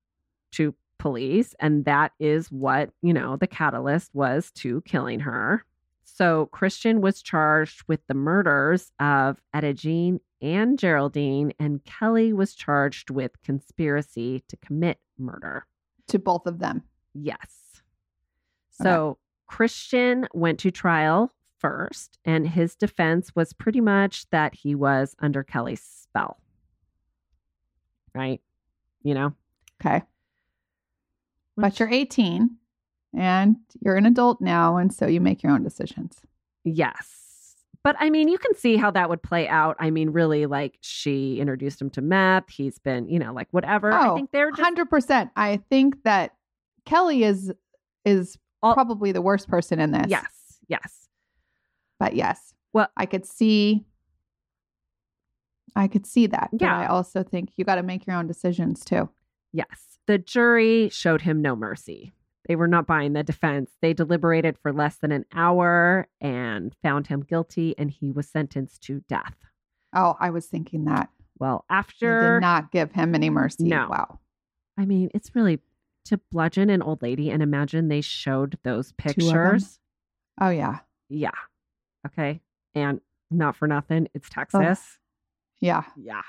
to 0.53 0.75
police, 0.99 1.55
and 1.59 1.85
that 1.85 2.11
is 2.19 2.51
what, 2.51 2.89
you 3.01 3.13
know, 3.13 3.37
the 3.37 3.47
catalyst 3.47 4.13
was 4.13 4.51
to 4.55 4.81
killing 4.81 5.21
her. 5.21 5.63
So 6.05 6.45
Christian 6.47 7.01
was 7.01 7.21
charged 7.21 7.83
with 7.87 7.99
the 8.07 8.13
murders 8.13 8.91
of 8.99 9.41
Etta 9.53 9.73
Jean 9.73 10.21
and 10.41 10.79
Geraldine, 10.79 11.51
and 11.59 11.83
Kelly 11.83 12.31
was 12.31 12.53
charged 12.53 13.09
with 13.09 13.41
conspiracy 13.43 14.43
to 14.47 14.55
commit 14.57 14.99
murder. 15.17 15.65
To 16.07 16.19
both 16.19 16.45
of 16.45 16.59
them. 16.59 16.83
Yes. 17.13 17.81
So 18.69 19.17
Christian 19.47 20.27
went 20.33 20.59
to 20.59 20.71
trial 20.71 21.33
first, 21.57 22.19
and 22.23 22.47
his 22.47 22.75
defense 22.75 23.31
was 23.35 23.53
pretty 23.53 23.81
much 23.81 24.29
that 24.29 24.53
he 24.53 24.75
was 24.75 25.15
under 25.19 25.43
Kelly's 25.43 25.81
spell. 25.81 26.37
Right? 28.13 28.41
You 29.01 29.15
know? 29.15 29.33
Okay. 29.81 30.03
But 31.57 31.79
you're 31.79 31.89
18 31.89 32.57
and 33.17 33.55
you're 33.81 33.95
an 33.95 34.05
adult 34.05 34.41
now. 34.41 34.77
And 34.77 34.93
so 34.93 35.07
you 35.07 35.21
make 35.21 35.41
your 35.43 35.51
own 35.51 35.63
decisions. 35.63 36.17
Yes. 36.63 37.21
But 37.83 37.95
I 37.99 38.09
mean, 38.09 38.27
you 38.27 38.37
can 38.39 38.55
see 38.55 38.77
how 38.77 38.89
that 38.91 39.09
would 39.09 39.21
play 39.21 39.47
out. 39.47 39.75
I 39.79 39.91
mean, 39.91 40.09
really, 40.09 40.47
like 40.47 40.77
she 40.81 41.39
introduced 41.39 41.79
him 41.81 41.89
to 41.91 42.01
meth. 42.01 42.49
He's 42.49 42.79
been, 42.79 43.07
you 43.07 43.19
know, 43.19 43.31
like 43.31 43.47
whatever. 43.51 43.91
I 43.93 44.07
Oh, 44.09 44.15
think 44.15 44.31
they're 44.31 44.49
just 44.51 44.61
100%. 44.75 45.29
I 45.35 45.57
think 45.69 46.01
that 46.03 46.35
Kelly 46.85 47.23
is 47.23 47.51
is 48.05 48.37
All- 48.63 48.73
probably 48.73 49.11
the 49.11 49.21
worst 49.21 49.47
person 49.47 49.79
in 49.79 49.91
this. 49.91 50.05
yes, 50.07 50.31
yes. 50.67 51.07
But 51.99 52.15
yes. 52.15 52.53
Well- 52.73 52.89
I 52.97 53.05
could 53.05 53.25
see 53.25 53.85
I 55.75 55.87
could 55.87 56.05
see 56.05 56.25
that. 56.27 56.49
But 56.53 56.61
Yeah. 56.61 56.77
I 56.77 56.87
also 56.87 57.21
think 57.21 57.49
you 57.57 57.65
got 57.65 57.75
to 57.75 57.83
make 57.83 58.07
your 58.07 58.15
own 58.15 58.27
decisions 58.27 58.83
too. 58.85 59.09
Yes. 59.51 59.99
The 60.07 60.17
jury 60.17 60.89
showed 60.89 61.21
him 61.21 61.41
no 61.41 61.55
mercy. 61.55 62.13
They 62.47 62.55
were 62.55 62.67
not 62.67 62.87
buying 62.87 63.13
the 63.13 63.23
defense. 63.23 63.71
They 63.81 63.93
deliberated 63.93 64.57
for 64.57 64.71
less 64.71 64.97
than 64.97 65.11
an 65.11 65.25
hour 65.33 66.07
and 66.21 66.75
found 66.83 67.07
him 67.07 67.21
guilty, 67.21 67.75
and 67.77 67.89
he 67.89 68.11
was 68.11 68.27
sentenced 68.27 68.83
to 68.83 69.01
death. 69.07 69.35
Oh, 69.93 70.15
I 70.19 70.29
was 70.29 70.45
thinking 70.45 70.85
that. 70.85 71.09
Well, 71.39 71.65
They 71.69 71.75
after, 71.75 72.35
did 72.35 72.41
not 72.41 72.71
give 72.71 72.91
him 72.91 73.15
any 73.15 73.29
mercy. 73.29 73.63
No. 73.65 73.87
Wow. 73.89 74.19
I 74.77 74.85
mean, 74.85 75.09
it's 75.13 75.33
really 75.35 75.59
to 76.05 76.19
bludgeon 76.31 76.69
an 76.69 76.81
old 76.81 77.01
lady 77.01 77.31
and 77.31 77.41
imagine 77.41 77.87
they 77.87 78.01
showed 78.01 78.57
those 78.63 78.91
pictures. 78.93 79.79
Oh 80.39 80.49
yeah. 80.49 80.79
Yeah. 81.09 81.31
Okay. 82.05 82.41
And 82.73 83.01
not 83.31 83.55
for 83.55 83.67
nothing, 83.67 84.07
it's 84.13 84.29
Texas. 84.29 84.99
Yeah. 85.59 85.83
Yeah. 85.97 86.21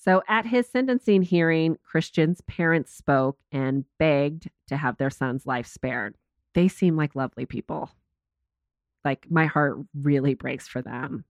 So 0.00 0.22
at 0.28 0.46
his 0.46 0.66
sentencing 0.66 1.20
hearing, 1.20 1.76
Christian's 1.84 2.40
parents 2.42 2.94
spoke 2.94 3.38
and 3.52 3.84
begged 3.98 4.48
to 4.68 4.76
have 4.78 4.96
their 4.96 5.10
son's 5.10 5.44
life 5.44 5.66
spared. 5.66 6.16
They 6.54 6.68
seem 6.68 6.96
like 6.96 7.14
lovely 7.14 7.44
people. 7.44 7.90
Like 9.04 9.26
my 9.30 9.44
heart 9.44 9.78
really 9.94 10.32
breaks 10.32 10.66
for 10.66 10.80
them. 10.80 11.24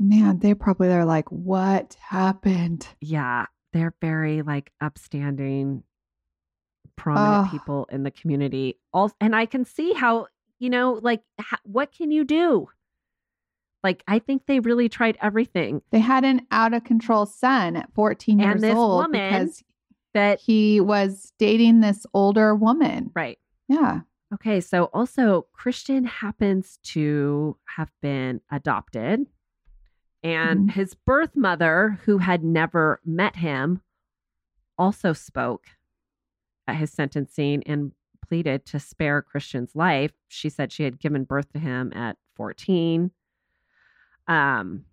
Man, 0.00 0.38
they 0.38 0.54
probably 0.54 0.88
they're 0.88 1.04
like, 1.04 1.30
what 1.30 1.96
happened? 2.00 2.88
Yeah, 3.02 3.46
they're 3.74 3.94
very 4.00 4.40
like 4.40 4.72
upstanding 4.80 5.82
prominent 6.96 7.46
Ugh. 7.46 7.50
people 7.50 7.86
in 7.92 8.04
the 8.04 8.10
community. 8.10 8.78
All 8.94 9.12
and 9.20 9.36
I 9.36 9.44
can 9.44 9.66
see 9.66 9.92
how, 9.92 10.28
you 10.58 10.70
know, 10.70 10.98
like 11.02 11.22
ha- 11.38 11.60
what 11.64 11.92
can 11.92 12.10
you 12.10 12.24
do? 12.24 12.68
Like 13.82 14.02
I 14.06 14.18
think 14.20 14.46
they 14.46 14.60
really 14.60 14.88
tried 14.88 15.18
everything 15.20 15.82
They 15.90 15.98
had 15.98 16.24
an 16.24 16.46
out 16.50 16.72
of 16.74 16.84
control 16.84 17.26
son 17.26 17.76
at 17.76 17.92
14 17.94 18.40
And 18.40 18.60
years 18.60 18.74
old 18.76 19.10
because 19.12 19.64
that 20.14 20.40
he 20.40 20.80
was 20.80 21.32
dating 21.38 21.80
this 21.80 22.06
older 22.14 22.54
woman. 22.54 23.10
right. 23.14 23.38
Yeah. 23.68 24.00
Okay, 24.34 24.60
so 24.60 24.84
also 24.94 25.46
Christian 25.52 26.04
happens 26.04 26.78
to 26.84 27.56
have 27.76 27.90
been 28.00 28.40
adopted, 28.50 29.26
and 30.22 30.68
Mhm. 30.68 30.70
his 30.72 30.94
birth 30.94 31.34
mother, 31.36 31.98
who 32.04 32.18
had 32.18 32.42
never 32.44 33.00
met 33.04 33.36
him, 33.36 33.82
also 34.78 35.12
spoke 35.12 35.66
at 36.66 36.76
his 36.76 36.90
sentencing 36.92 37.62
and 37.64 37.92
pleaded 38.26 38.64
to 38.66 38.78
spare 38.80 39.20
Christian's 39.20 39.74
life. 39.76 40.12
She 40.28 40.48
said 40.48 40.72
she 40.72 40.84
had 40.84 40.98
given 40.98 41.24
birth 41.24 41.52
to 41.52 41.58
him 41.58 41.92
at 41.94 42.16
14. 42.34 43.10
Um, 44.28 44.84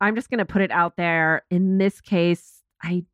I'm 0.00 0.14
just 0.16 0.30
going 0.30 0.38
to 0.38 0.44
put 0.44 0.62
it 0.62 0.70
out 0.70 0.96
there. 0.96 1.42
In 1.50 1.78
this 1.78 2.00
case, 2.00 2.62
I 2.82 3.04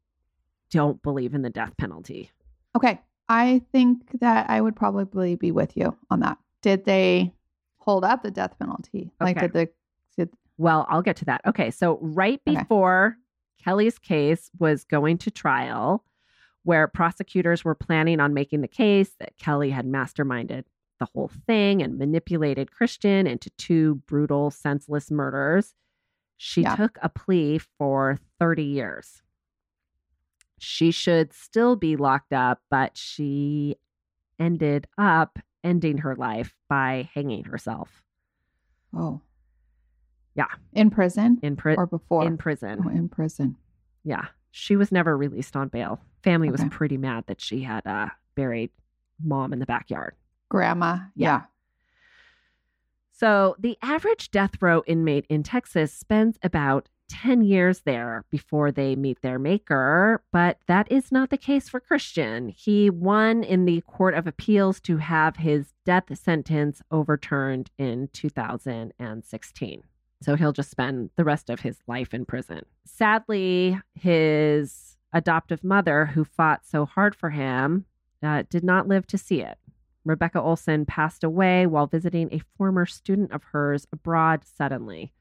don't 0.71 1.03
believe 1.03 1.35
in 1.35 1.43
the 1.43 1.51
death 1.51 1.77
penalty. 1.77 2.31
Okay. 2.77 3.01
I 3.29 3.63
think 3.73 4.21
that 4.21 4.51
I 4.51 4.61
would 4.61 4.75
probably 4.75 5.37
be 5.37 5.53
with 5.53 5.77
you 5.77 5.97
on 6.11 6.21
that. 6.21 6.39
Did 6.63 6.85
they 6.85 7.33
hold 7.79 8.05
up 8.05 8.23
the 8.23 8.31
death 8.31 8.59
penalty? 8.59 9.13
Like, 9.21 9.37
Okay. 9.37 9.47
did 9.47 9.53
the, 9.53 9.69
did, 10.17 10.31
Well, 10.59 10.87
I'll 10.89 11.03
get 11.03 11.17
to 11.17 11.25
that. 11.27 11.41
Okay. 11.47 11.71
So, 11.71 11.99
right 12.03 12.41
Okay. 12.47 12.59
before 12.59 13.17
Kelly's 13.63 13.99
case 13.99 14.51
was 14.59 14.85
going 14.85 15.19
to 15.19 15.31
trial, 15.31 16.05
where 16.65 16.89
prosecutors 16.89 17.65
were 17.65 17.75
planning 17.75 18.21
on 18.21 18.35
making 18.35 18.61
the 18.63 18.69
case 18.69 19.11
that 19.21 19.37
Kelly 19.39 19.71
had 19.71 19.87
masterminded 19.87 20.65
the 21.01 21.07
whole 21.15 21.31
thing 21.47 21.83
and 21.83 21.99
manipulated 21.99 22.71
Christian 22.71 23.27
into 23.27 23.51
two 23.51 23.97
brutal, 24.07 24.51
senseless 24.51 25.11
murders, 25.11 25.75
she 26.37 26.63
Yeah. 26.63 26.77
took 26.77 26.99
a 27.03 27.09
plea 27.09 27.59
for 27.59 28.19
30 28.39 28.63
years. 28.65 29.23
She 30.59 30.91
should 30.91 31.33
still 31.33 31.75
be 31.75 31.97
locked 31.97 32.33
up, 32.33 32.61
but 32.71 32.97
she 32.97 33.77
ended 34.39 34.87
up 34.97 35.39
ending 35.65 35.99
her 35.99 36.15
life 36.15 36.55
by 36.69 37.09
hanging 37.15 37.45
herself 37.45 38.05
oh. 38.97 39.21
Yeah. 40.35 40.47
In 40.73 40.91
prison 40.91 41.39
in, 41.43 41.57
prison. 41.57 41.81
or 41.81 41.87
before? 41.87 42.25
in 42.25 42.39
prison. 42.39 42.83
Oh, 42.87 42.89
in 42.89 43.09
prison. 43.09 43.57
Yeah. 44.05 44.27
She 44.53 44.77
was 44.77 44.91
never 44.93 45.17
released 45.17 45.57
on 45.57 45.69
bail. 45.69 46.01
Family 46.23 46.51
was 46.51 46.63
pretty 46.71 46.97
mad 46.97 47.25
that 47.27 47.41
she 47.41 47.63
had 47.63 47.87
uh, 47.87 48.09
buried 48.37 48.71
mom 49.23 49.53
in 49.53 49.59
the 49.59 49.67
backyard. 49.67 50.15
Grandma. 50.51 50.99
Yeah. 51.15 51.29
Yeah. 51.29 51.43
So 53.13 53.57
the 53.59 53.79
average 53.83 54.31
death 54.31 54.61
row 54.61 54.83
inmate 54.87 55.27
in 55.29 55.43
Texas 55.43 55.93
spends 55.93 56.39
about 56.43 56.89
10 57.11 57.43
years 57.43 57.81
there 57.81 58.25
before 58.31 58.71
they 58.71 58.95
meet 58.95 59.21
their 59.21 59.39
maker, 59.39 60.23
but 60.33 60.59
that 60.69 60.91
is 60.91 61.11
not 61.11 61.29
the 61.29 61.37
case 61.37 61.69
for 61.69 61.81
Christian. 61.81 62.49
He 62.49 62.89
won 62.89 63.43
in 63.43 63.65
the 63.65 63.83
Court 63.83 64.15
of 64.15 64.27
Appeals 64.27 64.81
to 64.83 64.99
have 64.99 65.37
his 65.37 65.75
death 65.85 66.17
sentence 66.17 66.81
overturned 66.91 67.71
in 67.79 68.09
2016. 68.13 69.83
So 70.23 70.37
he'll 70.37 70.53
just 70.53 70.71
spend 70.71 71.11
the 71.17 71.25
rest 71.25 71.51
of 71.51 71.61
his 71.61 71.79
life 71.87 72.15
in 72.15 72.25
prison. 72.25 72.65
Sadly, 72.85 73.79
his 73.95 74.97
adoptive 75.13 75.65
mother, 75.65 76.07
who 76.07 76.25
fought 76.25 76.65
so 76.65 76.87
hard 76.87 77.15
for 77.15 77.31
him, 77.31 77.87
uh, 78.23 78.45
did 78.49 78.63
not 78.63 78.87
live 78.87 79.07
to 79.09 79.19
see 79.19 79.41
it. 79.41 79.59
Rebecca 80.05 80.41
Olson 80.41 80.87
passed 80.87 81.23
away 81.25 81.67
while 81.67 81.87
visiting 81.87 82.33
a 82.33 82.41
former 82.57 82.87
student 82.87 83.33
of 83.33 83.43
hers 83.45 83.87
abroad 83.93 84.45
suddenly 84.45 85.13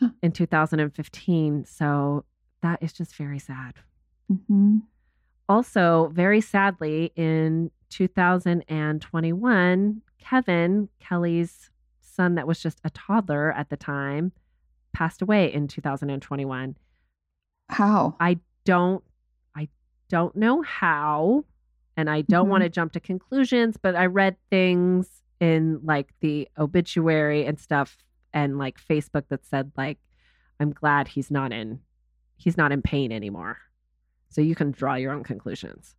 Huh. 0.00 0.10
in 0.22 0.32
2015. 0.32 1.64
So 1.64 2.24
that 2.62 2.82
is 2.82 2.92
just 2.92 3.14
very 3.16 3.38
sad. 3.38 3.74
hmm 4.28 4.78
Also, 5.48 6.10
very 6.12 6.40
sadly, 6.40 7.12
in 7.16 7.70
2021, 7.90 10.02
Kevin, 10.18 10.88
Kelly's 11.00 11.70
son 12.00 12.34
that 12.36 12.46
was 12.46 12.60
just 12.60 12.80
a 12.84 12.90
toddler 12.90 13.52
at 13.52 13.68
the 13.70 13.76
time, 13.76 14.32
passed 14.92 15.22
away 15.22 15.52
in 15.52 15.66
2021. 15.68 16.76
How? 17.68 18.16
I 18.20 18.38
don't 18.64 19.02
I 19.54 19.68
don't 20.08 20.34
know 20.36 20.62
how 20.62 21.44
and 21.96 22.08
I 22.10 22.22
don't 22.22 22.46
Mhm. 22.46 22.50
want 22.50 22.62
to 22.64 22.68
jump 22.68 22.92
to 22.92 23.00
conclusions, 23.00 23.76
but 23.76 23.94
I 23.94 24.06
read 24.06 24.36
things 24.50 25.22
in 25.40 25.80
like 25.84 26.12
the 26.20 26.48
obituary 26.58 27.44
and 27.46 27.58
stuff 27.58 28.04
and 28.32 28.58
like 28.58 28.80
Facebook 28.80 29.28
that 29.28 29.44
said 29.44 29.72
like 29.76 29.98
I'm 30.60 30.70
glad 30.72 31.08
he's 31.08 31.30
not 31.30 31.52
in 31.52 31.80
he's 32.36 32.56
not 32.56 32.72
in 32.72 32.82
pain 32.82 33.12
anymore. 33.12 33.58
So 34.28 34.40
you 34.40 34.54
can 34.54 34.70
draw 34.72 34.94
your 34.94 35.12
own 35.12 35.22
conclusions. 35.24 35.94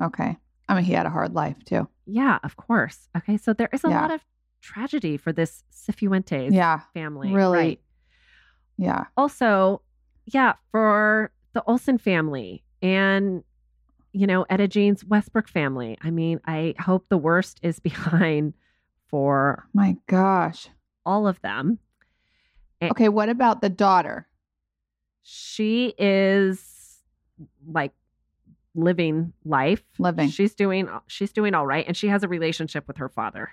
Okay. 0.00 0.36
I 0.68 0.74
mean, 0.74 0.84
he 0.84 0.92
had 0.92 1.06
a 1.06 1.10
hard 1.10 1.34
life 1.34 1.64
too. 1.64 1.88
Yeah, 2.06 2.38
of 2.42 2.56
course. 2.56 3.08
Okay. 3.16 3.36
So 3.36 3.52
there 3.52 3.68
is 3.72 3.84
a 3.84 3.88
Yeah. 3.88 4.00
lot 4.02 4.10
of 4.10 4.24
tragedy 4.60 5.16
for 5.16 5.32
this 5.32 5.64
Cifuentes 5.72 6.52
Yeah. 6.52 6.80
family. 6.94 7.32
Really. 7.32 7.58
Right. 7.58 7.80
Yeah. 8.76 9.04
Also, 9.16 9.82
yeah, 10.26 10.54
for 10.70 11.32
the 11.52 11.62
Olson 11.64 11.98
family 11.98 12.64
and, 12.82 13.44
you 14.12 14.26
know, 14.26 14.44
Etta 14.48 14.68
Jean's 14.68 15.04
Westbrook 15.04 15.48
family. 15.48 15.96
I 16.02 16.10
mean, 16.10 16.40
I 16.46 16.74
hope 16.78 17.06
the 17.08 17.18
worst 17.18 17.60
is 17.62 17.78
behind 17.80 18.54
for 19.08 19.66
My 19.72 19.96
gosh. 20.06 20.68
all 21.06 21.26
of 21.26 21.40
them. 21.42 21.78
Okay. 22.82 23.08
What 23.08 23.28
about 23.28 23.60
the 23.60 23.68
daughter? 23.68 24.26
She 25.22 25.94
is 25.98 26.98
like 27.66 27.92
living 28.74 29.32
life. 29.44 29.82
Living. 29.98 30.30
She's 30.30 30.54
doing 30.54 30.88
she's 31.08 31.32
doing 31.32 31.54
all 31.54 31.66
right 31.66 31.84
and 31.86 31.96
she 31.96 32.08
has 32.08 32.22
a 32.22 32.28
relationship 32.28 32.86
with 32.86 32.98
her 32.98 33.08
father 33.08 33.50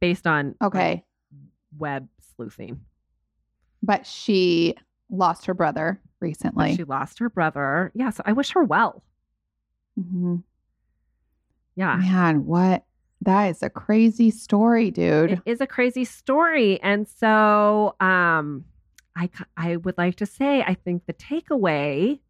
based 0.00 0.26
on 0.26 0.54
Okay. 0.60 1.04
web 1.78 2.08
sleuthing. 2.34 2.80
But 3.82 4.04
she 4.06 4.74
lost 5.10 5.46
her 5.46 5.54
brother 5.54 6.00
But 6.20 6.26
recently. 6.26 6.76
She 6.76 6.84
lost 6.84 7.18
her 7.20 7.30
brother. 7.30 7.92
Yeah, 7.94 8.10
so 8.10 8.22
I 8.26 8.32
wish 8.32 8.50
her 8.52 8.64
well. 8.64 9.02
Mhm. 10.00 10.42
Yeah. 11.76 11.96
Man, 11.96 12.46
what? 12.46 12.84
That 13.22 13.44
is 13.50 13.62
a 13.62 13.68
crazy 13.70 14.30
story, 14.30 14.90
dude. 14.90 15.32
It 15.32 15.40
is 15.44 15.60
a 15.60 15.66
crazy 15.66 16.04
story. 16.04 16.80
And 16.80 17.06
so 17.06 17.94
um 18.00 18.64
I, 19.16 19.28
I 19.56 19.76
would 19.76 19.98
like 19.98 20.16
to 20.16 20.26
say 20.26 20.62
I 20.62 20.74
think 20.74 21.04
the 21.06 21.12
takeaway 21.12 22.20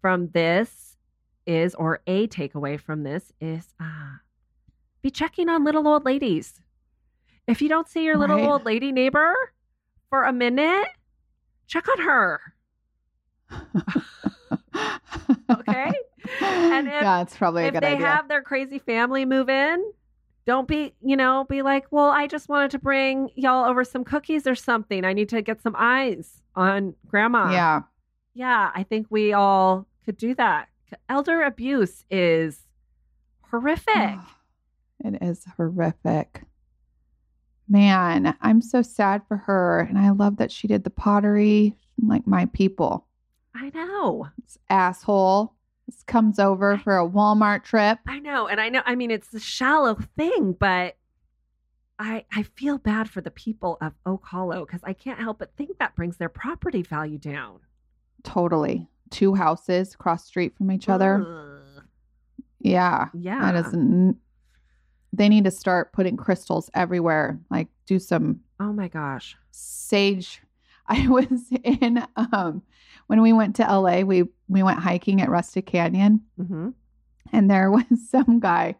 from 0.00 0.28
this 0.30 0.96
is 1.46 1.74
or 1.76 2.00
a 2.06 2.26
takeaway 2.28 2.80
from 2.80 3.02
this 3.04 3.32
is 3.40 3.74
uh 3.80 4.16
be 5.02 5.10
checking 5.10 5.48
on 5.48 5.64
little 5.64 5.86
old 5.86 6.04
ladies. 6.04 6.60
If 7.46 7.60
you 7.62 7.68
don't 7.68 7.88
see 7.88 8.04
your 8.04 8.16
little 8.18 8.36
Right. 8.38 8.44
old 8.46 8.64
lady 8.64 8.90
neighbor 8.90 9.34
for 10.08 10.24
a 10.24 10.32
minute, 10.32 10.88
check 11.66 11.86
on 11.88 12.04
her. 12.04 12.40
Okay? 15.60 15.92
And 16.54 16.86
if- 16.88 16.92
yeah, 16.92 17.22
it's 17.22 17.36
probably 17.36 17.64
a 17.64 17.66
if 17.68 17.74
good 17.74 17.82
they 17.82 17.94
idea. 17.94 18.06
have 18.06 18.28
their 18.28 18.42
crazy 18.42 18.78
family 18.78 19.24
move 19.24 19.48
in, 19.48 19.84
don't 20.46 20.68
be, 20.68 20.94
you 21.02 21.16
know, 21.16 21.44
be 21.48 21.62
like, 21.62 21.86
well, 21.90 22.10
I 22.10 22.26
just 22.26 22.48
wanted 22.48 22.70
to 22.72 22.78
bring 22.78 23.30
y'all 23.34 23.64
over 23.64 23.82
some 23.84 24.04
cookies 24.04 24.46
or 24.46 24.54
something. 24.54 25.04
I 25.04 25.12
need 25.14 25.28
to 25.30 25.40
get 25.42 25.62
some 25.62 25.74
eyes 25.78 26.42
on 26.54 26.94
grandma. 27.06 27.50
yeah. 27.50 27.80
Yeah, 28.36 28.70
I 28.74 28.82
think 28.82 29.06
we 29.10 29.32
all 29.32 29.86
could 30.04 30.16
do 30.16 30.34
that. 30.34 30.68
Elder 31.08 31.42
abuse 31.42 32.04
is 32.10 32.60
horrific. 33.50 34.18
It 35.04 35.22
is 35.22 35.44
horrific. 35.56 36.42
Man, 37.68 38.36
I'm 38.40 38.60
so 38.60 38.82
sad 38.82 39.22
for 39.28 39.36
her. 39.38 39.80
And 39.80 39.98
I 39.98 40.10
love 40.10 40.36
that 40.38 40.52
she 40.52 40.66
did 40.68 40.84
the 40.84 40.90
pottery. 40.90 41.74
Like 42.04 42.26
my 42.26 42.46
people. 42.46 43.06
I 43.54 43.70
know. 43.70 44.28
This 44.42 44.58
asshole. 44.68 45.53
This 45.86 46.02
comes 46.04 46.38
over 46.38 46.78
for 46.78 46.96
a 46.98 47.08
Walmart 47.08 47.64
trip. 47.64 47.98
I 48.06 48.18
know. 48.18 48.46
And 48.48 48.60
I 48.60 48.68
know, 48.70 48.82
I 48.86 48.94
mean, 48.94 49.10
it's 49.10 49.32
a 49.34 49.40
shallow 49.40 49.96
thing, 50.16 50.54
but 50.58 50.96
I 51.98 52.24
I 52.32 52.42
feel 52.42 52.78
bad 52.78 53.08
for 53.10 53.20
the 53.20 53.30
people 53.30 53.76
of 53.80 53.92
Oak 54.06 54.24
Hollow 54.24 54.64
because 54.64 54.80
I 54.82 54.94
can't 54.94 55.20
help 55.20 55.38
but 55.38 55.54
think 55.56 55.78
that 55.78 55.94
brings 55.94 56.16
their 56.16 56.28
property 56.30 56.82
value 56.82 57.18
down. 57.18 57.60
Totally. 58.22 58.88
Two 59.10 59.34
houses 59.34 59.94
cross 59.94 60.24
street 60.24 60.56
from 60.56 60.72
each 60.72 60.88
other. 60.88 61.24
Ugh. 61.26 61.84
Yeah. 62.60 63.08
Yeah. 63.12 63.52
That 63.52 63.66
isn't. 63.66 64.16
They 65.12 65.28
need 65.28 65.44
to 65.44 65.50
start 65.52 65.92
putting 65.92 66.16
crystals 66.16 66.70
everywhere. 66.74 67.38
Like 67.50 67.68
do 67.86 67.98
some 67.98 68.40
Oh 68.58 68.72
my 68.72 68.88
gosh. 68.88 69.36
sage. 69.50 70.40
I 70.86 71.08
was 71.16 71.50
in 71.62 72.04
um 72.16 72.62
when 73.06 73.20
we 73.20 73.32
went 73.32 73.56
to 73.56 73.62
LA, 73.62 74.00
we 74.00 74.24
we 74.48 74.62
went 74.62 74.80
hiking 74.80 75.20
at 75.20 75.28
Rustic 75.30 75.66
Canyon 75.66 76.20
hmm 76.36 76.70
and 77.32 77.50
there 77.50 77.70
was 77.78 77.84
some 78.10 78.38
guy 78.40 78.76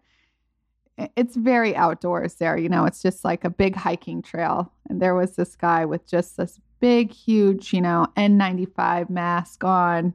it's 1.17 1.35
very 1.35 1.75
outdoors 1.75 2.35
there, 2.35 2.57
you 2.57 2.69
know, 2.69 2.85
it's 2.85 3.03
just 3.03 3.25
like 3.25 3.45
a 3.45 3.51
big 3.51 3.75
hiking 3.75 4.23
trail. 4.23 4.73
And 4.89 5.03
there 5.03 5.17
was 5.17 5.35
this 5.35 5.57
guy 5.57 5.85
with 5.87 6.07
just 6.07 6.37
this 6.37 6.61
big 6.79 7.11
huge, 7.11 7.73
you 7.73 7.81
know, 7.81 8.07
N95 8.17 9.11
mask 9.11 9.65
on 9.65 10.15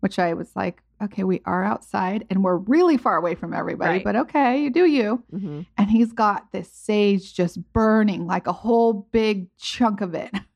which 0.00 0.18
I 0.18 0.34
was 0.34 0.56
like, 0.56 0.82
okay, 1.00 1.22
we 1.22 1.40
are 1.44 1.62
outside 1.62 2.26
and 2.28 2.42
we're 2.42 2.56
really 2.56 2.96
far 2.96 3.16
away 3.16 3.36
from 3.36 3.54
everybody, 3.54 3.98
Right. 3.98 4.04
but 4.04 4.16
okay, 4.16 4.60
you 4.62 4.70
do 4.70 4.84
you 4.86 5.22
hmm 5.30 5.60
and 5.78 5.88
he's 5.90 6.12
got 6.12 6.50
this 6.50 6.70
sage 6.72 7.32
just 7.34 7.58
burning 7.72 8.26
like 8.26 8.48
a 8.48 8.52
whole 8.52 8.92
big 9.12 9.46
chunk 9.58 10.00
of 10.00 10.14
it. 10.14 10.30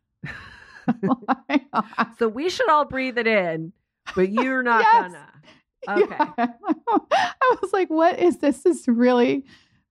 So 2.18 2.28
we 2.28 2.48
should 2.48 2.68
all 2.70 2.84
breathe 2.84 3.18
it 3.18 3.26
in, 3.26 3.72
but 4.14 4.30
you're 4.30 4.62
not 4.62 4.84
Yes. 4.92 5.12
gonna. 5.12 5.32
Okay. 5.88 6.16
Yeah. 6.18 6.46
I 6.90 7.56
was 7.62 7.72
like, 7.72 7.88
what 7.90 8.18
is 8.18 8.38
this? 8.38 8.62
This 8.62 8.80
is 8.80 8.88
really 8.88 9.44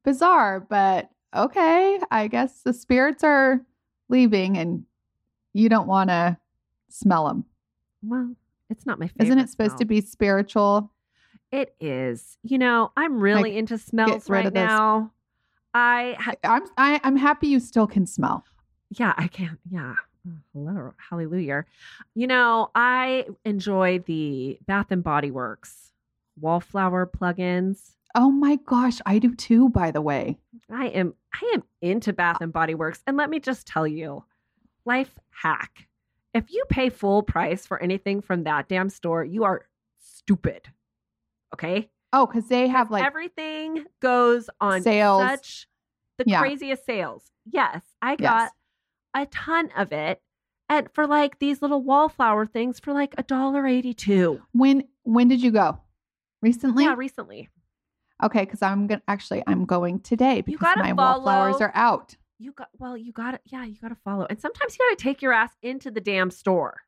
bizarre, 0.04 0.60
but 0.60 1.10
okay. 1.34 2.00
I 2.12 2.28
guess 2.28 2.62
the 2.64 2.74
spirits 2.74 3.24
are 3.24 3.62
leaving 4.10 4.58
and 4.58 4.84
you 5.54 5.70
don't 5.70 5.88
want 5.88 6.10
to 6.10 6.38
smell 6.90 7.28
them. 7.28 7.46
Well, 8.04 8.36
it's 8.70 8.86
not 8.86 9.00
my 9.00 9.08
favorite. 9.08 9.26
Isn't 9.28 9.40
it 9.40 9.50
supposed 9.50 9.78
to 9.78 9.86
be 9.86 10.02
spiritual? 10.02 10.92
It 11.52 11.74
is. 11.80 12.38
You 12.44 12.58
know, 12.58 12.92
I'm 12.98 13.20
really 13.20 13.44
Like, 13.44 13.54
into 13.54 13.78
smells 13.78 14.30
right 14.30 14.52
now. 14.52 15.12
I 15.74 16.18
ha- 16.20 16.34
I'm 16.44 16.64
I, 16.78 17.00
I'm 17.06 17.16
happy 17.16 17.48
you 17.48 17.60
still 17.62 17.88
can 17.88 18.06
smell. 18.06 18.44
yeah, 18.90 19.14
I 19.18 19.28
can't. 19.28 19.60
Yeah. 19.70 19.96
Oh, 20.28 20.32
Hello, 20.54 20.94
hallelujah. 21.10 21.66
You 22.16 22.28
know, 22.28 22.72
I 22.74 23.28
enjoy 23.44 24.00
the 24.00 24.58
Bath 24.66 24.88
and 24.92 25.04
Body 25.04 25.32
Works 25.32 25.92
wallflower 26.40 27.06
plugins. 27.08 27.92
Oh 28.14 28.30
my 28.32 28.58
gosh, 28.66 29.00
I 29.06 29.20
do 29.20 29.34
too, 29.36 29.70
by 29.70 29.92
the 29.92 30.02
way. 30.02 30.38
I 30.70 30.88
am 30.88 31.14
I 31.34 31.52
am 31.54 31.64
into 31.82 32.12
Bath 32.14 32.42
and 32.42 32.52
Body 32.52 32.76
Works 32.76 33.02
and 33.08 33.18
let 33.18 33.30
me 33.30 33.40
just 33.40 33.68
tell 33.68 33.88
you, 33.88 34.24
life 34.86 35.18
hack. 35.30 35.88
If 36.34 36.52
you 36.52 36.64
pay 36.70 36.90
full 36.90 37.24
price 37.24 37.66
for 37.66 37.82
anything 37.82 38.22
from 38.22 38.44
that 38.44 38.68
damn 38.68 38.90
store, 38.90 39.24
you 39.24 39.44
are 39.46 39.62
stupid. 40.00 40.68
Okay? 41.54 41.90
Oh, 42.12 42.26
because 42.26 42.48
they 42.50 42.68
have 42.68 42.92
like 42.92 43.06
Everything 43.06 43.86
goes 44.02 44.50
on 44.60 44.82
Sales. 44.82 45.22
such 45.22 45.68
the 46.18 46.24
Yeah. 46.28 46.40
craziest 46.40 46.86
sales. 46.86 47.32
Yes, 47.50 47.82
I 48.02 48.16
Yes. 48.20 48.52
A 49.16 49.26
ton 49.28 49.72
of 49.76 49.92
it. 49.92 50.22
And 50.70 50.90
for 50.94 51.08
like 51.08 51.40
these 51.40 51.62
little 51.62 51.82
wallflower 51.82 52.46
things 52.46 52.80
for 52.80 52.94
like 52.94 53.16
a 53.18 53.24
dollar 53.24 53.66
eighty 53.66 53.94
two. 53.94 54.42
when 54.52 54.84
when 55.04 55.28
did 55.28 55.42
you 55.42 55.52
go? 55.52 55.80
Recently? 56.42 56.84
Yeah, 56.84 56.96
recently. 56.96 57.50
Okay, 58.24 58.42
because 58.42 58.62
I'm 58.62 58.88
gonna 58.88 59.02
actually 59.08 59.44
I'm 59.46 59.66
going 59.66 60.00
today 60.00 60.42
because 60.42 60.62
gotta 60.62 60.82
my 60.82 60.94
wallflowers 60.94 61.62
are 61.62 61.72
out. 61.76 62.16
You 62.40 62.52
got 62.52 62.70
well, 62.78 62.98
you 62.98 63.12
got 63.12 63.32
to 63.32 63.40
yeah, 63.46 63.64
you 63.64 63.76
got 63.82 63.90
to 63.90 63.98
follow. 64.04 64.26
And 64.30 64.40
sometimes 64.40 64.78
you 64.78 64.86
got 64.90 64.98
to 64.98 65.04
take 65.04 65.22
your 65.22 65.34
ass 65.34 65.52
into 65.62 65.90
the 65.92 66.02
damn 66.02 66.32
store. 66.32 66.82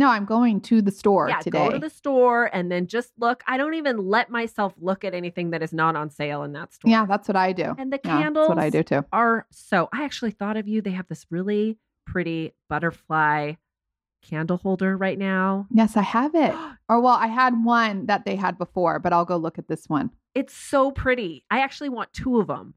No, 0.00 0.08
I'm 0.08 0.24
going 0.24 0.62
to 0.62 0.80
the 0.80 0.90
store 0.90 1.28
yeah, 1.28 1.40
today. 1.40 1.66
go 1.66 1.70
to 1.72 1.78
the 1.78 1.90
store 1.90 2.48
and 2.54 2.72
then 2.72 2.86
just 2.86 3.12
look. 3.18 3.42
I 3.46 3.58
don't 3.58 3.74
even 3.74 3.98
let 3.98 4.30
myself 4.30 4.72
look 4.80 5.04
at 5.04 5.12
anything 5.14 5.50
that 5.50 5.62
is 5.62 5.74
not 5.74 5.94
on 5.94 6.08
sale 6.08 6.42
in 6.42 6.52
that 6.54 6.72
store. 6.72 6.90
yeah, 6.90 7.04
that's 7.04 7.28
what 7.28 7.36
I 7.36 7.52
do. 7.52 7.74
And 7.76 7.92
the 7.92 8.00
Yeah, 8.02 8.18
candles 8.22 8.48
that's 8.48 8.56
what 8.56 8.64
I 8.64 8.70
do 8.70 8.82
too. 8.82 9.04
are 9.12 9.46
so 9.50 9.88
I 9.92 10.04
actually 10.04 10.30
thought 10.30 10.56
of 10.56 10.66
you. 10.66 10.80
They 10.80 10.92
have 10.92 11.06
this 11.08 11.26
really 11.30 11.76
pretty 12.06 12.54
butterfly 12.70 13.54
candle 14.22 14.56
holder 14.56 14.96
right 14.96 15.18
now. 15.18 15.66
Yes, 15.70 15.96
I 15.96 16.02
have 16.02 16.34
it. 16.34 16.54
Or 16.88 17.00
well, 17.00 17.14
I 17.14 17.28
had 17.28 17.62
one 17.62 18.06
that 18.06 18.24
they 18.24 18.34
had 18.34 18.58
before, 18.58 18.98
but 18.98 19.12
I'll 19.12 19.24
go 19.24 19.36
look 19.36 19.58
at 19.58 19.68
this 19.68 19.88
one. 19.88 20.10
It's 20.34 20.52
so 20.52 20.90
pretty. 20.90 21.44
I 21.48 21.60
actually 21.60 21.90
want 21.90 22.12
two 22.12 22.40
of 22.40 22.48
them 22.48 22.74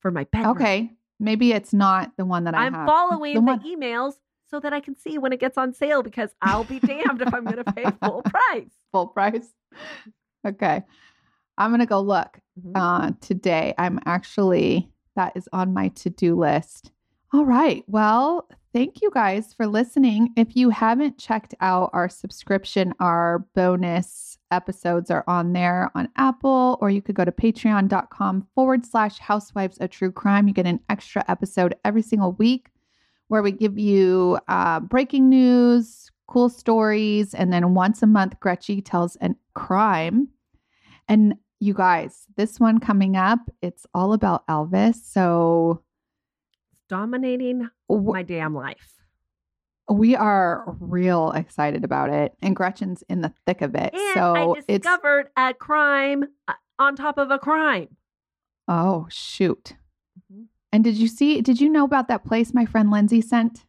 for 0.00 0.10
my 0.10 0.24
bedroom. 0.24 0.56
Okay, 0.56 0.90
maybe 1.20 1.52
it's 1.52 1.72
not 1.72 2.10
the 2.16 2.24
one 2.24 2.42
that 2.44 2.54
I 2.56 2.64
I'm 2.66 2.74
have. 2.74 2.86
following 2.88 3.34
The 3.34 3.40
the, 3.40 3.76
emails 3.76 4.14
so 4.52 4.60
that 4.60 4.72
I 4.72 4.80
can 4.80 4.94
see 4.94 5.16
when 5.18 5.32
it 5.32 5.40
gets 5.40 5.56
on 5.56 5.72
sale 5.72 6.02
because 6.02 6.30
I'll 6.42 6.64
be 6.64 6.78
damned 6.78 7.22
if 7.22 7.32
I'm 7.32 7.44
going 7.44 7.56
to 7.64 7.72
pay 7.72 7.86
full 8.02 8.22
price. 8.26 8.68
full 8.92 9.06
price. 9.08 9.48
Okay, 10.46 10.82
I'm 11.56 11.70
gonna 11.70 11.86
go 11.86 12.00
look. 12.00 12.38
Mhm. 12.60 12.72
uh, 12.74 13.12
today. 13.22 13.72
I'm 13.78 13.98
actually, 14.04 14.90
that 15.16 15.32
is 15.36 15.48
on 15.54 15.72
my 15.72 15.88
to 15.88 16.10
do 16.10 16.36
list. 16.38 16.92
All 17.32 17.46
right. 17.46 17.82
Well, 17.86 18.46
thank 18.74 19.00
you 19.00 19.10
guys 19.10 19.54
for 19.54 19.66
listening. 19.66 20.34
If 20.36 20.54
you 20.54 20.68
haven't 20.68 21.16
checked 21.16 21.54
out 21.62 21.88
our 21.94 22.10
subscription, 22.10 22.92
our 23.00 23.46
bonus 23.54 24.36
episodes 24.50 25.10
are 25.10 25.24
on 25.26 25.54
there 25.54 25.90
on 25.94 26.10
Apple, 26.16 26.76
or 26.82 26.90
you 26.90 27.00
could 27.00 27.14
go 27.14 27.24
to 27.24 27.32
patreon.com 27.32 28.46
forward 28.54 28.84
slash 28.84 29.18
housewives 29.18 29.78
of 29.78 29.88
true 29.88 30.12
crime. 30.12 30.46
You 30.46 30.52
get 30.52 30.66
an 30.66 30.80
extra 30.90 31.24
episode 31.28 31.74
every 31.86 32.02
single 32.02 32.32
week 32.32 32.68
where 33.32 33.42
we 33.42 33.50
give 33.50 33.78
you 33.78 34.38
uh, 34.48 34.78
breaking 34.78 35.30
news, 35.30 36.10
cool 36.28 36.50
stories. 36.50 37.32
And 37.32 37.50
then 37.50 37.72
once 37.72 38.02
a 38.02 38.06
month, 38.06 38.38
Gretchy 38.40 38.82
tells 38.82 39.16
a 39.22 39.30
crime. 39.54 40.28
And 41.08 41.36
you 41.58 41.72
guys, 41.72 42.26
this 42.36 42.60
one 42.60 42.78
coming 42.78 43.16
up, 43.16 43.38
it's 43.62 43.86
all 43.94 44.12
about 44.12 44.46
Elvis. 44.48 44.96
So 44.96 45.82
it's 46.74 46.82
Dominating 46.90 47.70
w- 47.88 48.12
my 48.12 48.22
damn 48.22 48.54
life. 48.54 49.00
we 49.88 50.14
are 50.14 50.76
real 50.78 51.32
excited 51.32 51.84
about 51.84 52.10
it. 52.10 52.34
And 52.42 52.54
Gretchen's 52.54 53.02
in 53.08 53.22
the 53.22 53.32
thick 53.46 53.62
of 53.62 53.74
it. 53.74 53.94
And 53.94 54.14
so 54.14 54.34
I 54.36 54.54
it's 54.68 54.84
discovered 54.84 55.30
a 55.38 55.54
crime 55.54 56.24
uh, 56.48 56.52
on 56.78 56.96
top 56.96 57.16
of 57.16 57.30
a 57.30 57.38
crime. 57.38 57.96
oh 58.68 59.06
shoot. 59.08 59.74
And 60.72 60.82
did 60.82 60.96
you 60.96 61.08
see? 61.08 61.40
Did 61.42 61.60
you 61.60 61.68
know 61.68 61.84
about 61.84 62.08
that 62.08 62.24
place 62.24 62.54
my 62.54 62.64
friend 62.64 62.90
Lindsay 62.90 63.20
sent 63.20 63.64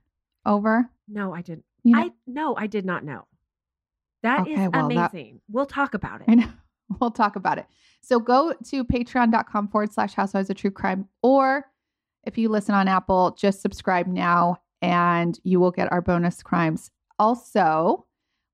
over? 0.45 0.89
No, 1.07 1.33
I 1.33 1.41
didn't. 1.41 1.65
You 1.83 1.93
know, 1.95 1.99
I 2.01 2.11
no, 2.27 2.55
I 2.55 2.67
did 2.67 2.85
not 2.85 3.03
know. 3.03 3.27
That 4.23 4.47
is 4.47 4.53
Okay, 4.53 4.67
well, 4.69 4.87
that- 4.89 5.13
amazing. 5.13 5.41
We'll 5.49 5.65
talk 5.65 5.93
about 5.93 6.21
it. 6.21 6.25
I 6.29 6.35
know. 6.35 6.47
We'll 6.99 7.11
talk 7.11 7.35
about 7.37 7.57
it. 7.57 7.65
So 8.01 8.19
go 8.19 8.53
to 8.65 8.83
patreon.com 8.83 9.69
forward 9.69 9.91
slash 9.93 10.13
housewives 10.13 10.49
of 10.51 10.57
true 10.57 10.69
crime. 10.69 11.07
Or 11.23 11.65
if 12.23 12.37
you 12.37 12.49
listen 12.49 12.75
on 12.75 12.87
Apple, 12.87 13.35
just 13.39 13.61
subscribe 13.61 14.05
now 14.05 14.57
and 14.81 15.39
you 15.43 15.59
will 15.59 15.71
get 15.71 15.91
our 15.91 16.01
bonus 16.01 16.43
crimes. 16.43 16.91
Also, 17.17 18.05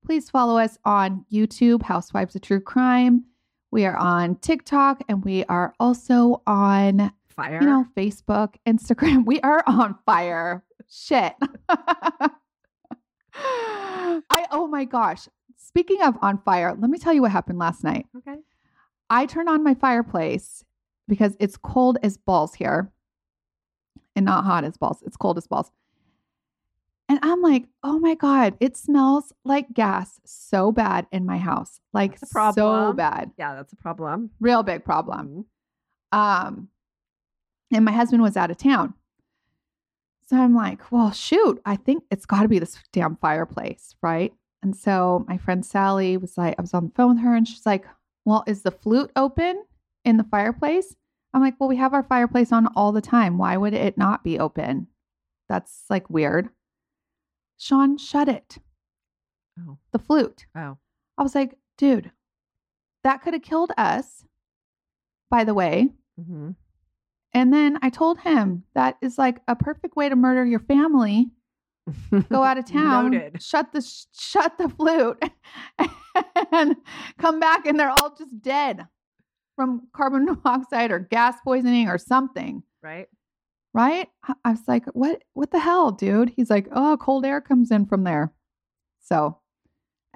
please 0.06 0.30
follow 0.30 0.56
us 0.58 0.78
on 0.86 1.26
YouTube, 1.30 1.82
Housewives 1.82 2.34
of 2.34 2.40
True 2.40 2.60
Crime. 2.60 3.24
We 3.72 3.84
are 3.84 3.96
on 3.96 4.36
TikTok 4.36 5.02
and 5.08 5.22
we 5.22 5.44
are 5.46 5.74
also 5.78 6.40
on, 6.46 7.12
Fire. 7.40 7.58
you 7.60 7.66
know, 7.66 7.86
Facebook, 7.96 8.54
Instagram. 8.66 9.24
We 9.26 9.40
are 9.40 9.62
on 9.66 9.96
fire. 10.06 10.64
Shit. 10.88 11.34
I, 13.34 14.46
oh 14.50 14.66
my 14.66 14.84
gosh. 14.84 15.28
Speaking 15.56 16.02
of 16.02 16.16
on 16.22 16.38
fire, 16.38 16.74
let 16.78 16.90
me 16.90 16.98
tell 16.98 17.12
you 17.12 17.22
what 17.22 17.30
happened 17.30 17.58
last 17.58 17.84
night. 17.84 18.06
okay. 18.16 18.36
I 19.08 19.26
turn 19.26 19.48
on 19.48 19.64
my 19.64 19.74
fireplace 19.74 20.64
because 21.08 21.36
it's 21.40 21.56
cold 21.56 21.98
as 22.02 22.16
balls 22.16 22.54
here 22.54 22.90
and 24.14 24.24
not 24.24 24.44
hot 24.44 24.64
as 24.64 24.76
balls. 24.76 25.02
It's 25.04 25.16
cold 25.16 25.36
as 25.38 25.46
balls. 25.46 25.70
And 27.08 27.18
I'm 27.22 27.42
like, 27.42 27.64
oh 27.82 27.98
my 27.98 28.14
God, 28.14 28.56
it 28.60 28.76
smells 28.76 29.32
like 29.44 29.72
gas 29.72 30.20
so 30.24 30.70
bad 30.70 31.06
in 31.10 31.26
my 31.26 31.38
house. 31.38 31.80
Like 31.92 32.18
so 32.18 32.92
bad. 32.92 33.32
Yeah, 33.36 33.56
that's 33.56 33.72
a 33.72 33.76
problem. 33.76 34.30
Real 34.38 34.62
big 34.62 34.84
problem. 34.84 35.44
Mhm. 36.12 36.16
Um, 36.16 36.68
and 37.72 37.84
my 37.84 37.92
husband 37.92 38.22
was 38.22 38.36
out 38.36 38.50
of 38.50 38.56
town. 38.58 38.94
So 40.26 40.36
I'm 40.36 40.54
like, 40.54 40.92
well, 40.92 41.10
shoot, 41.10 41.60
I 41.64 41.76
think 41.76 42.04
it's 42.10 42.26
got 42.26 42.42
to 42.42 42.48
be 42.48 42.58
this 42.58 42.78
damn 42.92 43.16
fireplace, 43.16 43.96
right? 44.02 44.32
And 44.62 44.76
so 44.76 45.24
my 45.26 45.38
friend 45.38 45.64
Sally 45.64 46.16
was 46.16 46.38
like, 46.38 46.54
I 46.58 46.60
was 46.60 46.74
on 46.74 46.86
the 46.86 46.92
phone 46.94 47.14
with 47.16 47.24
her 47.24 47.34
and 47.34 47.48
she's 47.48 47.66
like, 47.66 47.84
well, 48.24 48.44
is 48.46 48.62
the 48.62 48.70
flute 48.70 49.10
open 49.16 49.64
in 50.04 50.18
the 50.18 50.24
fireplace? 50.24 50.94
I'm 51.32 51.40
like, 51.40 51.54
well, 51.58 51.68
we 51.68 51.76
have 51.76 51.94
our 51.94 52.02
fireplace 52.02 52.52
on 52.52 52.66
all 52.76 52.92
the 52.92 53.00
time. 53.00 53.38
Why 53.38 53.56
would 53.56 53.74
it 53.74 53.96
not 53.96 54.22
be 54.22 54.38
open? 54.38 54.88
That's 55.48 55.84
like 55.88 56.08
weird. 56.10 56.50
Sean, 57.56 57.98
shut 57.98 58.28
it. 58.28 58.58
Oh. 59.58 59.78
The 59.92 59.98
flute. 59.98 60.46
Oh. 60.56 60.76
I 61.18 61.22
was 61.22 61.34
like, 61.34 61.56
dude, 61.76 62.10
that 63.04 63.22
could 63.22 63.34
have 63.34 63.42
killed 63.42 63.72
us, 63.76 64.24
by 65.30 65.44
the 65.44 65.54
way. 65.54 65.90
hmm 66.16 66.50
And 67.32 67.52
then 67.52 67.78
I 67.82 67.90
told 67.90 68.18
him 68.20 68.64
that 68.74 68.96
is 69.00 69.16
like 69.18 69.40
a 69.46 69.54
perfect 69.54 69.96
way 69.96 70.08
to 70.08 70.16
murder 70.16 70.44
your 70.44 70.58
family. 70.60 71.30
Go 72.30 72.42
out 72.42 72.58
of 72.58 72.64
town, 72.70 73.12
Noted. 73.12 73.42
shut 73.42 73.72
the 73.72 73.80
sh- 73.80 74.04
shut 74.12 74.58
the 74.58 74.68
flute, 74.68 75.22
and 76.52 76.76
come 77.18 77.40
back, 77.40 77.66
and 77.66 77.78
they're 77.78 77.90
all 77.90 78.14
just 78.16 78.40
dead 78.42 78.86
from 79.56 79.88
carbon 79.92 80.24
monoxide 80.44 80.90
or 80.92 80.98
gas 80.98 81.36
poisoning 81.42 81.88
or 81.88 81.98
something. 81.98 82.62
Right? 82.82 83.08
Right? 83.74 84.08
I- 84.24 84.34
I 84.44 84.50
was 84.50 84.66
like, 84.68 84.84
what? 84.92 85.22
What 85.34 85.50
the 85.52 85.58
hell, 85.60 85.90
dude? 85.92 86.30
He's 86.36 86.50
like, 86.50 86.68
oh, 86.72 86.96
cold 87.00 87.24
air 87.24 87.40
comes 87.40 87.70
in 87.70 87.86
from 87.86 88.04
there. 88.04 88.32
So, 89.02 89.38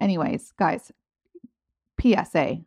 anyways, 0.01 0.53
guys, 0.59 0.93
PSA: 2.01 2.59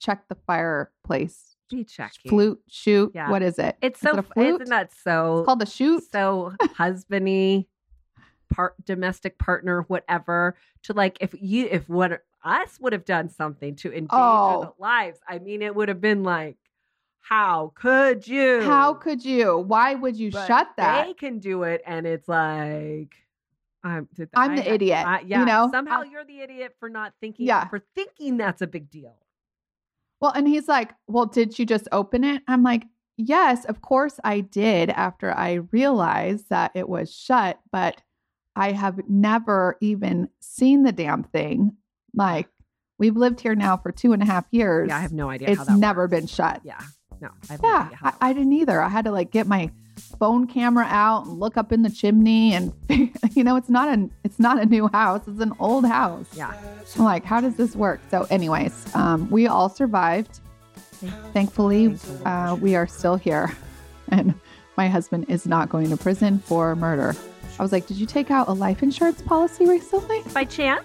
check 0.00 0.28
the 0.28 0.36
fireplace 0.46 1.53
Be 1.70 1.84
checking. 1.84 2.28
flute 2.30 2.60
shoot. 2.68 3.12
Yeah. 3.14 3.30
What 3.30 3.42
is 3.42 3.58
it? 3.58 3.76
It's 3.82 3.98
Is 3.98 4.02
so 4.02 4.12
it 4.12 4.18
a 4.18 4.22
flute? 4.22 4.60
isn't 4.62 4.70
that 4.70 4.92
so 4.92 5.38
It's 5.38 5.46
called 5.46 5.62
a 5.62 5.66
shoot. 5.66 6.04
so 6.12 6.52
husbandy 6.78 7.66
part 8.52 8.74
domestic 8.84 9.38
partner 9.38 9.82
whatever 9.88 10.54
to 10.84 10.92
like 10.92 11.16
if 11.20 11.34
you 11.40 11.66
if 11.70 11.88
what 11.88 12.22
us 12.44 12.78
would 12.80 12.92
have 12.92 13.04
done 13.04 13.28
something 13.28 13.74
to 13.76 13.88
endanger 13.88 14.08
Oh. 14.12 14.74
the 14.76 14.82
lives 14.82 15.18
i 15.26 15.38
mean 15.38 15.62
it 15.62 15.74
would 15.74 15.88
have 15.88 16.00
been 16.00 16.22
like 16.22 16.56
how 17.20 17.72
could 17.74 18.28
you 18.28 18.60
How 18.62 18.92
could 18.92 19.24
you? 19.24 19.56
Why 19.56 19.94
would 19.94 20.14
you 20.14 20.30
But 20.30 20.46
shut 20.46 20.68
that? 20.76 21.06
they 21.06 21.14
can 21.14 21.38
do 21.38 21.62
it 21.62 21.80
and 21.86 22.06
it's 22.06 22.28
like 22.28 23.14
i'm 23.82 24.06
did 24.14 24.28
I'm 24.34 24.52
I- 24.52 24.56
the 24.56 24.72
idiot, 24.72 25.06
I- 25.06 25.20
you 25.20 25.42
know? 25.44 25.68
somehow 25.72 26.02
I- 26.02 26.04
you're 26.04 26.24
the 26.26 26.40
idiot 26.40 26.74
for 26.78 26.90
not 26.90 27.14
thinking 27.20 27.46
Yeah. 27.46 27.66
for 27.68 27.80
thinking 27.94 28.36
that's 28.36 28.60
a 28.60 28.66
big 28.66 28.90
deal 28.90 29.16
Well, 30.20 30.32
and 30.32 30.46
he's 30.48 30.68
like, 30.68 30.92
Well, 31.06 31.26
did 31.26 31.58
you 31.58 31.66
just 31.66 31.88
open 31.92 32.24
it? 32.24 32.42
I'm 32.48 32.62
like, 32.62 32.84
Yes, 33.16 33.64
of 33.66 33.80
course 33.82 34.18
I 34.24 34.40
did 34.40 34.90
after 34.90 35.32
I 35.32 35.54
realized 35.70 36.48
that 36.50 36.72
it 36.74 36.88
was 36.88 37.14
shut, 37.14 37.60
but 37.70 38.00
I 38.56 38.72
have 38.72 39.00
never 39.08 39.76
even 39.80 40.28
seen 40.40 40.82
the 40.82 40.92
damn 40.92 41.22
thing. 41.24 41.76
Like, 42.14 42.48
we've 42.98 43.16
lived 43.16 43.40
here 43.40 43.54
now 43.54 43.76
for 43.76 43.90
two 43.92 44.12
and 44.12 44.22
a 44.22 44.26
half 44.26 44.46
years. 44.52 44.88
yeah 44.88 44.96
i 44.96 45.00
have 45.00 45.12
no 45.12 45.28
idea 45.28 45.54
how 45.54 45.62
it's 45.62 45.70
never 45.72 46.02
works. 46.02 46.10
been 46.12 46.26
shut. 46.26 46.60
yeah 46.64 46.80
no 47.20 47.28
I 47.50 47.56
Yeah, 47.62 47.88
I, 48.02 48.12
I 48.20 48.32
didn't 48.32 48.52
either. 48.52 48.80
I 48.80 48.88
had 48.88 49.04
to 49.06 49.10
like 49.12 49.30
get 49.30 49.46
my 49.46 49.70
phone 49.96 50.46
camera 50.46 50.86
out 50.88 51.26
and 51.26 51.38
look 51.40 51.56
up 51.56 51.72
in 51.72 51.82
the 51.82 51.90
chimney, 51.90 52.52
and 52.54 52.72
you 53.34 53.44
know, 53.44 53.56
it's 53.56 53.68
not 53.68 53.88
a 53.96 54.08
it's 54.24 54.38
not 54.38 54.60
a 54.60 54.66
new 54.66 54.88
house; 54.88 55.22
it's 55.26 55.40
an 55.40 55.52
old 55.58 55.86
house. 55.86 56.26
Yeah. 56.36 56.52
I'm 56.96 57.04
like, 57.04 57.24
how 57.24 57.40
does 57.40 57.56
this 57.56 57.74
work? 57.76 58.00
So, 58.10 58.26
anyways, 58.30 58.94
um, 58.94 59.28
we 59.30 59.46
all 59.46 59.68
survived. 59.68 60.40
Thankfully, 61.32 61.88
Thankfully. 61.88 62.24
uh, 62.24 62.54
we 62.56 62.76
are 62.76 62.86
still 62.86 63.16
here, 63.16 63.52
and 64.08 64.34
my 64.76 64.88
husband 64.88 65.26
is 65.28 65.46
not 65.46 65.68
going 65.68 65.90
to 65.90 65.96
prison 65.96 66.38
for 66.38 66.74
murder. 66.76 67.14
I 67.58 67.62
was 67.62 67.70
like, 67.72 67.86
did 67.86 67.96
you 67.98 68.06
take 68.06 68.30
out 68.30 68.48
a 68.48 68.52
life 68.52 68.82
insurance 68.82 69.22
policy 69.22 69.66
recently? 69.66 70.22
by 70.32 70.44
chance 70.44 70.84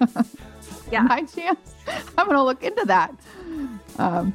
Yeah. 0.91 1.07
By 1.07 1.22
chance? 1.24 1.74
I'm 2.18 2.26
going 2.26 2.38
to 2.38 2.43
look 2.43 2.64
into 2.64 2.84
that. 2.86 3.14
Um, 3.97 4.34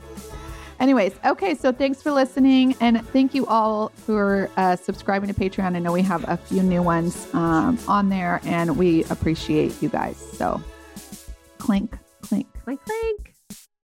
anyways, 0.81 1.15
okay. 1.25 1.55
So 1.55 1.73
thanks 1.73 2.03
for 2.03 2.11
listening. 2.13 2.77
And 2.81 3.07
thank 3.09 3.35
you 3.35 3.47
all 3.47 3.89
for 3.91 4.51
uh, 4.57 4.77
subscribing 4.77 5.33
to 5.33 5.35
Patreon. 5.35 5.77
I 5.77 5.79
know 5.79 5.93
we 5.93 6.03
have 6.03 6.29
a 6.29 6.37
few 6.37 6.63
new 6.63 6.83
ones 6.83 7.29
um, 7.35 7.79
on 7.89 8.09
there 8.09 8.41
and 8.45 8.77
we 8.77 9.05
appreciate 9.05 9.81
you 9.83 9.89
guys. 9.89 10.17
So 10.17 10.63
clink, 11.59 11.97
clink. 12.23 12.47
clink 12.65 12.81
clink 12.85 13.34